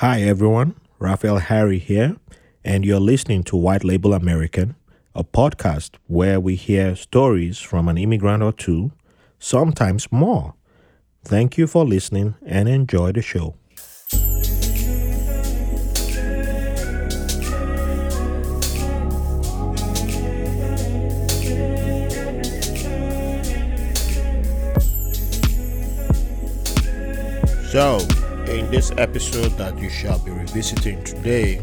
[0.00, 0.76] Hi, everyone.
[1.00, 2.14] Raphael Harry here,
[2.64, 4.76] and you're listening to White Label American,
[5.12, 8.92] a podcast where we hear stories from an immigrant or two,
[9.40, 10.54] sometimes more.
[11.24, 13.56] Thank you for listening and enjoy the show.
[27.72, 27.98] So,
[28.70, 31.54] this episode that you shall be revisiting today,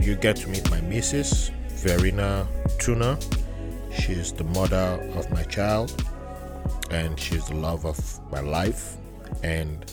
[0.00, 2.46] you get to meet my missus, Verena
[2.78, 3.18] Tuna.
[3.92, 5.92] She's the mother of my child
[6.92, 8.98] and she's the love of my life.
[9.42, 9.84] And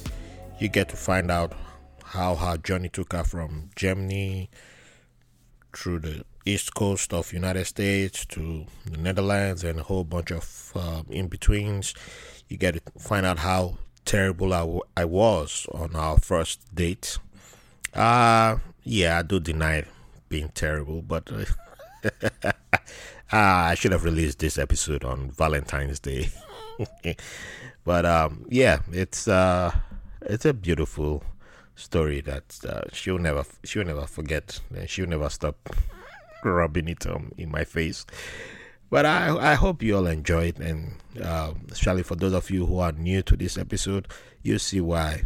[0.59, 1.53] you get to find out
[2.03, 4.51] how her journey took her from Germany
[5.75, 10.71] through the east coast of United States to the Netherlands and a whole bunch of
[10.75, 11.95] uh, in betweens.
[12.49, 17.19] You get to find out how terrible I, w- I was on our first date.
[17.93, 19.83] Uh, yeah, I do deny
[20.29, 22.09] being terrible, but uh,
[22.43, 22.51] uh,
[23.31, 26.29] I should have released this episode on Valentine's Day.
[27.83, 29.75] but um, yeah, it's uh,
[30.21, 31.23] it's a beautiful
[31.75, 35.69] story that uh, she'll never she'll never forget, and she'll never stop
[36.45, 38.05] rubbing it um, in my face.
[38.89, 42.65] But I, I hope you all enjoy it, and um, especially for those of you
[42.65, 44.07] who are new to this episode,
[44.43, 45.23] you see why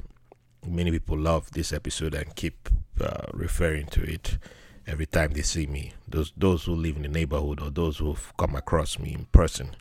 [0.65, 4.37] many people love this episode and keep uh, referring to it
[4.87, 5.93] every time they see me.
[6.07, 9.75] Those those who live in the neighborhood or those who've come across me in person.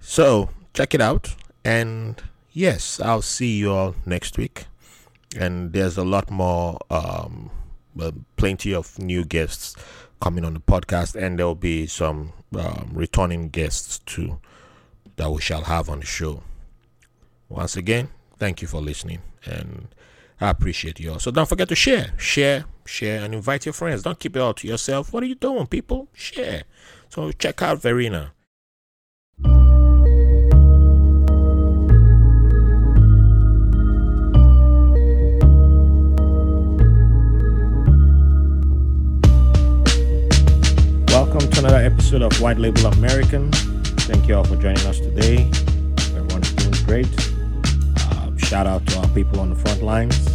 [0.00, 4.64] So check it out, and yes, I'll see you all next week.
[5.36, 7.50] And there's a lot more, um,
[8.36, 9.76] plenty of new guests
[10.22, 14.38] coming on the podcast, and there'll be some um, returning guests too
[15.16, 16.44] that we shall have on the show.
[17.48, 19.88] Once again, thank you for listening, and
[20.40, 21.18] I appreciate you all.
[21.18, 24.04] So don't forget to share, share, share, and invite your friends.
[24.04, 25.12] Don't keep it all to yourself.
[25.12, 26.06] What are you doing, people?
[26.12, 26.62] Share.
[27.08, 28.32] So check out Verena.
[41.32, 43.50] Welcome to another episode of White Label American.
[43.52, 45.50] Thank you all for joining us today.
[46.14, 47.08] Everyone's doing great.
[47.96, 50.28] Uh, shout out to our people on the front lines.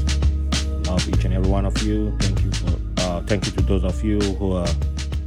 [0.87, 2.17] Love each and every one of you.
[2.17, 4.67] Thank you for uh, thank you to those of you who are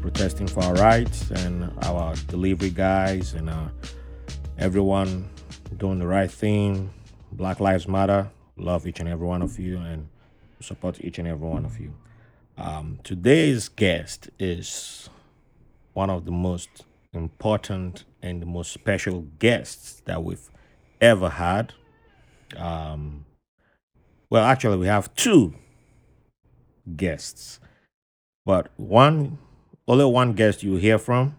[0.01, 3.69] protesting for our rights and our delivery guys and uh,
[4.59, 5.31] everyone
[5.77, 6.91] doing the right thing.
[7.31, 8.29] Black Lives Matter.
[8.57, 10.09] Love each and every one of you and
[10.59, 11.95] support each and every one of you.
[12.59, 15.09] Um, today's guest is
[15.93, 20.51] one of the most important and the most special guests that we've
[21.01, 21.73] ever had.
[22.57, 23.25] Um,
[24.29, 25.55] well, actually, we have two
[26.97, 27.61] guests,
[28.45, 29.39] but one
[29.89, 31.35] only one guest you hear from,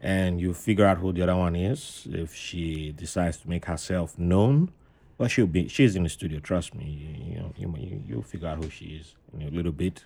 [0.00, 4.18] and you figure out who the other one is if she decides to make herself
[4.18, 4.70] known.
[5.18, 6.40] But she'll be she's in the studio.
[6.40, 6.84] Trust me.
[6.84, 10.04] You, you know you you figure out who she is in a little bit.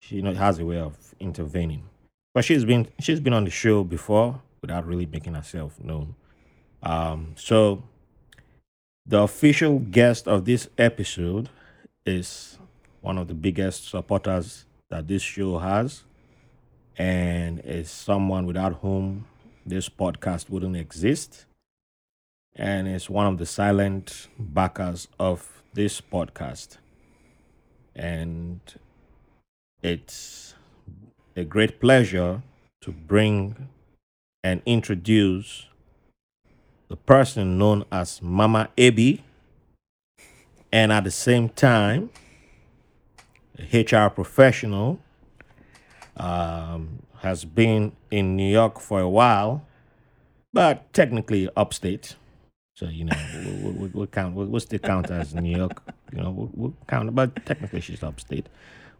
[0.00, 1.84] She you know, has a way of intervening.
[2.34, 6.14] But she's been she's been on the show before without really making herself known.
[6.82, 7.82] Um, so
[9.06, 11.50] the official guest of this episode
[12.06, 12.58] is
[13.00, 16.04] one of the biggest supporters that this show has,
[16.96, 19.26] and is someone without whom
[19.66, 21.46] this podcast wouldn't exist,
[22.54, 26.78] and is one of the silent backers of this podcast.
[27.94, 28.60] And
[29.82, 30.54] it's
[31.36, 32.42] a great pleasure
[32.80, 33.68] to bring
[34.44, 35.66] and introduce
[36.88, 39.20] the person known as Mama Ebi,
[40.70, 42.10] and at the same time,
[43.58, 44.98] a HR professional,
[46.16, 49.64] um, has been in New York for a while,
[50.52, 52.16] but technically upstate.
[52.76, 54.34] So you know, we'll, we'll, we'll count.
[54.34, 55.82] We'll, we'll still count as New York.
[56.12, 58.48] You know, we'll, we'll count, but technically she's upstate.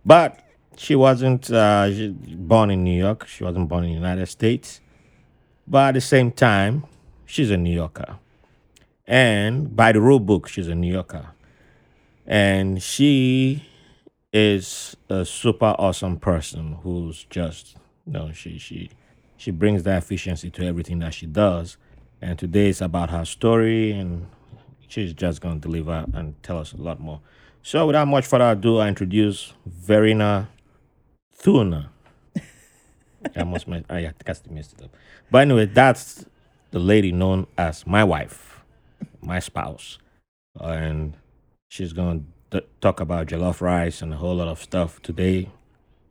[0.04, 0.40] But
[0.76, 1.88] she wasn't uh,
[2.36, 3.26] born in New York.
[3.26, 4.80] She wasn't born in the United States.
[5.66, 6.84] But at the same time,
[7.26, 8.18] she's a New Yorker.
[9.06, 11.30] And by the rule book, she's a New Yorker.
[12.26, 13.64] And she
[14.32, 17.76] is a super awesome person who's just,
[18.06, 18.90] you know, she, she,
[19.36, 21.76] she brings that efficiency to everything that she does.
[22.20, 24.28] And today is about her story, and
[24.88, 27.20] she's just going to deliver and tell us a lot more.
[27.64, 30.48] So, without much further ado, I introduce Verena
[31.42, 31.90] Thuna.
[33.36, 34.96] I must, mess- I think I still messed it up.
[35.30, 36.24] But anyway, that's
[36.70, 38.62] the lady known as my wife,
[39.20, 39.98] my spouse,
[40.60, 41.14] and
[41.68, 42.20] she's gonna
[42.80, 45.48] talk about jollof rice and a whole lot of stuff today.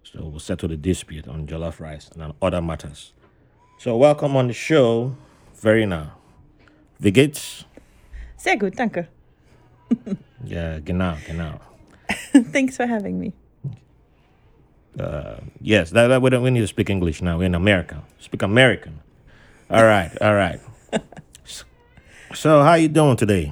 [0.04, 3.14] So we'll settle the dispute on jollof rice and on other matters.
[3.78, 5.16] So welcome on the show,
[5.56, 6.14] Verena.
[7.00, 7.64] Wie geht's?
[8.38, 9.08] Sehr gut, danke.
[10.44, 11.60] Yeah, genau, genau.
[12.52, 13.34] Thanks for having me.
[15.62, 17.38] Yes, that, that we don't we need to speak English now.
[17.38, 18.04] We're in America.
[18.20, 19.00] Speak American.
[19.70, 20.60] All right, all right.
[22.34, 23.52] So how you doing today?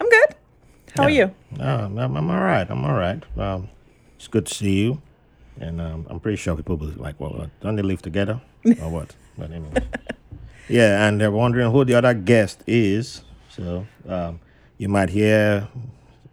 [0.00, 0.36] I'm good.
[0.96, 1.34] How are you?
[1.58, 2.64] Uh, I'm, I'm all right.
[2.70, 3.20] I'm all right.
[3.36, 3.68] Um,
[4.14, 5.02] it's good to see you,
[5.60, 8.40] and um, I'm pretty sure people will be like, "Well, what, don't they live together
[8.80, 9.82] or what?" But anyway,
[10.68, 13.22] yeah, and they're wondering who the other guest is.
[13.50, 14.38] So um,
[14.78, 15.66] you might hear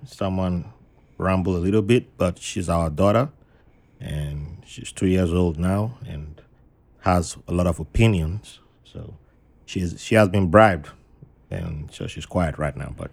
[0.05, 0.65] someone
[1.17, 3.29] ramble a little bit, but she's our daughter,
[4.05, 6.41] and she's two years old now, and
[7.01, 8.59] has a lot of opinions.
[8.83, 9.15] So
[9.65, 10.89] she's she has been bribed,
[11.49, 13.11] and so she's quiet right now, but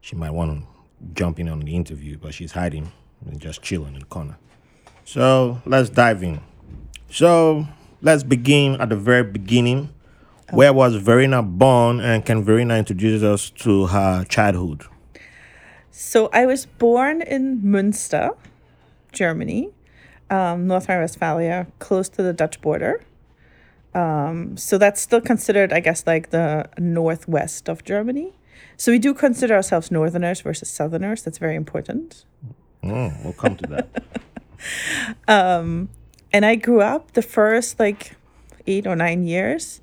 [0.00, 0.66] she might want to
[1.14, 2.92] jump in on the interview, but she's hiding
[3.24, 4.36] and just chilling in the corner.
[5.04, 6.40] So let's dive in.
[7.10, 7.66] So
[8.02, 9.90] let's begin at the very beginning.
[10.52, 10.56] Oh.
[10.56, 14.82] Where was Verena born, and can Verena introduce us to her childhood?
[15.90, 18.36] So I was born in Münster,
[19.12, 19.70] Germany,
[20.30, 23.02] um, North Rhine-Westphalia, close to the Dutch border.
[23.94, 28.32] Um, so that's still considered, I guess, like the northwest of Germany.
[28.76, 31.22] So we do consider ourselves Northerners versus Southerners.
[31.22, 32.24] That's very important.
[32.82, 34.02] Mm, we'll come to that.
[35.28, 35.88] um,
[36.32, 38.16] and I grew up the first like
[38.66, 39.80] eight or nine years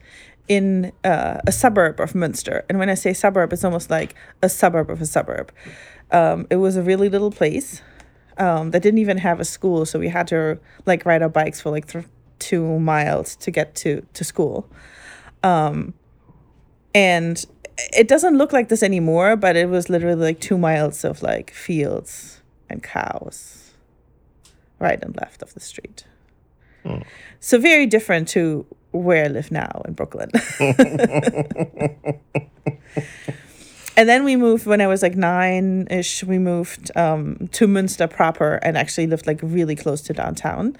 [0.48, 2.64] in uh, a suburb of Münster.
[2.68, 5.52] And when I say suburb, it's almost like a suburb of a suburb.
[6.12, 7.82] Um, it was a really little place
[8.38, 11.62] um, that didn't even have a school, so we had to like ride our bikes
[11.62, 12.06] for like th-
[12.39, 14.69] two miles to get to to school.
[15.44, 15.94] Um,
[16.94, 17.44] and
[17.94, 21.51] it doesn't look like this anymore, but it was literally like two miles of like
[21.51, 23.72] fields and cows,
[24.80, 26.06] right and left of the street.
[27.39, 30.31] So very different to where I live now in Brooklyn.
[34.01, 36.24] and then we moved when I was like nine ish.
[36.24, 40.75] We moved um, to Münster proper and actually lived like really close to downtown.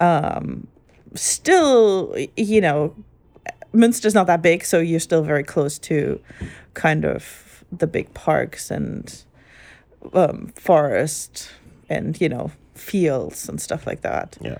[0.00, 0.68] Um,
[1.14, 2.94] still, you know,
[3.74, 6.20] Münster's not that big, so you're still very close to
[6.74, 9.24] kind of the big parks and
[10.14, 11.50] um, forest
[11.88, 14.58] and you know fields and stuff like that Yeah.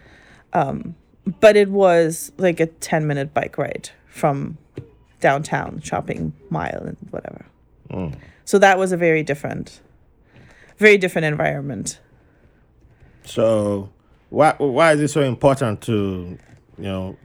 [1.40, 4.58] but it was like a 10 minute bike ride from
[5.20, 7.46] downtown shopping mile and whatever
[8.44, 9.80] so that was a very different
[10.78, 12.00] very different environment
[13.24, 13.90] So
[14.30, 16.38] why why is it so important to
[16.78, 17.16] you know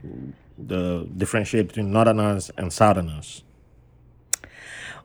[0.57, 3.44] the differentiate between northerners and southerners?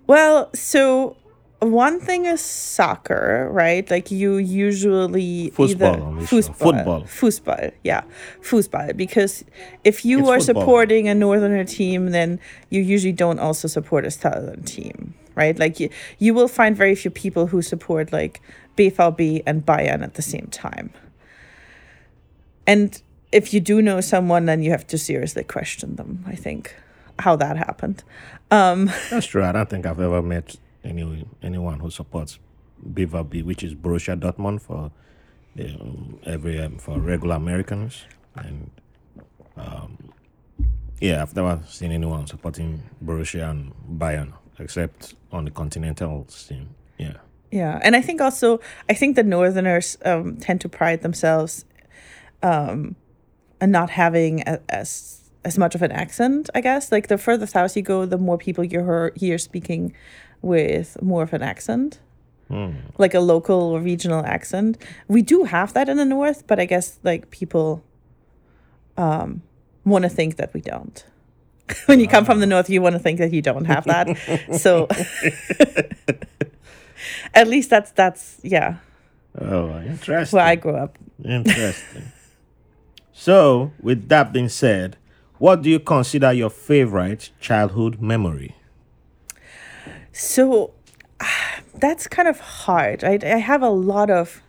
[0.06, 1.16] well so
[1.60, 6.42] one thing is soccer right like you usually Fußball either on this show.
[6.42, 7.04] football Football.
[7.06, 8.02] football yeah
[8.40, 9.44] football because
[9.84, 10.62] if you It's are football.
[10.62, 12.40] supporting a northerner team then
[12.70, 15.58] you usually don't also support a southern team right?
[15.58, 15.88] Like you,
[16.18, 18.40] you will find very few people who support like
[18.76, 20.88] BVB and Bayern at the same time.
[22.66, 23.02] And
[23.32, 26.74] if you do know someone then you have to seriously question them i think
[27.20, 28.02] how that happened.
[28.50, 29.44] Um That's true.
[29.44, 32.38] I don't think I've ever met any anyone who supports
[32.96, 34.90] BVB, which is Borussia Dortmund for
[35.58, 38.70] um, every um, for regular Americans, and
[39.56, 40.12] um,
[41.00, 46.68] yeah, I've never seen anyone supporting Borussia and Bayern except on the continental scene.
[46.98, 47.14] Yeah,
[47.50, 51.64] Yeah, and I think also I think the Northerners um, tend to pride themselves
[52.42, 52.96] um,
[53.60, 56.50] on not having a, as as much of an accent.
[56.54, 59.94] I guess like the further south you go, the more people you hear hear speaking
[60.42, 62.00] with more of an accent,
[62.98, 64.78] like a local or regional accent.
[65.08, 67.82] We do have that in the north, but I guess like people
[68.96, 69.42] um,
[69.84, 71.04] want to think that we don't.
[71.86, 74.16] when you come from the north, you want to think that you don't have that.
[74.58, 74.88] so
[77.34, 78.76] at least that's that's yeah
[79.40, 80.36] oh, interesting.
[80.36, 80.98] where I grew up.
[81.24, 82.12] Interesting.
[83.12, 84.96] so, with that being said,
[85.38, 88.56] what do you consider your favorite childhood memory?
[90.12, 90.72] So
[91.74, 93.04] that's kind of hard.
[93.04, 94.42] I I have a lot of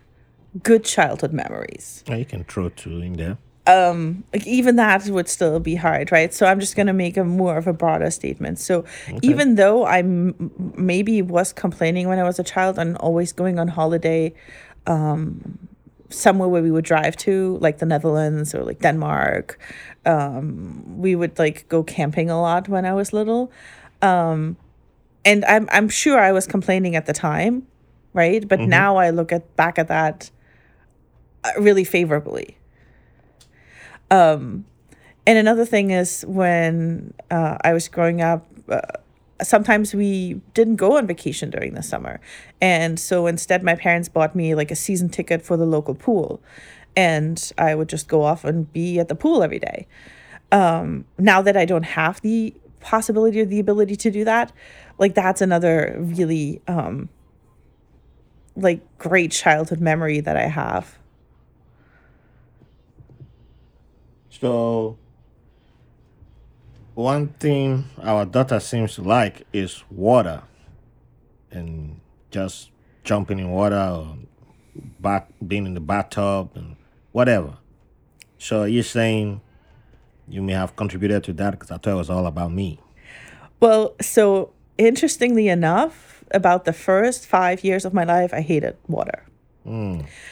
[0.62, 2.04] good childhood memories.
[2.08, 3.38] Oh, you can throw two in there.
[3.66, 6.34] Like even that would still be hard, right?
[6.34, 8.58] So I'm just gonna make a more of a broader statement.
[8.58, 8.84] So
[9.22, 13.58] even though I m- maybe was complaining when I was a child and always going
[13.58, 14.32] on holiday,
[14.86, 15.58] um,
[16.10, 19.58] somewhere where we would drive to, like the Netherlands or like Denmark,
[20.04, 23.50] um, we would like go camping a lot when I was little.
[24.02, 24.56] Um,
[25.24, 27.66] and I'm I'm sure I was complaining at the time,
[28.12, 28.46] right?
[28.46, 30.30] But now I look at back at that
[31.44, 32.56] uh, really favorably.
[34.12, 34.66] Um,
[35.26, 38.80] and another thing is when uh, I was growing up, uh,
[39.42, 42.20] sometimes we didn't go on vacation during the summer.
[42.60, 46.42] And so instead, my parents bought me like a season ticket for the local pool.
[46.94, 49.86] And I would just go off and be at the pool every day.
[50.52, 54.52] Um, now that I don't have the possibility or the ability to do that,
[54.98, 57.08] like that's another really um,
[58.56, 60.98] like great childhood memory that I have.
[64.42, 64.98] So,
[66.94, 70.42] one thing our daughter seems to like is water
[71.52, 72.00] and
[72.32, 72.72] just
[73.04, 74.16] jumping in water or
[75.46, 76.74] being in the bathtub and
[77.12, 77.56] whatever.
[78.38, 79.40] So, you're saying
[80.26, 82.80] you may have contributed to that because I thought it was all about me.
[83.60, 89.24] Well, so interestingly enough, about the first five years of my life, I hated water.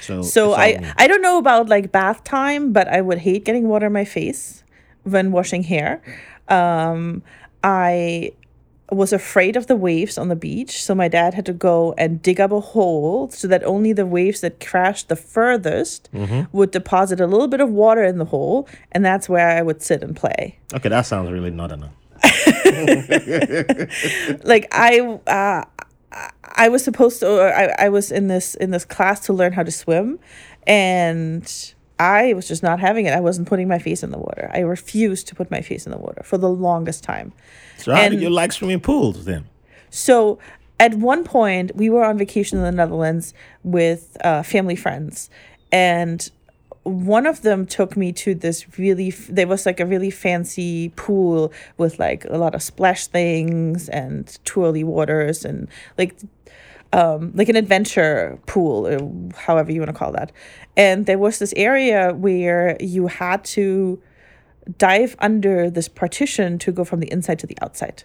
[0.01, 0.95] So, So it's I.
[0.97, 4.05] I don't know about like bath time, but I would hate getting water in my
[4.05, 4.65] face
[5.05, 6.03] when washing hair.
[6.49, 7.23] Um,
[7.63, 8.33] I
[8.91, 12.21] was afraid of the waves on the beach, so my dad had to go and
[12.21, 16.09] dig up a hole so that only the waves that crashed the furthest
[16.53, 19.81] would deposit a little bit of water in the hole, and that's where I would
[19.81, 20.59] sit and play.
[20.75, 21.93] Okay, that sounds really not enough.
[24.45, 25.65] like I uh,
[26.57, 29.62] I was supposed to I, I was in this in this class to learn how
[29.62, 30.19] to swim
[30.67, 33.12] and I was just not having it.
[33.12, 34.50] I wasn't putting my face in the water.
[34.55, 37.33] I refused to put my face in the water for the longest time.
[37.76, 39.45] So, how And- did you like swimming pools then?
[39.90, 40.38] So
[40.79, 45.29] at one point, we were on vacation in the Netherlands with uh, family friends,
[45.71, 46.31] and
[46.90, 49.09] one of them took me to this really.
[49.09, 53.88] f- There was like a really fancy pool with like a lot of splash things
[53.88, 56.16] and twirly waters and like
[56.92, 60.32] um, like an adventure pool, or however you want to call that.
[60.76, 64.02] And there was this area where you had to
[64.78, 68.02] dive under this partition to go from the inside to the outside.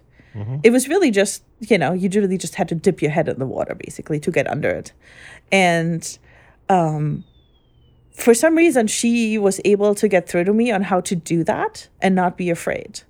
[0.63, 3.39] It was really just, you know, you really just had to dip your head in
[3.39, 4.91] the water basically to get under it.
[5.51, 6.19] And
[6.67, 7.23] um,
[8.15, 11.43] for some reason, she was able to get through to me on how to do
[11.43, 13.01] that and not be afraid.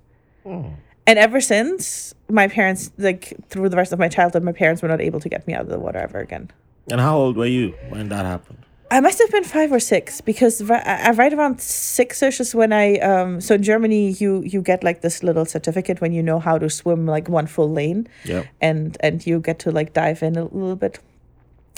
[1.08, 4.88] And ever since, my parents, like through the rest of my childhood, my parents were
[4.88, 6.50] not able to get me out of the water ever again.
[6.90, 8.58] And how old were you when that happened?
[8.90, 10.80] I must have been five or six because ri-
[11.14, 15.24] right around six-ish is when I um so in Germany you you get like this
[15.24, 19.26] little certificate when you know how to swim like one full lane yeah and and
[19.26, 21.00] you get to like dive in a little bit.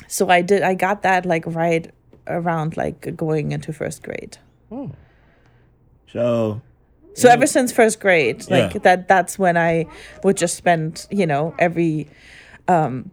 [0.07, 1.91] So I did I got that like right
[2.29, 4.39] around like going into first grade.
[4.71, 4.91] Oh.
[6.13, 6.61] So,
[7.15, 8.81] So ever since first grade, like Yeah.
[8.81, 9.87] that that's when I
[10.25, 12.09] would just spend, you know, every
[12.69, 13.11] um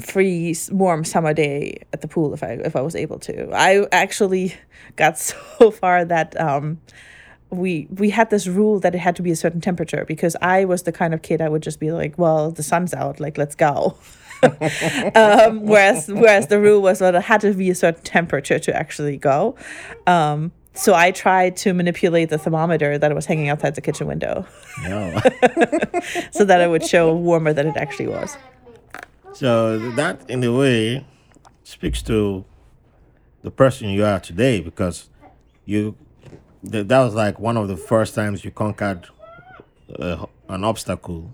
[0.00, 3.50] free warm summer day at the pool if I if I was able to.
[3.52, 4.54] I actually
[4.96, 6.80] got so far that um
[7.50, 10.64] we we had this rule that it had to be a certain temperature because I
[10.64, 13.38] was the kind of kid I would just be like, well, the sun's out, like
[13.38, 13.96] let's go.
[15.14, 18.74] um, whereas whereas the rule was that it had to be a certain temperature to
[18.74, 19.54] actually go.
[20.06, 24.46] Um, so I tried to manipulate the thermometer that was hanging outside the kitchen window
[24.82, 25.20] no.
[26.30, 28.36] so that it would show warmer than it actually was.
[29.32, 31.06] so, that in a way
[31.64, 32.44] speaks to
[33.42, 35.08] the person you are today because
[35.64, 35.96] you,
[36.62, 39.08] that was like one of the first times you conquered
[39.98, 41.32] uh, an obstacle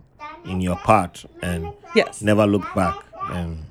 [0.48, 2.22] in your path and Yes.
[2.22, 2.94] never look back.
[3.30, 3.64] And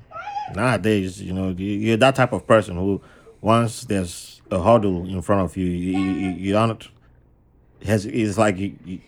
[0.54, 3.00] nowadays, you know, you- you're that type of person who,
[3.40, 6.86] once there's a hurdle in front of you, you, you, you don't.
[7.84, 9.00] Has it's like you, you,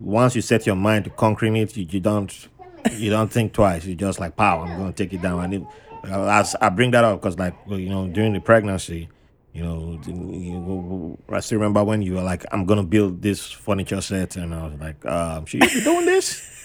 [0.00, 2.48] once you set your mind to conquering it, you, you don't
[2.92, 3.84] you don't think twice.
[3.84, 5.44] You just like, pow, I'm going to take it down.
[5.44, 5.62] And it,
[6.04, 9.08] I, I bring that up because, like, you know, during the pregnancy,
[9.52, 13.50] you know, you, I still remember when you were like, I'm going to build this
[13.50, 16.55] furniture set, and I was like, um, should you be doing this?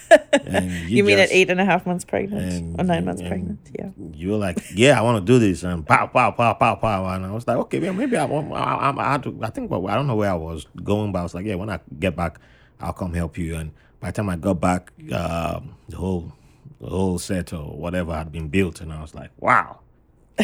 [0.46, 3.60] And You mean at eight and a half months pregnant or nine months pregnant?
[3.78, 3.90] Yeah.
[4.14, 7.06] you were like, yeah, I want to do this, and pow, pow, pow, pow, pow,
[7.08, 9.40] and I was like, okay, well, maybe I, want, I, I, I had to.
[9.42, 11.70] I think, I don't know where I was going, but I was like, yeah, when
[11.70, 12.40] I get back,
[12.80, 13.56] I'll come help you.
[13.56, 16.34] And by the time I got back, um, the whole,
[16.80, 19.80] the whole set or whatever had been built, and I was like, wow,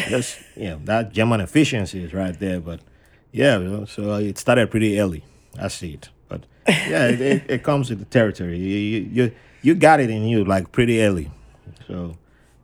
[0.08, 2.60] just yeah, that German efficiency is right there.
[2.60, 2.80] But
[3.32, 5.24] yeah, you know, so it started pretty early.
[5.58, 8.58] I see it, but yeah, it, it, it comes with the territory.
[8.58, 11.30] You, you, you, you got it in you like pretty early,
[11.86, 12.16] so.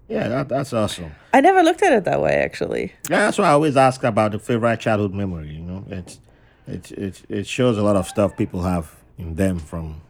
[0.06, 1.12] Yeah, that, that's awesome.
[1.32, 2.92] I never looked at it that way actually.
[3.08, 5.48] Yeah, that's why I always ask about the favorite childhood memory.
[5.48, 6.20] You know, it's
[6.66, 10.02] it it it shows a lot of stuff people have in them from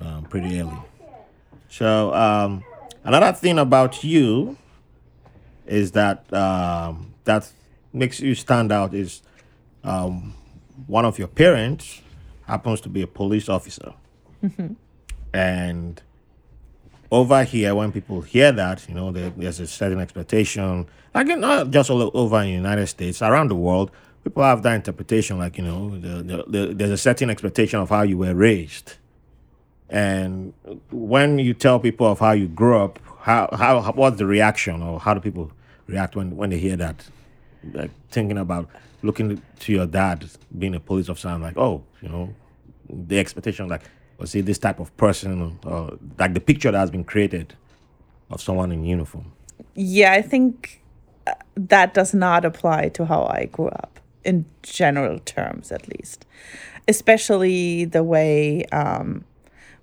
[0.00, 0.78] um, pretty early.
[1.68, 2.62] So um,
[3.02, 4.56] another thing about you
[5.66, 7.50] is that um, that
[7.92, 9.22] makes you stand out is
[9.82, 10.34] um,
[10.86, 12.00] one of your parents
[12.46, 13.92] happens to be a police officer,
[15.34, 16.00] and
[17.10, 21.70] over here when people hear that, you know, there, there's a certain expectation, like not
[21.70, 23.90] just all over in the United States, around the world,
[24.24, 27.88] people have that interpretation, like you know, the, the, the, there's a certain expectation of
[27.90, 28.94] how you were raised,
[29.88, 30.52] and
[30.90, 34.98] when you tell people of how you grew up, how how what's the reaction, or
[34.98, 35.52] how do people
[35.86, 37.06] react when when they hear that?
[37.72, 38.68] Like thinking about
[39.02, 42.34] looking to your dad being a police officer, I'm like, oh, you know,
[42.88, 43.82] the expectation, like,
[44.18, 47.54] was he this type of person, or like the picture that has been created
[48.30, 49.32] of someone in uniform?
[49.74, 50.82] Yeah, I think
[51.26, 56.26] uh, that does not apply to how I grew up in general terms, at least.
[56.88, 59.24] Especially the way um,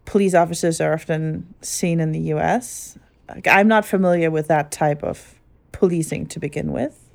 [0.06, 2.98] police officers are often seen in the US.
[3.46, 5.36] I'm not familiar with that type of
[5.72, 7.10] policing to begin with.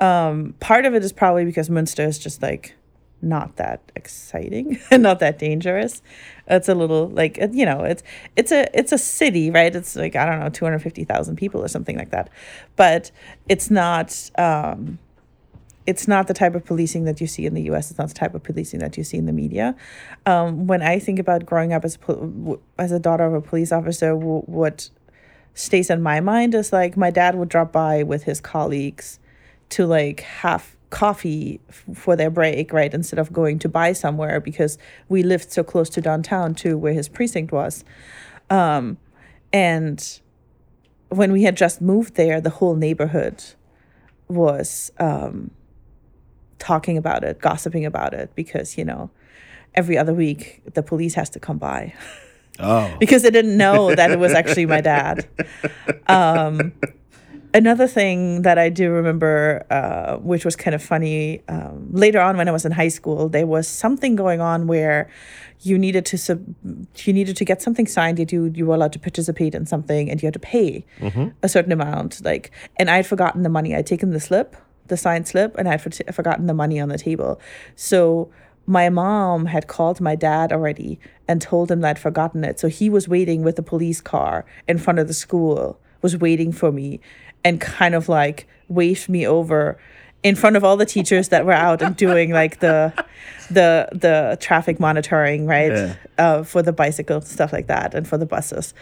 [0.00, 2.74] Um, part of it is probably because Münster is just like
[3.22, 6.02] not that exciting and not that dangerous.
[6.48, 8.02] It's a little like you know it's
[8.36, 9.74] it's a it's a city right.
[9.74, 12.30] It's like I don't know two hundred fifty thousand people or something like that,
[12.76, 13.10] but
[13.48, 14.30] it's not.
[14.36, 14.98] Um,
[15.84, 17.90] it's not the type of policing that you see in the U.S.
[17.90, 19.74] It's not the type of policing that you see in the media.
[20.26, 21.98] Um, when I think about growing up as
[22.78, 24.90] as a daughter of a police officer, what
[25.54, 29.18] stays in my mind is like my dad would drop by with his colleagues
[29.70, 32.92] to like have coffee f- for their break, right?
[32.92, 36.92] Instead of going to buy somewhere because we lived so close to downtown to where
[36.92, 37.82] his precinct was.
[38.50, 38.98] Um,
[39.52, 40.20] and
[41.08, 43.42] when we had just moved there, the whole neighborhood
[44.28, 45.50] was um,
[46.58, 49.10] talking about it, gossiping about it, because you know,
[49.74, 51.94] every other week the police has to come by
[52.58, 55.26] Oh, because they didn't know that it was actually my dad.
[56.08, 56.72] Um,
[57.54, 62.36] another thing that I do remember, uh, which was kind of funny, um, later on
[62.36, 65.08] when I was in high school, there was something going on where
[65.60, 66.44] you needed to sub-
[67.04, 68.18] you needed to get something signed.
[68.32, 70.84] You you were allowed to participate in something, and you had to pay
[71.42, 72.24] a certain amount.
[72.24, 73.74] Like, and I had forgotten the money.
[73.74, 74.56] I'd taken the slip,
[74.88, 77.40] the signed slip, and I'd for- forgotten the money on the table.
[77.76, 78.30] So
[78.66, 82.58] my mom had called my dad already and told him that I'd forgotten it.
[82.60, 86.52] So he was waiting with the police car in front of the school, was waiting
[86.52, 87.00] for me,
[87.44, 89.78] and kind of like waved me over
[90.22, 92.92] in front of all the teachers that were out and doing like the
[93.50, 95.72] the the traffic monitoring, right?
[95.72, 95.96] Yeah.
[96.18, 98.74] Uh, for the bicycle stuff like that and for the buses.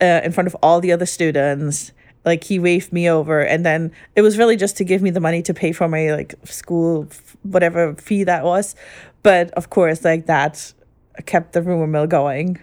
[0.00, 1.92] Uh, in front of all the other students.
[2.26, 5.20] Like he waved me over, and then it was really just to give me the
[5.20, 8.74] money to pay for my like school, f- whatever fee that was.
[9.22, 10.72] But of course, like that
[11.26, 12.58] kept the rumor mill going.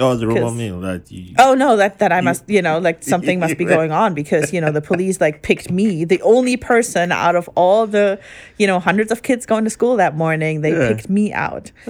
[0.00, 1.34] Oh, the rumor mill that you.
[1.38, 4.52] Oh no, that that I must, you know, like something must be going on because
[4.52, 8.18] you know the police like picked me, the only person out of all the,
[8.58, 10.60] you know, hundreds of kids going to school that morning.
[10.60, 10.88] They Yeah.
[10.88, 11.72] picked me out.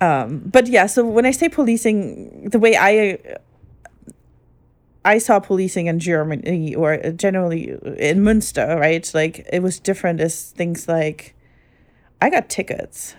[0.00, 3.18] um, but yeah, so when I say policing, the way I
[5.04, 9.10] I saw policing in Germany or generally in Münster, right?
[9.14, 11.34] Like it was different as things like
[12.22, 13.14] I got tickets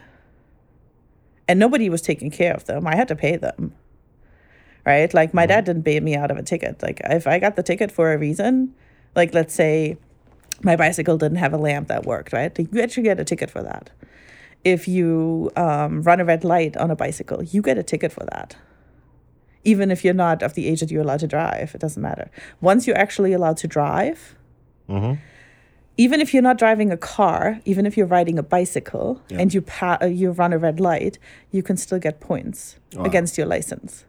[1.48, 2.88] and nobody was taking care of them.
[2.88, 3.74] I had to pay them.
[4.86, 5.12] Right?
[5.14, 6.84] Like my dad didn't bail me out of a ticket.
[6.84, 8.74] Like if I got the ticket for a reason,
[9.16, 9.98] like let's say
[10.62, 12.56] my bicycle didn't have a lamp that worked, right?
[12.58, 13.90] You actually get a ticket for that.
[14.64, 18.26] If you um, run a red light on a bicycle, you get a ticket for
[18.32, 18.56] that.
[19.64, 22.30] Even if you're not of the age that you're allowed to drive, it doesn't matter.
[22.62, 24.36] Once you're actually allowed to drive,
[24.88, 25.18] Mhm.
[25.98, 29.40] Even if you're not driving a car, even if you're riding a bicycle Yeah.
[29.40, 31.18] and you pa- uh, you run a red light,
[31.52, 33.06] you can still get points Wow.
[33.06, 34.06] against your license.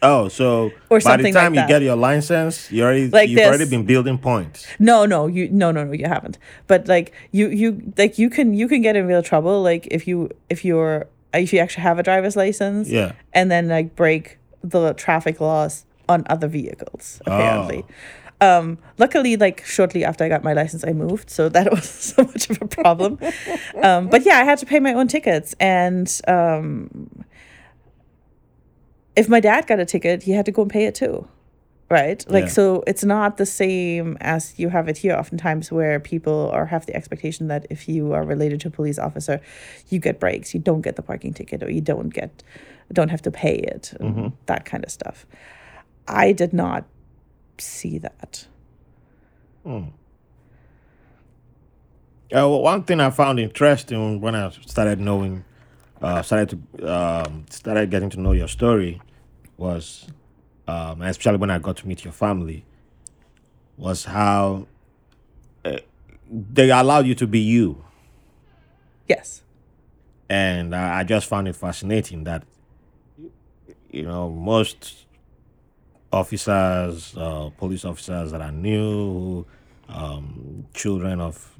[0.00, 3.28] Oh, so Or by the something like time you get your license, you already Like
[3.28, 4.64] you've already been building points.
[4.78, 6.38] No, no, you no no no you haven't.
[6.68, 10.06] But like you you like you can you can get in real trouble like if
[10.06, 13.12] you if you're if you actually have a driver's license Yeah.
[13.34, 17.84] and then like break the traffic laws on other vehicles apparently.
[17.88, 17.92] Oh.
[18.40, 22.22] Um luckily like shortly after I got my license I moved so that was so
[22.22, 23.18] much of a problem.
[23.82, 27.24] um but yeah, I had to pay my own tickets and um
[29.16, 31.26] if my dad got a ticket, he had to go and pay it too.
[31.90, 32.22] Right?
[32.28, 32.50] Like Yeah.
[32.50, 36.84] so it's not the same as you have it here oftentimes where people are have
[36.86, 39.40] the expectation that if you are related to a police officer,
[39.88, 42.42] you get breaks, you don't get the parking ticket or you don't get
[42.92, 45.26] don't have to pay it, and that kind of stuff.
[46.06, 46.84] I did not
[47.60, 48.46] see that.
[49.66, 49.82] Uh,
[52.30, 55.44] well, one thing I found interesting when I started knowing,
[56.02, 59.00] uh, started to um, started getting to know your story,
[59.56, 60.06] was
[60.66, 62.64] um, especially when I got to meet your family,
[63.76, 64.66] was how
[65.64, 65.78] uh,
[66.30, 67.84] they allowed you to be you.
[69.08, 69.42] Yes.
[70.28, 72.44] And I, I just found it fascinating that,
[73.90, 75.06] you know, most
[76.12, 79.46] officers, uh, police officers that I knew,
[79.88, 81.54] um, children of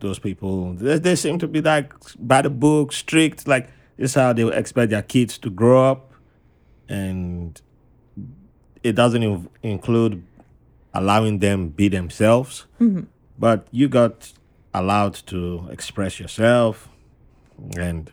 [0.00, 3.46] those people, they, they seem to be like by the book, strict.
[3.46, 6.12] Like this is how they expect their kids to grow up,
[6.88, 7.60] and
[8.82, 10.24] it doesn't in- include
[10.94, 12.66] allowing them be themselves.
[13.38, 14.32] But you got
[14.74, 16.88] allowed to express yourself,
[17.76, 18.10] and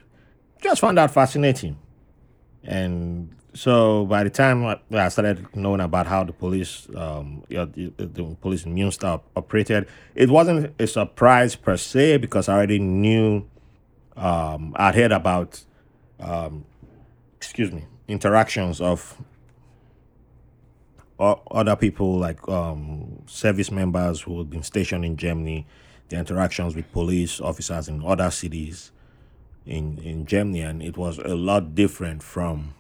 [0.62, 1.78] just found that fascinating.
[2.64, 7.58] And so by the time I I started knowing about how the police, um, you
[7.58, 12.54] know, the, the police in Münster operated, it wasn't a surprise per se because I
[12.54, 13.48] already knew,
[14.16, 15.64] um, I'd heard about,
[16.20, 16.66] um,
[17.38, 19.20] excuse me, interactions of
[21.20, 25.66] other people like um, service members who had been stationed in Germany,
[26.10, 28.92] the interactions with police officers in other cities
[29.66, 32.76] in, in Germany, and it was a lot different from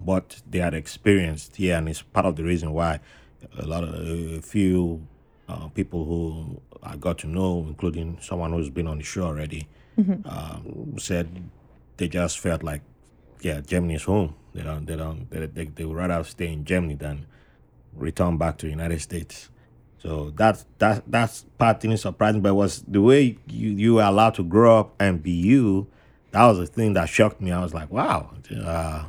[0.00, 3.00] what they had experienced here, and it's part of the reason why
[3.58, 5.06] a lot of a few
[5.48, 9.68] uh, people who I got to know, including someone who's been on the show already,
[10.24, 11.50] um, said
[11.96, 12.82] they just felt like,
[13.42, 14.34] yeah, Germany is home.
[14.54, 17.26] They don't, they don't, they, they, they would rather stay in Germany than
[17.94, 19.50] return back to the United States.
[19.98, 23.94] So that that that's part didn't surprise me, but it was the way you you
[23.94, 25.88] were allowed to grow up and be you.
[26.30, 27.52] That was the thing that shocked me.
[27.52, 28.30] I was like, wow.
[28.64, 29.04] Uh,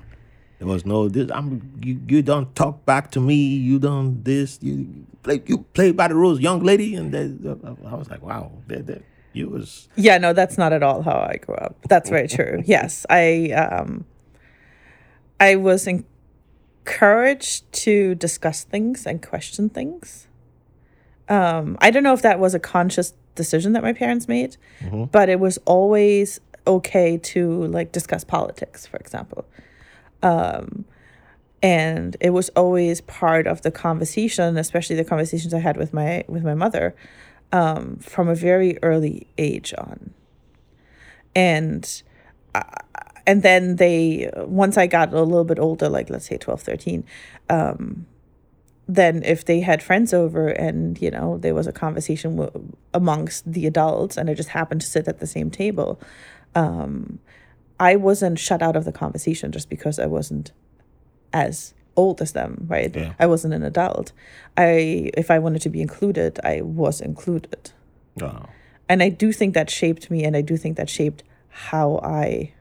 [0.61, 1.31] there was no this.
[1.31, 1.99] I'm you.
[2.07, 3.33] You don't talk back to me.
[3.33, 4.59] You don't this.
[4.61, 5.41] You play.
[5.47, 6.93] You play by the rules, young lady.
[6.93, 8.51] And they, I was like, wow.
[9.33, 11.77] You was Yeah, no, that's not at all how I grew up.
[11.89, 12.61] That's very true.
[12.67, 14.05] Yes, I um,
[15.39, 20.27] I was encouraged to discuss things and question things.
[21.27, 24.57] Um, I don't know if that was a conscious decision that my parents made,
[25.11, 29.43] but it was always okay to like discuss politics, for example.
[30.23, 30.85] Um,
[31.63, 36.23] and it was always part of the conversation, especially the conversations I had with my
[36.27, 36.95] with my mother,
[37.51, 40.11] um, from a very early age on.
[41.35, 42.03] And
[42.55, 42.63] uh,
[43.27, 47.03] and then they once I got a little bit older, like let's say 12, 13,
[47.49, 48.07] um,
[48.87, 53.49] then if they had friends over and you know there was a conversation w- amongst
[53.51, 56.01] the adults and I just happened to sit at the same table,
[56.55, 57.19] um,
[57.81, 60.51] I wasn't shut out of the conversation just because I wasn't
[61.33, 62.95] as old as them, right?
[62.95, 63.13] Yeah.
[63.19, 64.11] I wasn't an adult.
[64.55, 67.71] I if I wanted to be included, I was included.
[68.87, 72.53] And I do think that shaped me and I do think that shaped how I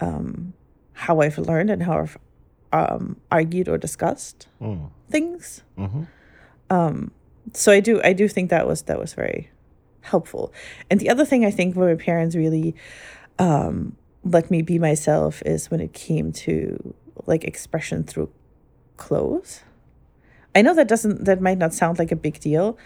[0.00, 0.52] um
[0.92, 2.18] how I've learned and how I've
[2.72, 5.62] um argued or discussed mm, things.
[5.78, 6.08] mhm.
[6.70, 7.12] Um
[7.52, 9.50] so I do I do think that was that was very
[10.00, 10.52] helpful.
[10.90, 12.74] And the other thing I think where my parents really
[13.38, 16.94] um let me be myself is when it came to
[17.26, 18.30] like expression through
[18.96, 19.62] clothes.
[20.54, 22.78] I know that doesn't that might not sound like a big deal.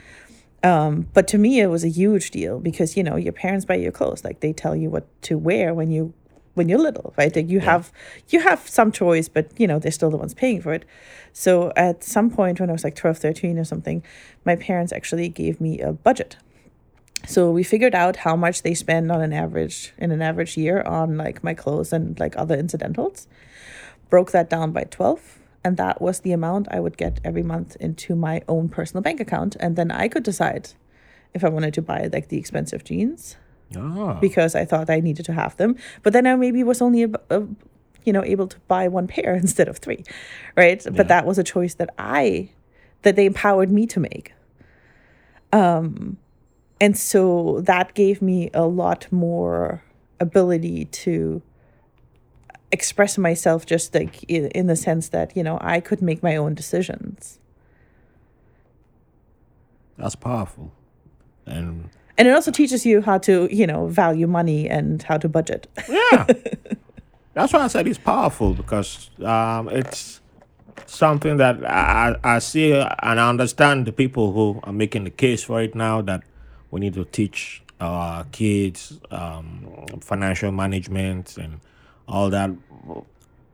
[0.63, 3.77] Um, but to me it was a huge deal because you know your parents buy
[3.77, 6.13] your clothes like they tell you what to wear when you
[6.53, 7.91] when you're little right like you have
[8.29, 10.85] you have some choice but you know they're still the ones paying for it
[11.33, 14.03] so at some point when i was like 12 13 or something
[14.45, 16.37] my parents actually gave me a budget
[17.27, 20.83] so we figured out how much they spend on an average in an average year
[20.83, 23.29] on like my clothes and like other incidentals.
[24.09, 27.77] Broke that down by 12 and that was the amount i would get every month
[27.79, 29.57] into my own personal bank account.
[29.61, 30.71] And then i could decide
[31.35, 33.37] if i wanted to buy like the expensive jeans
[33.77, 35.77] Ah, because i thought i needed to have them.
[36.03, 37.55] But then i maybe was only ab- ab-
[38.05, 40.03] you know able to buy one pair instead of three
[40.57, 40.83] right?
[40.85, 40.91] Yeah.
[40.91, 42.49] but that was a choice that i
[43.03, 44.33] that they empowered me to make.
[45.53, 46.17] Um
[46.81, 49.83] and so that gave me a lot more
[50.19, 51.43] ability to
[52.73, 56.37] express myself just like in, in the sense that you know i could make my
[56.37, 57.41] own decisions.
[60.01, 60.73] That's powerful.
[61.47, 65.29] And and it also teaches you how to you know value money and how to
[65.29, 65.67] budget.
[65.89, 66.27] Yeah,
[67.35, 70.21] that's why I said it's powerful because um, it's
[70.87, 75.11] something that I, I I see and I understand the people who are making the
[75.11, 76.23] case for it now that
[76.71, 81.61] we need to teach our kids um, financial management and
[82.07, 82.51] all that.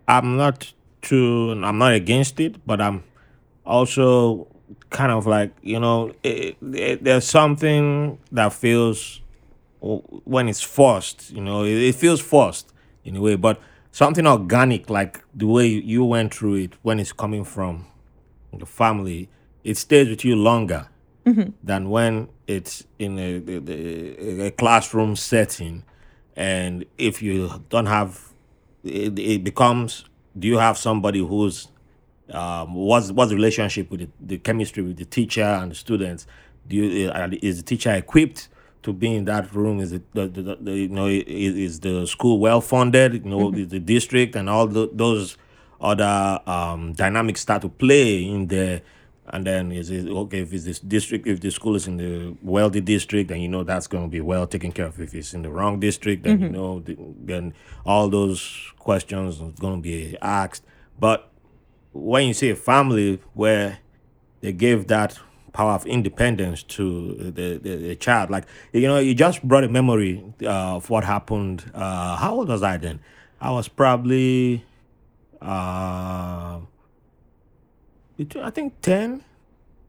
[0.09, 1.53] I'm not too.
[1.65, 3.05] I'm not against it, but I'm
[3.65, 4.49] also
[4.91, 9.21] kind of like you know it, it, there's something that feels
[9.81, 12.73] when it's forced you know it, it feels forced
[13.05, 13.61] in a way but
[13.93, 17.87] something organic like the way you went through it when it's coming from
[18.59, 19.29] the family,
[19.65, 20.89] it stays with you longer
[21.63, 25.83] than when it's in a, a, a classroom setting.
[26.37, 28.33] And if you don't have,
[28.85, 30.05] it, it becomes,
[30.39, 31.69] do you have somebody who's,
[32.31, 36.27] um, what's, what's the relationship with the, the chemistry with the teacher and the students?
[36.69, 38.49] Do you, uh, is the teacher equipped
[38.83, 39.81] to be in that room?
[39.81, 43.15] Is it, the, the, the, you know, is, is the school well funded?
[43.15, 45.37] You know, is the district and all the, those
[45.81, 48.83] other um, dynamics start to play in there.
[49.29, 52.37] And then is it okay if it's this district, if the school is in the
[52.43, 55.01] wealthy district, then you know that's going to be well taken care of.
[55.01, 59.51] If it's in the wrong district, then you know the, then all those questions are
[59.61, 60.65] going to be asked.
[60.99, 61.29] But
[61.93, 63.79] when you see a family where
[64.43, 65.19] they gave that
[65.53, 69.69] power of independence to the, the, the child, like you know, you just brought a
[69.69, 71.71] memory uh, of what happened.
[71.75, 73.01] Uh, how old was I then?
[73.41, 74.65] I was probably
[75.43, 76.61] uh,
[78.17, 79.25] between I think 10,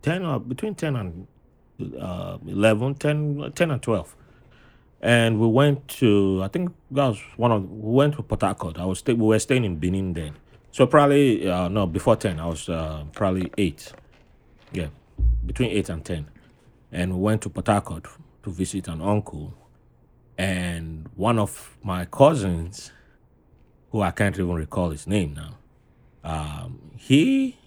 [0.01, 1.27] 10 or between 10 and
[1.99, 4.15] uh, 11, 10, 10 and 12.
[5.01, 8.79] And we went to, I think that was one of, we went to Port Harcourt.
[8.79, 10.35] I was stay, we were staying in Benin then.
[10.71, 13.93] So probably, uh, no, before 10, I was uh, probably 8.
[14.73, 14.87] Yeah,
[15.45, 16.27] between 8 and 10.
[16.91, 18.07] And we went to Port Harcourt
[18.43, 19.53] to visit an uncle.
[20.37, 22.91] And one of my cousins,
[23.91, 25.57] who I can't even recall his name now,
[26.23, 27.57] um, he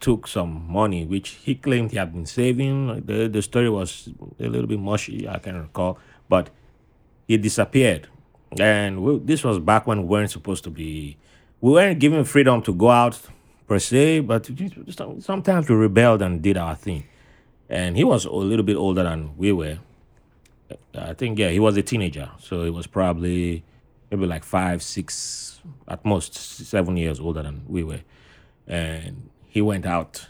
[0.00, 3.02] took some money which he claimed he had been saving.
[3.06, 6.50] The, the story was a little bit mushy, I can't recall, but
[7.26, 8.08] he disappeared.
[8.60, 11.16] And we, this was back when we weren't supposed to be,
[11.60, 13.18] we weren't given freedom to go out
[13.66, 14.50] per se, but
[15.20, 17.04] sometimes we rebelled and did our thing.
[17.68, 19.78] And he was a little bit older than we were.
[20.94, 22.30] I think, yeah, he was a teenager.
[22.38, 23.64] So he was probably
[24.10, 28.00] maybe like five, six, at most seven years older than we were.
[28.66, 30.26] And he went out,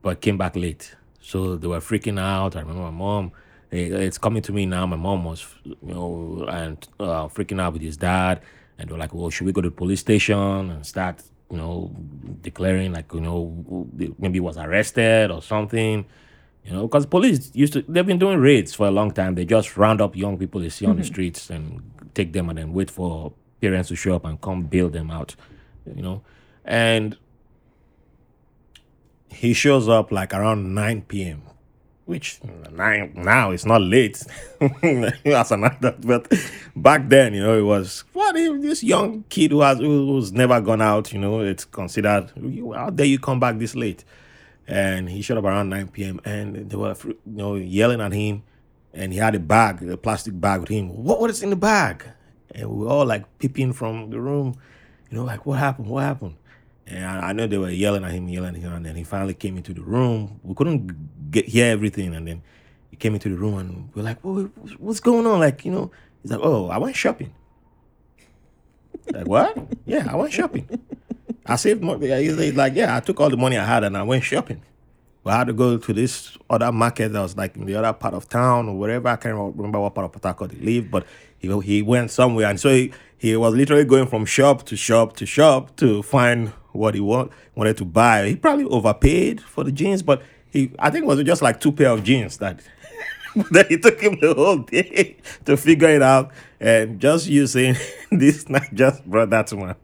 [0.00, 0.96] but came back late.
[1.20, 2.56] So they were freaking out.
[2.56, 3.32] I remember my mom,
[3.70, 4.86] it's coming to me now.
[4.86, 8.40] My mom was, you know, and uh, freaking out with his dad.
[8.78, 11.94] And they're like, well, should we go to the police station and start, you know,
[12.40, 13.86] declaring like, you know,
[14.18, 16.06] maybe he was arrested or something?
[16.64, 19.34] You know, because police used to, they've been doing raids for a long time.
[19.34, 21.82] They just round up young people they see on the streets and
[22.14, 25.36] take them and then wait for parents to show up and come bail them out,
[25.94, 26.22] you know.
[26.64, 27.18] And
[29.36, 31.42] he shows up like around 9 p.m.,
[32.04, 32.38] which
[32.70, 34.22] nine, now it's not late
[35.24, 36.32] as an adult, but
[36.76, 40.60] back then, you know, it was what if this young kid who has who's never
[40.60, 44.04] gone out, you know, it's considered "You- how dare you come back this late?
[44.68, 46.20] And he showed up around 9 p.m.
[46.24, 48.44] and they were you know yelling at him,
[48.94, 50.88] and he had a bag, a plastic bag with him.
[50.88, 52.04] What is in the bag?
[52.54, 54.54] And we were all like peeping from the room,
[55.10, 55.88] you know, like what happened?
[55.88, 56.36] What happened?
[56.86, 59.04] And I, I know they were yelling at him, yelling at him, and then he
[59.04, 60.40] finally came into the room.
[60.42, 62.42] We couldn't get hear everything, and then
[62.90, 65.72] he came into the room, and we are like, what, "What's going on?" Like, you
[65.72, 65.90] know,
[66.22, 67.32] he's like, "Oh, I went shopping."
[69.12, 69.56] like what?
[69.84, 70.68] Yeah, I went shopping.
[71.44, 72.08] I saved money.
[72.22, 74.62] He's like, "Yeah, I took all the money I had and I went shopping."
[75.24, 78.14] We had to go to this other market that was like in the other part
[78.14, 79.08] of town or whatever.
[79.08, 81.04] I can't remember what part of Port Harcourt he lived, but
[81.38, 85.16] he he went somewhere, and so he, he was literally going from shop to shop
[85.16, 88.26] to shop to find what he want, wanted to buy.
[88.28, 91.72] He probably overpaid for the jeans, but he I think it was just like two
[91.72, 92.60] pair of jeans that.
[93.50, 97.76] then it took him the whole day to figure it out, and just you saying
[98.10, 99.74] this night just brought that to my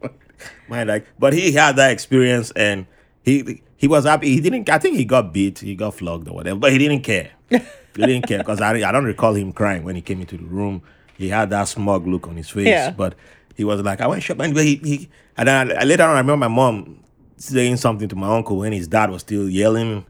[0.68, 0.88] mind.
[0.88, 2.86] Like, but he had that experience, and
[3.24, 4.28] he he was happy.
[4.30, 4.68] He didn't.
[4.70, 7.30] I think he got beat, he got flogged or whatever, but he didn't care.
[7.48, 7.58] he
[7.96, 10.82] didn't care because I, I don't recall him crying when he came into the room.
[11.18, 12.92] He had that smug look on his face, Yeah.
[12.92, 13.14] but
[13.56, 14.54] he was like, I went shopping.
[14.54, 15.08] But he, he
[15.40, 17.02] and then I, later on, I remember my mom
[17.38, 20.04] saying something to my uncle when his dad was still yelling,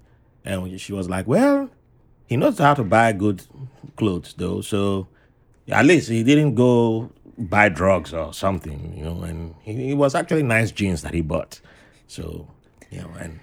[0.44, 1.70] and she was like, "Well,
[2.26, 3.40] he knows how to buy good
[3.94, 4.60] clothes, though.
[4.60, 5.06] So
[5.68, 9.22] at least he didn't go buy drugs or something, you know.
[9.22, 11.60] And it was actually nice jeans that he bought.
[12.08, 12.48] So
[12.90, 13.38] you know, and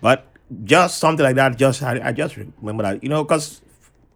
[0.00, 0.26] but
[0.64, 1.56] just something like that.
[1.56, 3.60] Just I, I just remember that, you know, because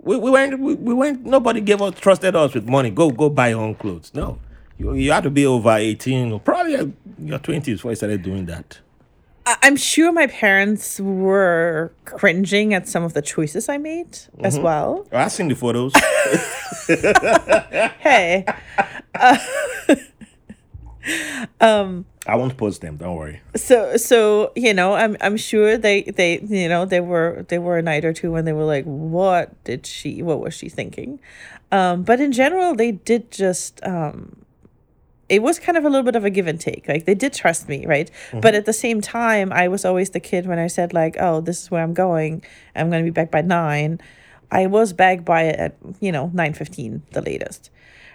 [0.00, 1.24] we, we went we, we went.
[1.24, 2.90] Nobody gave us trusted us with money.
[2.90, 4.11] Go go buy your own clothes.
[4.12, 4.40] No,
[4.78, 8.46] you you had to be over eighteen or probably your twenties before you started doing
[8.46, 8.80] that.
[9.44, 15.04] I'm sure my parents were cringing at some of the choices I made as well.
[15.11, 15.92] Oh, I've seen the photos.
[17.98, 18.44] Hey,
[21.61, 22.96] um, I won't post them.
[22.96, 23.40] Don't worry.
[23.56, 27.78] so so you know, I'm I'm sure they they you know they were they were
[27.78, 30.22] a night or two when they were like, what did she?
[30.22, 31.20] What was she thinking?
[31.70, 34.41] Um, but in general, they did just um,
[35.32, 36.86] it was kind of a little bit of a give and take.
[36.86, 38.10] Like they did trust me, right?
[38.28, 38.40] Mm-hmm.
[38.40, 41.40] But at the same time, I was always the kid when I said like, "Oh,
[41.40, 42.44] this is where I'm going.
[42.76, 43.98] I'm going to be back by 9."
[44.50, 47.70] I was back by at, you know, 9:15 the latest.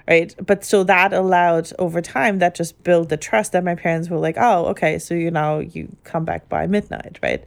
[0.07, 0.33] Right?
[0.45, 4.19] But so that allowed over time that just built the trust that my parents were
[4.19, 7.43] like, "Oh, okay, so you now you come back by midnight, right?"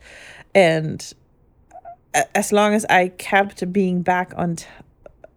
[0.52, 1.00] And
[2.35, 4.66] as long as I kept being back on t-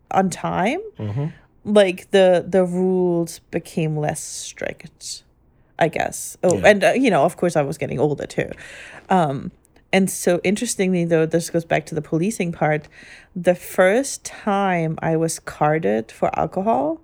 [0.10, 1.28] on time, mm-hmm.
[1.66, 5.24] Like the the rules became less strict
[5.80, 6.38] i guess.
[6.44, 6.68] Oh Yeah.
[6.68, 8.52] and uh, you know of course i was getting older too.
[9.10, 9.52] Um
[9.92, 12.88] and so interestingly though this goes back to the policing part
[13.36, 17.00] the first time i was carded for alcohol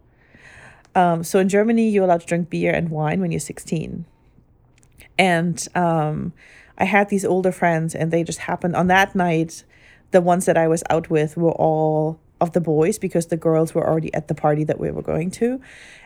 [0.95, 4.05] um so in germany you're allowed to drink beer and wine when you're 16
[5.19, 6.33] and um
[6.79, 9.63] i had these older friends and they just happened on that night
[10.11, 13.73] the ones that i was out with were all of the boys because the girls
[13.73, 15.61] were already at the party that we were going to.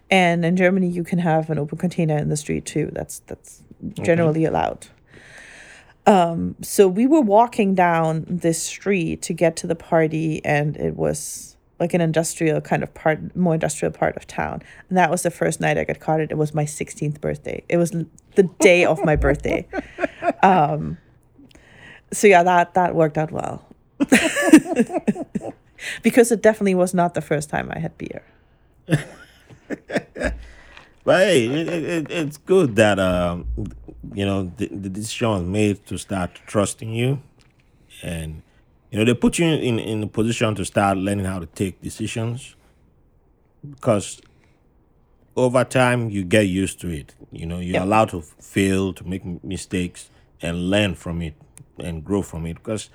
[0.10, 2.90] And in germany you can have an open container in the street too.
[2.94, 4.88] That's that's generally allowed.
[6.06, 10.96] Um so we were walking down this street to get to the party and it
[10.96, 14.62] was like an industrial kind of part more industrial part of town.
[14.90, 16.20] And that was the first night i got caught.
[16.20, 17.64] It was my 16th birthday.
[17.70, 19.68] It was the day of my birthday.
[20.42, 20.98] Um
[22.14, 23.66] so yeah that that worked out well
[26.04, 28.22] because it definitely was not the first time i had beer
[31.06, 33.46] But hey, it, it, it- it's good that um,
[34.14, 37.22] you know the, the decision was made to start trusting you,
[38.02, 38.42] and
[38.90, 41.82] you know they put you in in a position to start learning how to take
[41.82, 42.56] decisions,
[43.70, 44.22] because
[45.36, 47.16] over time you get used to it.
[47.34, 47.84] You know you're Yeah.
[47.84, 50.10] allowed to fail, to make mistakes,
[50.42, 51.34] and learn from it
[51.80, 52.54] and grow from it.
[52.56, 52.90] Because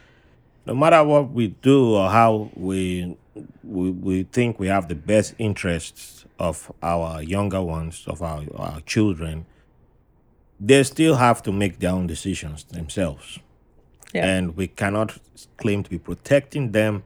[0.69, 3.17] no matter what we do or how we
[3.65, 8.81] we, we think we have the best interests of our younger ones of our, our
[8.83, 9.47] children
[10.61, 13.39] they still have to make their own decisions themselves.
[14.13, 14.27] Yeah.
[14.27, 15.17] And we cannot
[15.57, 17.05] claim to be protecting them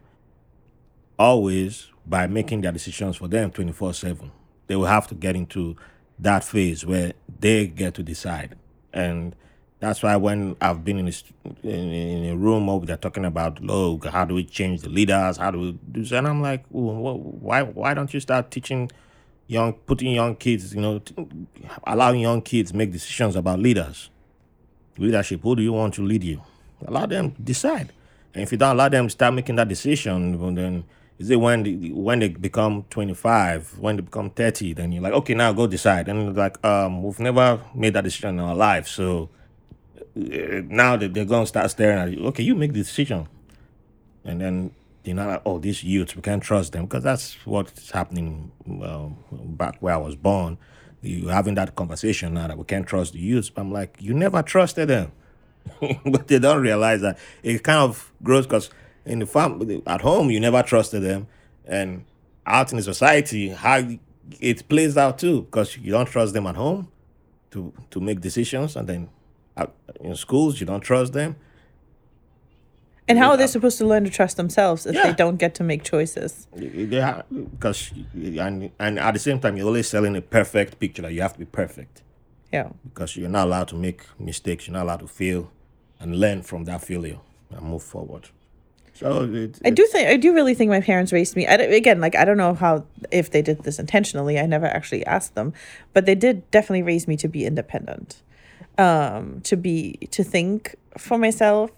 [1.19, 4.31] always by making their decisions for them 24/7
[4.67, 5.77] they will have to get into
[6.19, 8.57] that phase where they get to decide.
[8.93, 9.37] And
[9.83, 14.01] that's why when I've been in a, in, a room where they're talking about, oh,
[14.11, 15.37] how do we change the leaders?
[15.37, 16.13] How do we do this?
[16.13, 18.91] And I'm like, "Well, why why don't you start teaching
[19.47, 21.03] young, putting young kids, you know,
[21.87, 24.09] allowing young kids make decisions about leaders?
[24.99, 25.41] leadership.
[25.43, 26.43] Who do you want to lead you?
[26.87, 27.93] Allow them decide.
[28.35, 30.85] And if you don't allow them start making that decision, then
[31.19, 35.13] is it when they, when they become 25, when they become 30, then you're like,
[35.13, 36.09] okay, now go decide.
[36.09, 38.89] And like, um, we've never made that decision in our life.
[38.89, 39.29] So
[40.15, 43.29] now that they're going to start staring at you, okay, you make the decision.
[44.25, 44.71] And then
[45.03, 46.85] they're not like, oh, these youths, we can't trust them.
[46.85, 49.17] Because that's what's happening um,
[49.57, 50.59] back where I was born.
[51.01, 53.51] You having that conversation now that we can't trust the youths.
[53.51, 55.13] But I'm like, you never trusted them.
[56.07, 58.71] but they don't realize that it kind of grows because
[59.05, 61.27] in the family, at home, you never trusted them.
[61.65, 62.05] And
[62.47, 63.83] out in the society, how
[64.41, 66.89] it plays out too because you don't trust them at home
[67.51, 68.77] to, to make decisions.
[68.77, 69.09] And then
[69.57, 71.37] out in schools, you don't trust them.
[73.09, 75.65] and how are they supposed to learn to trust themselves if they don't get to
[75.65, 76.47] make choices?
[76.55, 81.13] Ha- because and and at the same time you're always selling a perfect picture that
[81.13, 82.03] you have to be perfect.
[82.53, 82.69] Yeah.
[82.85, 85.51] Because you're not allowed to make mistakes you're not allowed to fail
[86.01, 87.19] and learn from that failure
[87.51, 88.29] and move forward.
[88.95, 91.47] So it, I do think I do really think my parents raised me.
[91.47, 94.39] I don't- again, like I don't know how if they did this intentionally.
[94.39, 95.53] I never actually asked them,
[95.93, 98.23] but they did definitely raise me to be independent,
[98.79, 101.71] um, to be to think for myself,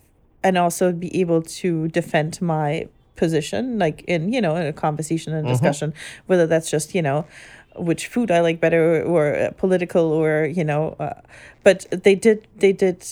[0.42, 5.32] and also be able to defend my position, like in you know in a conversation
[5.32, 5.94] and discussion,
[6.26, 7.26] whether that's just you know
[7.76, 11.20] which food I like better or uh, political or you know, uh,
[11.62, 13.06] but they did they did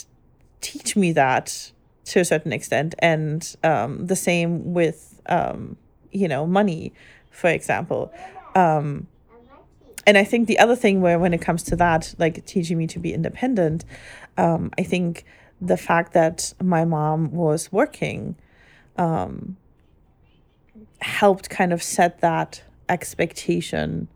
[0.60, 1.72] teach me that
[2.06, 2.94] to a certain extent.
[3.00, 5.76] And um, the same with um,
[6.12, 6.92] you know money
[7.30, 8.12] for example.
[8.54, 9.08] Um,
[10.06, 12.86] and i think the other thing where when it comes to that like teaching me
[12.86, 13.84] to be independent
[14.36, 15.24] um, i think
[15.60, 18.34] the fact that my mom was working
[18.96, 19.56] um,
[21.00, 24.08] helped kind of set that expectation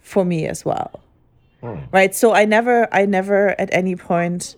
[0.00, 1.00] for me as well.
[1.92, 2.14] Right?
[2.14, 4.56] So i never i never at any point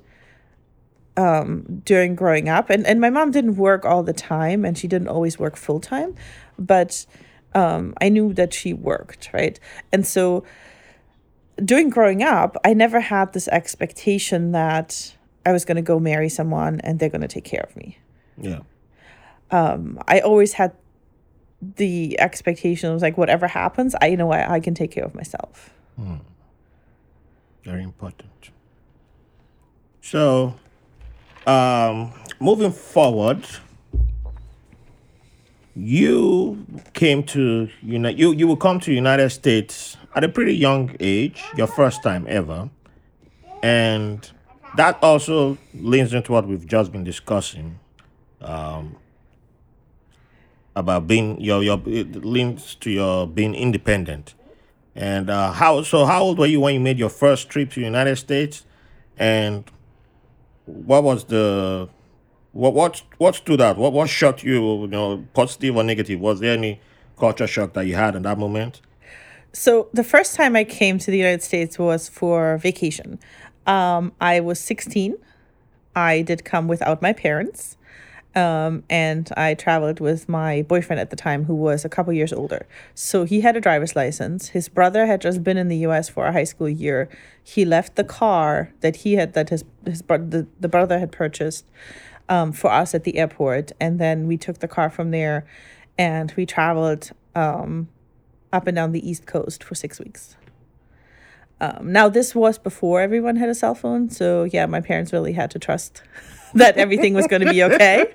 [1.14, 4.88] um, during growing up and, and my mom didn't work all the time and she
[4.88, 6.14] didn't always work full time
[6.58, 7.04] but
[7.55, 9.59] um, i knew that she worked right?
[9.92, 10.44] And so
[11.62, 16.28] during growing up i never had this expectation that i was going to go marry
[16.28, 17.98] someone and they're going to take care of me.
[18.38, 18.61] Yeah.
[19.50, 20.72] Um, i always had
[21.76, 25.14] the expectation of like whatever happens i you know I, I can take care of
[25.14, 25.70] myself.
[27.64, 28.50] Very important.
[30.00, 30.57] So,
[31.46, 33.46] um, moving forward,
[35.74, 38.18] you came to United.
[38.18, 42.26] You you will come to United States at a pretty young age, your first time
[42.28, 42.70] ever,
[43.62, 44.30] and
[44.76, 47.78] that also leans into what we've just been discussing.
[48.40, 48.96] Um,
[50.74, 54.34] about being your your it links to your being independent
[54.94, 57.80] and uh, how so how old were you when you made your first trip to
[57.80, 58.64] united states
[59.18, 59.64] and
[60.64, 61.88] what was the
[62.53, 66.40] what what what stood out what what shocked you you know positive or negative was
[66.40, 66.80] there any
[67.18, 68.80] culture shock that you had in that moment
[69.53, 73.18] So the first time I came to the United States was for vacation.
[73.66, 75.16] Um, I was 16.
[75.94, 77.76] I did come without my parents.
[78.34, 82.32] Um, and I traveled with my boyfriend at the time, who was a couple years
[82.32, 82.66] older.
[82.94, 84.48] So he had a driver's license.
[84.48, 86.09] His brother had just been in the U.S.
[86.09, 87.11] for a high school year.
[87.44, 91.12] He left the car that he had that his his bro- the, the brother had
[91.12, 91.66] purchased
[92.28, 95.46] um, for us at the airport, and then we took the car from there,
[95.98, 97.88] and we traveled um,
[98.52, 100.36] up and down the East Coast for six weeks.
[101.60, 105.32] Um, now this was before everyone had a cell phone, so yeah, my parents really
[105.32, 106.02] had to trust
[106.54, 108.12] that everything was going to be okay.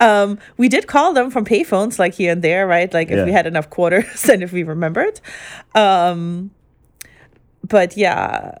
[0.00, 2.92] Um, we did call them from payphones, like here and there, right?
[2.92, 5.20] Like if we had enough quarters and if we remembered.
[5.74, 6.52] Um,
[7.66, 8.56] but yeah,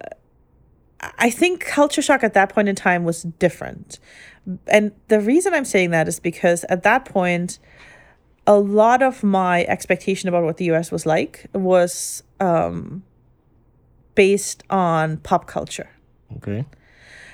[1.00, 4.00] I think culture shock at that point in time was different.
[4.68, 7.58] And the reason I'm saying that is because at that point,
[8.46, 13.02] a lot of my expectation about what the US was like was um,
[14.14, 15.88] based on pop culture.
[16.36, 16.64] okay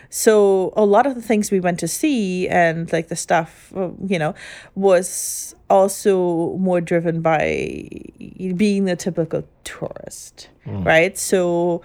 [0.08, 3.90] So a lot of the things we went to see and like the stuff, uh,
[4.06, 4.34] you know,
[4.74, 7.88] was also more driven by
[8.56, 10.50] being the typical tourist,
[10.84, 11.16] right?
[11.16, 11.80] So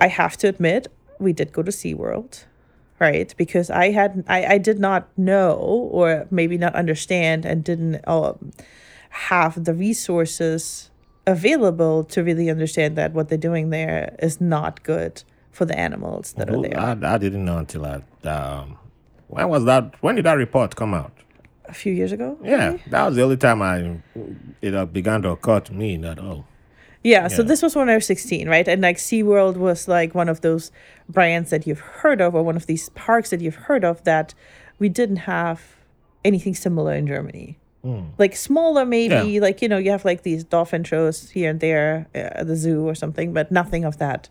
[0.00, 2.44] I have to admit, we did go to SeaWorld,
[3.02, 3.34] right?
[3.36, 5.54] Because I had, I, I did not know
[5.90, 8.52] or maybe not understand and didn't um,
[9.10, 10.90] have the resources
[11.26, 16.32] available to really understand that what they're doing there is not good for the animals
[16.34, 16.78] that are there.
[16.78, 18.78] I, I didn't know until I um
[19.28, 21.12] when was that when did that report come out
[21.66, 22.38] a few years ago.
[22.42, 23.76] yeah that was the only time i
[24.60, 26.44] it began to occur to me that oh
[27.04, 28.66] Yeah, so this was when I was 16, right?
[28.68, 30.70] And like SeaWorld was like one of those
[31.08, 34.34] brands that you've heard of or one of these parks that you've heard of that
[34.78, 35.60] we didn't have
[36.24, 37.58] anything similar in Germany.
[38.16, 39.32] Like smaller maybe.
[39.32, 39.40] Yeah.
[39.40, 42.54] like you know, you have like these dolphin shows here and there uh, at the
[42.54, 44.28] zoo or something, but nothing of that.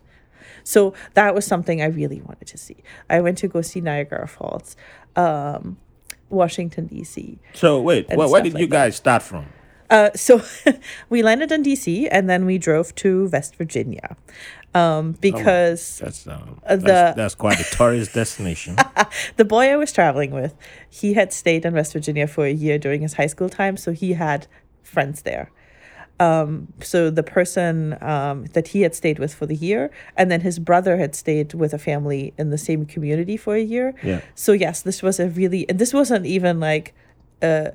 [0.63, 2.77] So that was something I really wanted to see.
[3.09, 4.77] I went to go see Niagara Falls,
[5.17, 5.77] um,
[6.29, 7.39] Washington D.C.
[7.53, 8.71] so wait And where, did like you that.
[8.71, 9.47] guys start from
[9.91, 10.41] Uh, so
[11.09, 14.15] we landed in DC and then we drove to West Virginia
[14.73, 18.75] um, because that's um Uh, that's, the- that's quite a tourist destination
[19.35, 20.53] the boy I was traveling with,
[20.89, 23.91] he had stayed in West Virginia for a year during his high school time, so
[23.91, 24.47] he had
[24.83, 25.51] friends there.
[26.19, 30.41] Um, so the person um, that he had stayed with for the year, and then
[30.41, 33.93] his brother had stayed with a family in the same community for a year.
[34.03, 34.21] Yeah.
[34.35, 36.93] So yes, this was a really, and this wasn't even like
[37.41, 37.73] a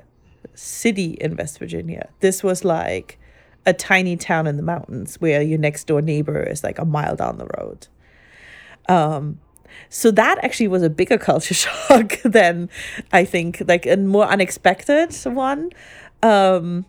[0.54, 2.08] city in West Virginia.
[2.20, 3.18] This was like
[3.66, 7.16] a tiny town in the mountains where your next door neighbor is like a mile
[7.16, 7.88] down the road.
[8.88, 9.40] Um,
[9.88, 12.70] so that actually was a bigger culture shock than
[13.12, 15.70] I think like a more unexpected one.
[16.22, 16.86] Um,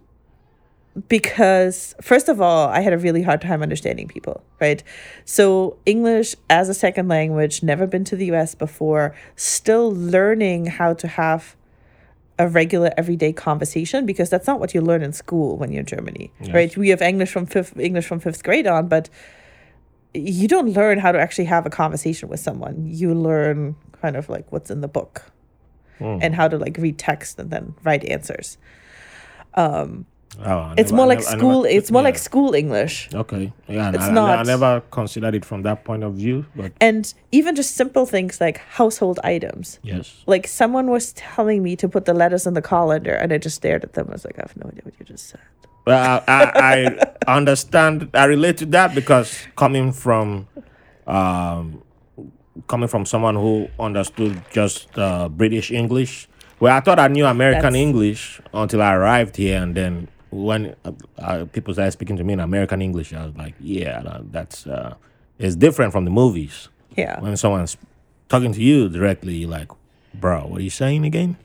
[1.09, 4.83] because first of all, I had a really hard time understanding people, right?
[5.25, 10.93] So English as a second language, never been to the US before, still learning how
[10.95, 11.55] to have
[12.39, 15.85] a regular everyday conversation because that's not what you learn in school when you're in
[15.85, 16.75] Germany, right?
[16.77, 19.09] We have English from fifth English from fifth grade on, but
[20.13, 22.85] you don't learn how to actually have a conversation with someone.
[22.85, 25.23] You learn kind of like what's in the book
[25.97, 26.19] hmm.
[26.21, 28.57] and how to like read text and then write answers.
[29.55, 30.05] Um,
[30.39, 31.63] oh, I It's never- more like never- school.
[31.63, 32.07] never- it's more yeah.
[32.09, 33.09] like school English.
[33.13, 36.45] okay yeah It's I, I- not- I never considered it from that point of view
[36.55, 39.79] but And even just simple things like household items.
[39.83, 43.37] yes Like someone was telling me to put the letters in the colander, and I
[43.37, 44.07] just stared at them.
[44.09, 45.39] I was like, I have no idea what you just said.
[45.85, 46.97] Well, I, I,
[47.27, 48.09] I understand.
[48.13, 50.47] I relate to that because coming from,
[51.07, 51.81] um,
[52.67, 56.27] coming from someone who understood just uh, British English.
[56.59, 60.75] Well, I thought I knew American That's- English until I arrived here, and then when
[60.85, 64.67] uh, uh, people started speaking to me in American English, I was like, "Yeah, that's
[64.67, 64.95] uh,
[65.39, 67.19] it's different from the movies." Yeah.
[67.21, 67.77] When someone's
[68.29, 69.69] talking to you directly, you're like,
[70.13, 71.37] "Bro, what are you saying again?"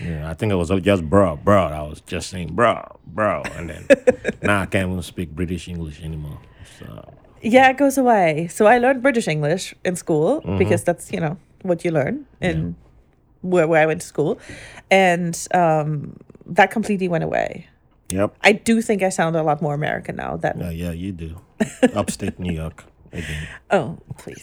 [0.00, 1.62] Yeah, I think it was just bro, bro.
[1.64, 3.86] I was just saying bro, bro, and then
[4.42, 6.38] now I can't even speak British English anymore.
[6.78, 8.48] So yeah, it goes away.
[8.48, 10.58] So I learned British English in school Mm-hmm.
[10.58, 12.76] because that's you know what you learn in
[13.40, 14.38] where, where I went to school,
[14.90, 17.66] and um, that completely went away.
[18.10, 18.36] Yep.
[18.42, 21.40] I do think I sound a lot more American now than Yeah, yeah, you do.
[21.94, 23.48] Upstate New York again.
[23.70, 24.40] oh please.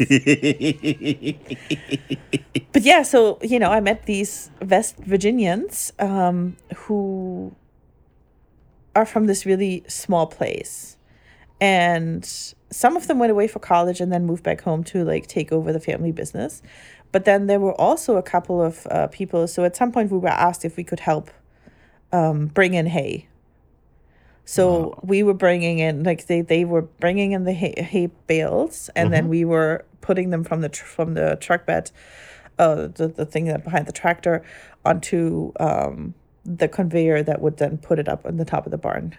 [2.71, 7.55] but yeah, so you know, I met these West Virginians um, who
[8.95, 10.97] are from this really small place,
[11.61, 12.25] and
[12.69, 15.51] some of them went away for college and then moved back home to like take
[15.51, 16.61] over the family business.
[17.11, 19.47] But then there were also a couple of uh, people.
[19.47, 21.29] So at some point, we were asked if we could help
[22.11, 23.27] um, bring in hay.
[24.45, 28.89] So we were bringing in like they they were bringing in the hay, hay bales,
[28.95, 31.91] and then we were putting them from the tr- from the truck bed,
[32.59, 34.43] uh, the the thing that behind the tractor,
[34.83, 36.13] onto um,
[36.45, 39.17] the conveyor that would then put it up on the top of the barn.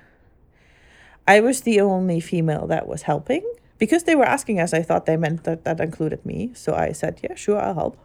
[1.27, 4.75] I was the only female that was helping because they were asking us.
[4.75, 7.99] I thought they meant that that included me, so I said, "Yeah, sure, I'll help."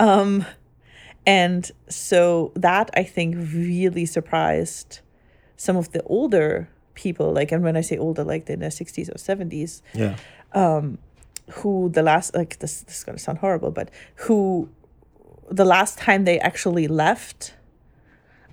[0.00, 0.44] Um,
[1.24, 5.00] and so that I think really surprised
[5.56, 7.32] some of the older people.
[7.32, 10.16] Like, and when I say older, like in their sixties or seventies, Yeah.
[11.52, 13.90] who the last like this this is gonna sound horrible, but
[14.26, 14.68] who
[15.50, 17.54] the last time they actually left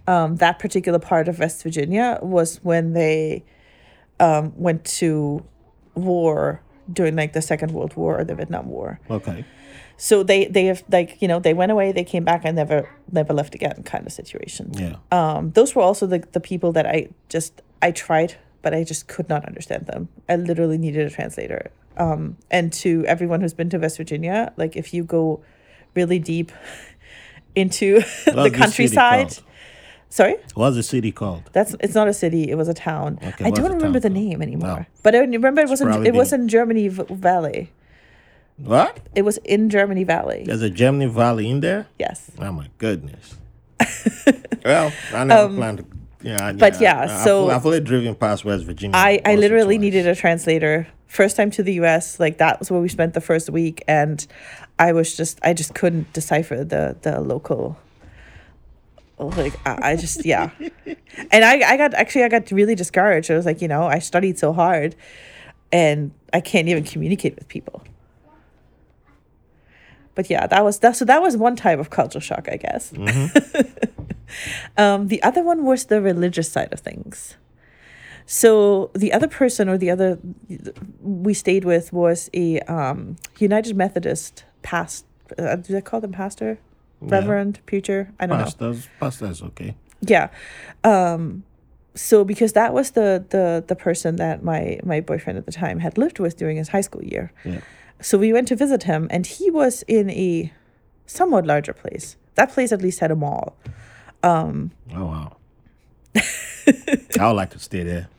[0.08, 3.44] um, that particular part of West Virginia was when they
[4.20, 5.44] um, went to
[5.96, 9.00] war during like the Second World War or the Vietnam War.
[9.10, 9.46] Okay.
[9.98, 12.90] So they they have like you know they went away, they came back and never
[13.12, 14.72] never left again kind of situation.
[14.74, 14.96] Yeah.
[15.12, 19.08] Um, those were also the the people that I just I tried, but I just
[19.08, 20.10] could not understand them.
[20.28, 21.72] I literally needed a translator.
[21.96, 25.42] Um, and to everyone who's been to West Virginia, like if you go
[25.96, 26.52] really deep
[27.56, 29.38] into the countryside,
[30.10, 31.44] sorry, What's the city called?
[31.54, 33.20] that's it's not a city; it was a town.
[33.24, 34.86] Okay, I don't remember the name anymore, No.
[35.04, 37.72] but I remember it was in, probably it was in Germany v- Valley.
[38.58, 39.00] What?
[39.16, 40.44] It was in Germany Valley.
[40.46, 41.88] There's a Germany Valley in there?
[42.00, 42.32] Yes.
[42.40, 43.36] Oh my goodness.
[44.66, 45.86] well, I never planned to.
[46.22, 48.96] Yeah, Um, but yeah, I, so- I've, only driven past West Virginia.
[48.96, 50.88] I, I literally needed a translator.
[51.08, 54.26] First time to the US, like that was where we spent the first week and
[54.80, 57.78] I was just I just couldn't decipher the the local
[59.20, 60.50] like I, I just yeah.
[61.32, 63.30] And I, I got actually I got really discouraged.
[63.30, 64.96] I was like, you know, I studied so hard
[65.72, 67.84] and I can't even communicate with people.
[70.16, 72.94] But yeah, that was that so that was one type of culture shock, I guess.
[74.78, 77.36] um, the other one was the religious side of things.
[78.26, 80.20] So the other person or the other
[81.02, 85.06] we stayed with was a um, United Methodist past.
[85.38, 86.60] Uh, do they call them pastor,
[87.02, 88.14] reverend, preacher?
[88.20, 88.44] I don't know.
[88.46, 89.76] Pastors, pastors, okay.
[90.02, 90.30] Yeah.
[90.84, 91.44] Um,
[91.96, 95.80] so because that was the the the person that my my boyfriend at the time
[95.80, 97.32] had lived with during his high school year.
[97.44, 97.62] Yeah.
[98.02, 100.52] So we went to visit him, and he was in a
[101.06, 102.18] somewhat larger place.
[102.36, 103.56] That place at least had a mall.
[104.94, 105.38] Oh wow.
[106.16, 108.10] I would like to stay there.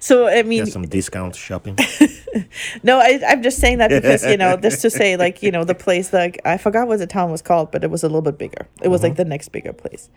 [0.00, 1.78] So I mean, Get some discount shopping.
[2.82, 5.64] No, I, I'm just saying that because you know, just to say like you know
[5.64, 8.22] the place like I forgot what the town was called, but it was a little
[8.22, 8.68] bit bigger.
[8.82, 10.10] It was like the next bigger place,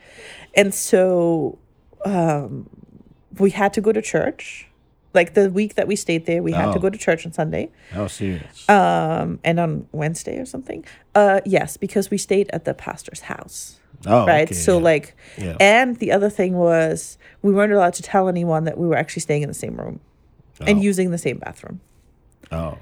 [0.54, 1.58] and so
[2.04, 2.70] um,
[3.38, 4.68] we had to go to church.
[5.14, 6.82] Like the week that we stayed there, we had to Oh.
[6.82, 8.70] go to church on Sunday, How serious?
[8.70, 10.86] um, and on Wednesday or something.
[11.16, 14.44] Uh, yes, because we stayed at the pastor's house oh, right?
[14.48, 14.84] okay, so yeah.
[14.84, 15.58] like, Yeah.
[15.60, 19.22] and the other thing was we weren't allowed to tell anyone that we were actually
[19.22, 20.00] staying in the same room
[20.62, 20.82] and Oh.
[20.82, 21.82] using the same bathroom.
[22.52, 22.78] Oh,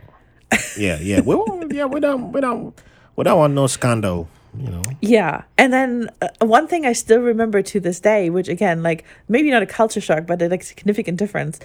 [0.78, 1.22] yeah, yeah.
[1.22, 2.74] We won't, yeah, we don't, we don't,
[3.16, 4.28] we don't want no scandal.
[4.58, 4.84] You know.
[5.02, 9.06] Yeah, and then uh, one thing I still remember to this day, which again, like
[9.28, 11.60] maybe not a culture shock, but a like significant difference.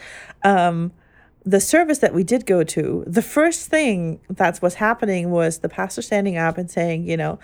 [0.44, 0.92] Um,
[1.44, 5.68] the service that we did go to, the first thing that's what's happening was the
[5.68, 7.38] pastor standing up and saying, you know,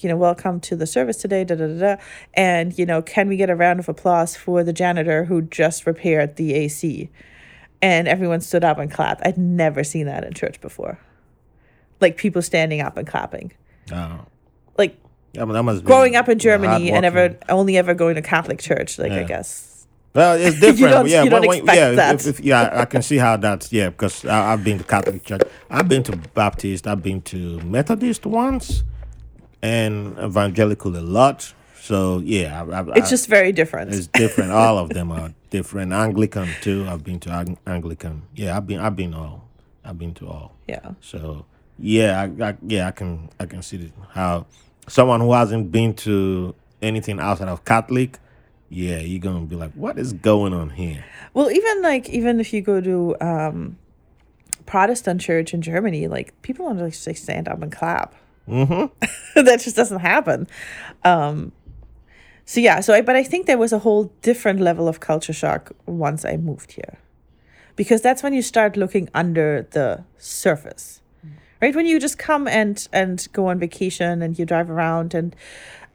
[0.00, 2.02] you know, welcome to the service today, da da da da,
[2.34, 5.86] and you know, can we get a round of applause for the janitor who just
[5.86, 7.10] repaired the AC?
[7.80, 9.22] And everyone stood up and clapped.
[9.24, 10.98] I'd never seen that in church before,
[12.00, 13.52] like people standing up and clapping,
[13.92, 14.26] Oh,
[15.32, 18.22] yeah, but that must be growing up in Germany and ever only ever going to
[18.22, 19.86] Catholic church, like I guess.
[20.14, 21.08] Well, it's different.
[21.08, 22.26] yeah, you don't when- when- yeah, if- that.
[22.26, 25.42] If, yeah, I can see how that's yeah because I, I've been to Catholic church,
[25.70, 28.82] I've been to Baptist, I've been to Methodist once,
[29.62, 31.52] and Evangelical a lot.
[31.80, 33.92] So yeah, I, I, It's I- just very different.
[33.94, 34.50] it's different.
[34.52, 35.92] All of them are different.
[35.92, 36.86] Anglican too.
[36.88, 38.22] I've been to Ang- Anglican.
[38.34, 38.80] Yeah, I've been.
[38.80, 39.48] I've been all.
[39.84, 40.54] I've been to all.
[40.66, 40.90] yeah.
[41.00, 41.44] So
[41.78, 44.46] yeah, I, I yeah I can I can see how
[44.88, 48.18] someone who hasn't been to anything outside of Catholic,
[48.68, 51.04] yeah, you're gonna be like, what is going on here?
[51.34, 53.78] Well, even like even if you go to um
[54.66, 58.14] Protestant church in Germany, like people don't just like stand up and clap.
[58.46, 58.86] Mm-hmm.
[59.44, 60.46] that just doesn't happen.
[61.04, 61.52] Um,
[62.44, 65.32] so yeah, so I but I think there was a whole different level of culture
[65.32, 66.98] shock once I moved here,
[67.76, 71.00] because that's when you start looking under the surface,
[71.60, 71.74] right?
[71.74, 75.34] When you just come and and go on vacation and you drive around and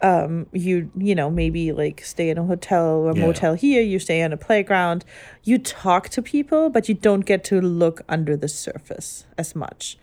[0.01, 3.25] um, you you know maybe like stay in a hotel or Yeah.
[3.25, 5.05] motel here you stay on a playground
[5.43, 9.97] you talk to people but you don't get to look under the surface as much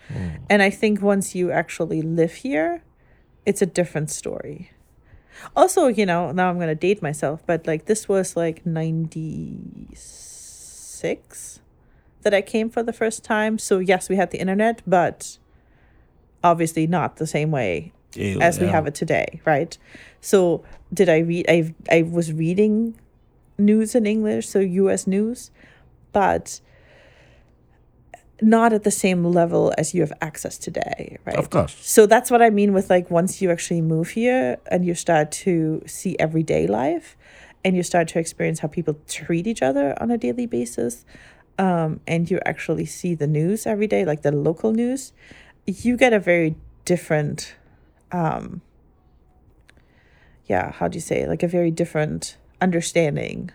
[0.48, 2.82] and i think once you actually live here
[3.44, 4.70] it's a different story
[5.54, 11.60] also you know now i'm going to date myself but like this was like 96
[12.22, 15.36] that i came for the first time so yes we had the internet but
[16.42, 18.72] obviously not the same way Ew, as we yeah.
[18.72, 19.76] have it today, right?
[20.20, 21.46] So did I read?
[21.48, 22.98] I I was reading
[23.58, 25.06] news in English, so U.S.
[25.06, 25.50] news,
[26.12, 26.60] but
[28.42, 31.36] not at the same level as you have access today, right?
[31.36, 31.76] Of course.
[31.80, 35.30] So that's what I mean with like once you actually move here and you start
[35.32, 37.16] to see everyday life,
[37.64, 41.04] and you start to experience how people treat each other on a daily basis,
[41.58, 45.12] um, and you actually see the news every day, like the local news,
[45.84, 46.54] you get a very
[46.84, 47.54] different
[48.12, 48.60] um
[50.46, 53.50] yeah how do you say like a very different understanding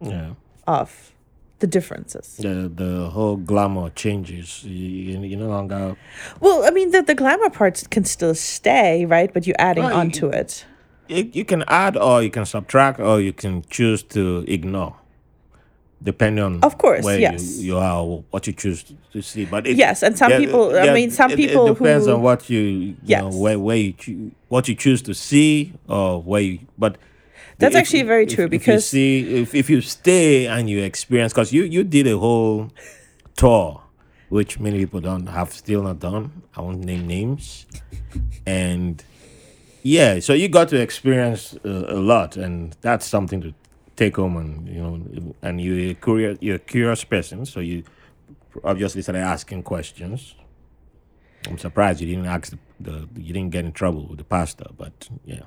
[0.00, 0.34] Yeah.
[0.66, 1.12] of
[1.58, 4.62] the differences The the whole glamour changes.
[4.64, 5.96] You, you, no longer.
[6.40, 9.92] well i mean the, the glamour parts can still stay right but you're adding Well,
[9.94, 10.64] you- onto it
[11.08, 14.94] You, you can add or you can subtract or you can choose to ignore,
[16.02, 17.58] depending on Of course, where yes.
[17.58, 19.44] you, you are what you choose to, see.
[19.46, 22.12] But it, Yes, and some yeah, people- I mean, some it- people It depends who-
[22.14, 23.34] on what you, you know, Yes.
[23.34, 26.58] where where you choo- what you choose to see or where you.
[26.78, 26.98] But
[27.58, 30.70] That's if- actually very if- true if you because- see if, if you stay and
[30.70, 32.70] you experience because you you did a whole
[33.36, 33.80] tour,
[34.28, 36.30] which many people don't have still not done.
[36.56, 37.66] I won't name names,
[38.46, 39.02] and
[39.82, 43.52] yeah, so you got to experience uh, a lot, and that's something to
[43.98, 47.82] take home, and you know, and you're a curious, you're a curious person, so you
[48.64, 50.34] obviously started asking questions.
[51.48, 54.66] I'm surprised you didn't ask the, the you didn't get in trouble with the pastor,
[54.76, 55.42] but yeah,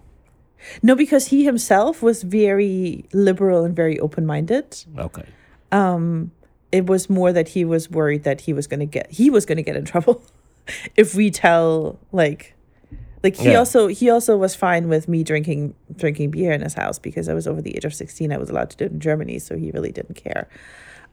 [0.84, 4.86] no because he himself was very liberal and very open-minded.
[4.97, 5.28] Okay,
[5.72, 6.32] um
[6.72, 9.45] it was more that he was worried that he was going to get he was
[9.45, 10.24] going to get in trouble
[10.95, 12.56] if we tell like
[13.24, 13.59] like he Yeah.
[13.59, 17.34] also he also was fine with me drinking drinking beer in his house because I
[17.34, 19.55] was over the age of 16 I was allowed to do it in Germany so
[19.57, 20.47] he really didn't care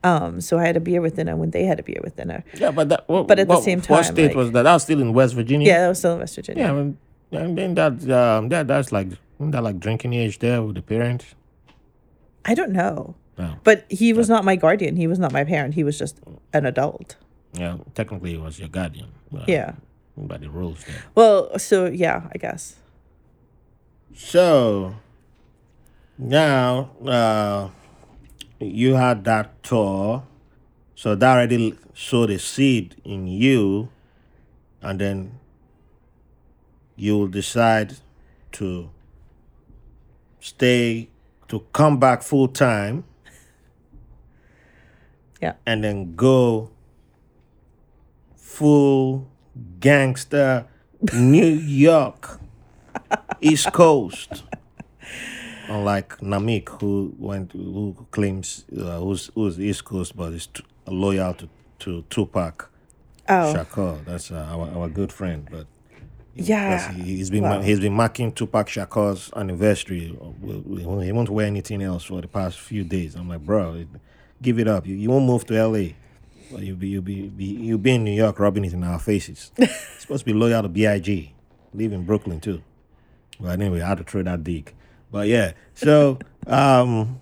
[0.05, 2.45] um so I had a beer with dinner when they had a beer with dinner
[2.55, 4.63] yeah, but that, what, But at the what- same what time, state like- was that?
[4.63, 5.67] That was still in West Virginia.
[5.69, 6.99] yeah that was still in West Virginia yeah, I mean,
[7.33, 9.09] and then that um that that's like
[9.41, 11.27] isn't that like drinking age there with the parents.
[12.45, 13.55] I don't know No.
[13.65, 16.19] but he was not my guardian he was not my parent he was just
[16.55, 17.17] an adult
[17.53, 19.09] Yeah, technically he was your guardian.
[19.47, 19.73] yeah
[20.27, 21.05] By the rules there.
[21.15, 22.77] well so yeah I guess
[24.15, 24.95] So
[26.19, 27.71] now uh
[28.61, 30.25] you had that tour.
[30.97, 33.89] So that already sowed a seed in you
[34.83, 35.39] and then
[36.97, 37.95] you will decide
[38.53, 38.91] to
[40.41, 41.09] stay
[41.47, 43.05] to come back full time
[45.41, 46.71] yeah and then go
[48.35, 49.29] full
[49.81, 50.67] gangster
[51.15, 52.41] New York
[53.41, 54.45] East Coast.
[55.69, 61.35] Unlike Namik, who went, who claims uh, who's who's East Coast, but is t- loyal
[61.35, 61.49] to
[61.81, 62.71] to Tupac
[63.29, 64.03] oh Shakur.
[64.07, 65.67] That's uh, our our good friend, but
[66.35, 67.61] yeah he, he's been Wow.
[67.61, 70.17] he's been marking Tupac Shakur's anniversary.
[70.43, 73.15] He won't wear anything else for the past few days.
[73.15, 73.85] I'm like, bro,
[74.41, 74.87] give it up.
[74.87, 75.89] You, you won't move to LA.
[76.51, 78.99] Well, you'll be you'll be, be you'll be in New York rubbing it in our
[78.99, 79.51] faces.
[79.99, 81.33] Supposed to be loyal to Big.
[81.75, 82.63] Live in Brooklyn too.
[83.41, 84.75] But anyway, I had to throw that dig.
[85.11, 87.21] But yeah, so um,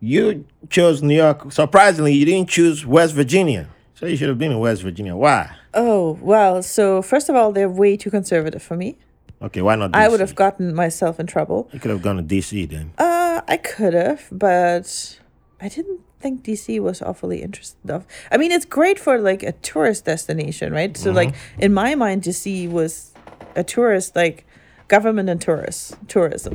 [0.00, 1.52] you chose New York.
[1.52, 3.68] Surprisingly, you didn't choose West Virginia.
[3.94, 5.14] So you should have been in West Virginia.
[5.14, 5.54] Why?
[5.72, 8.96] Oh, well, so first of all, they're way too conservative for me.
[9.40, 9.92] Okay, why not?
[9.92, 9.96] DC?
[9.96, 11.68] I would have gotten myself in trouble.
[11.72, 12.92] You could have gone to DC then.
[12.98, 15.18] Uh, I could have, but
[15.60, 18.00] I didn't think DC was awfully interested of.
[18.32, 20.96] I mean, it's great for like a tourist destination, right?
[20.96, 23.12] So like in my mind, DC was
[23.54, 24.46] a tourist like
[24.88, 26.54] government and tourist tourism.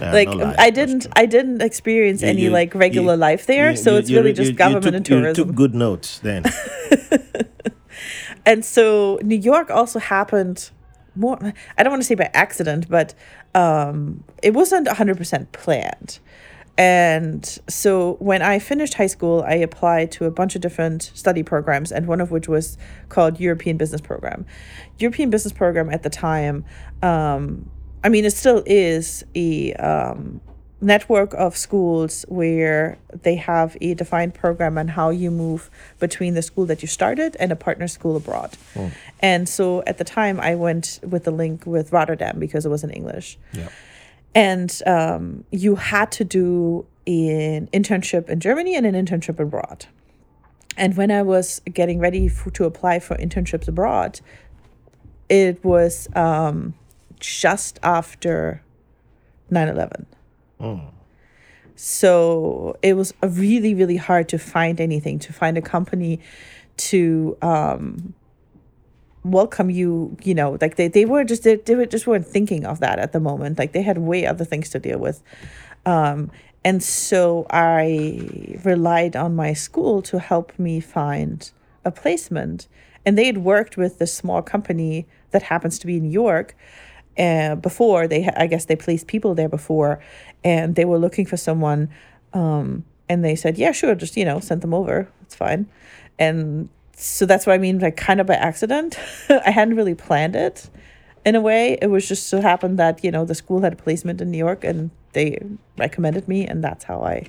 [0.00, 1.06] Yeah, like no I didn't.
[1.22, 4.56] I didn't experience You- any you- like regular you- life there, so it's really just
[4.56, 5.46] government took- and You tourism.
[5.46, 6.42] took good notes then.
[8.46, 10.70] and so New York also happened
[11.16, 11.38] more
[11.76, 13.14] I don't want to say by accident, but
[13.54, 16.18] um it wasn't 100% planned.
[16.76, 21.42] And so when I finished high school, I applied to a bunch of different study
[21.42, 24.46] programs, and one of which was called European Business Program.
[24.98, 26.64] European Business Program at the time,
[27.02, 27.68] um,
[28.02, 30.40] I mean, it still is a um,
[30.80, 36.42] network of schools where they have a defined program on how you move between the
[36.42, 38.56] school that you started and a partner school abroad.
[39.20, 42.84] And so at the time, I went with the link with Rotterdam because it was
[42.84, 43.68] in English Yeah.
[44.34, 49.86] And um, you had to do an internship in Germany and an internship abroad.
[50.76, 54.20] And when I was getting ready for, to apply for internships abroad,
[55.28, 56.74] it was um,
[57.18, 58.62] just after
[59.50, 60.06] 9 11.
[61.74, 66.20] So it was really, really hard to find anything, to find a company
[66.76, 68.14] to um,
[69.22, 72.64] welcome you you know like they, they were just they, they were just weren't thinking
[72.64, 73.58] of that at the moment.
[73.58, 75.22] Like they had way other things to deal with.
[75.84, 76.30] Um
[76.62, 81.50] and so i relied on my school to help me find
[81.84, 82.68] a placement.
[83.04, 86.54] And they had worked with this small company that happens to be in new york
[87.18, 88.08] uh, before.
[88.08, 90.02] They i guess they placed people there before
[90.42, 91.90] and they were looking for someone
[92.32, 95.10] um and they said yeah sure just you know send them over.
[95.22, 95.68] It's fine.
[96.18, 96.68] And
[97.00, 98.98] so that's what I mean, like kind of by accident.
[99.28, 100.68] I hadn't really planned it
[101.24, 101.78] in a way.
[101.80, 104.38] It was just so happened that, you know, the school had a placement in New
[104.38, 105.38] York and they
[105.78, 107.26] recommended me and that's how I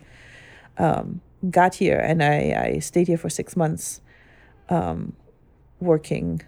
[0.77, 1.97] um, got here.
[1.99, 4.01] And I, I stayed here for six months
[4.69, 5.13] um,
[5.79, 6.41] working.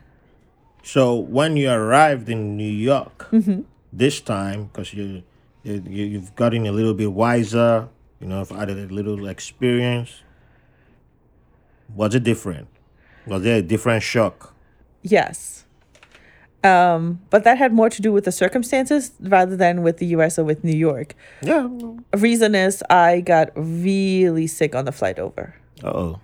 [0.83, 3.61] So when you arrived in New York Mm-hmm.
[3.91, 5.23] this time, because you,
[5.63, 7.87] you you- you've gotten a little bit wiser,
[8.19, 10.11] you know, I've added a little experience.
[11.95, 12.67] Was it different?
[13.25, 14.53] Was there a different shock?
[15.01, 15.65] Yes.
[16.63, 20.39] Um, but that had more to do with the circumstances rather than with the US
[20.39, 21.13] or with New York.
[21.41, 21.67] Yeah.
[22.15, 25.55] Reason is I got really sick on the flight over.
[25.83, 26.19] Uh oh.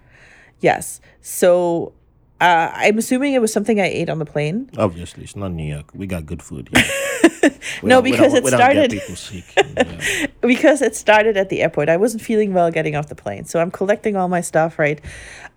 [0.62, 1.02] Yes.
[1.22, 1.94] So
[2.42, 4.70] uh, I'm assuming it was something I ate on the plane.
[4.78, 5.92] Obviously, it's not New York.
[5.94, 6.70] We got good food.
[6.74, 6.86] Here.
[7.84, 9.44] No, because it we don't get started- people sick.
[9.56, 10.26] Yeah.
[10.42, 11.88] because it started at the airport.
[11.88, 13.46] I wasn't feeling well getting off the plane.
[13.46, 15.00] So I'm collecting all my stuff, right?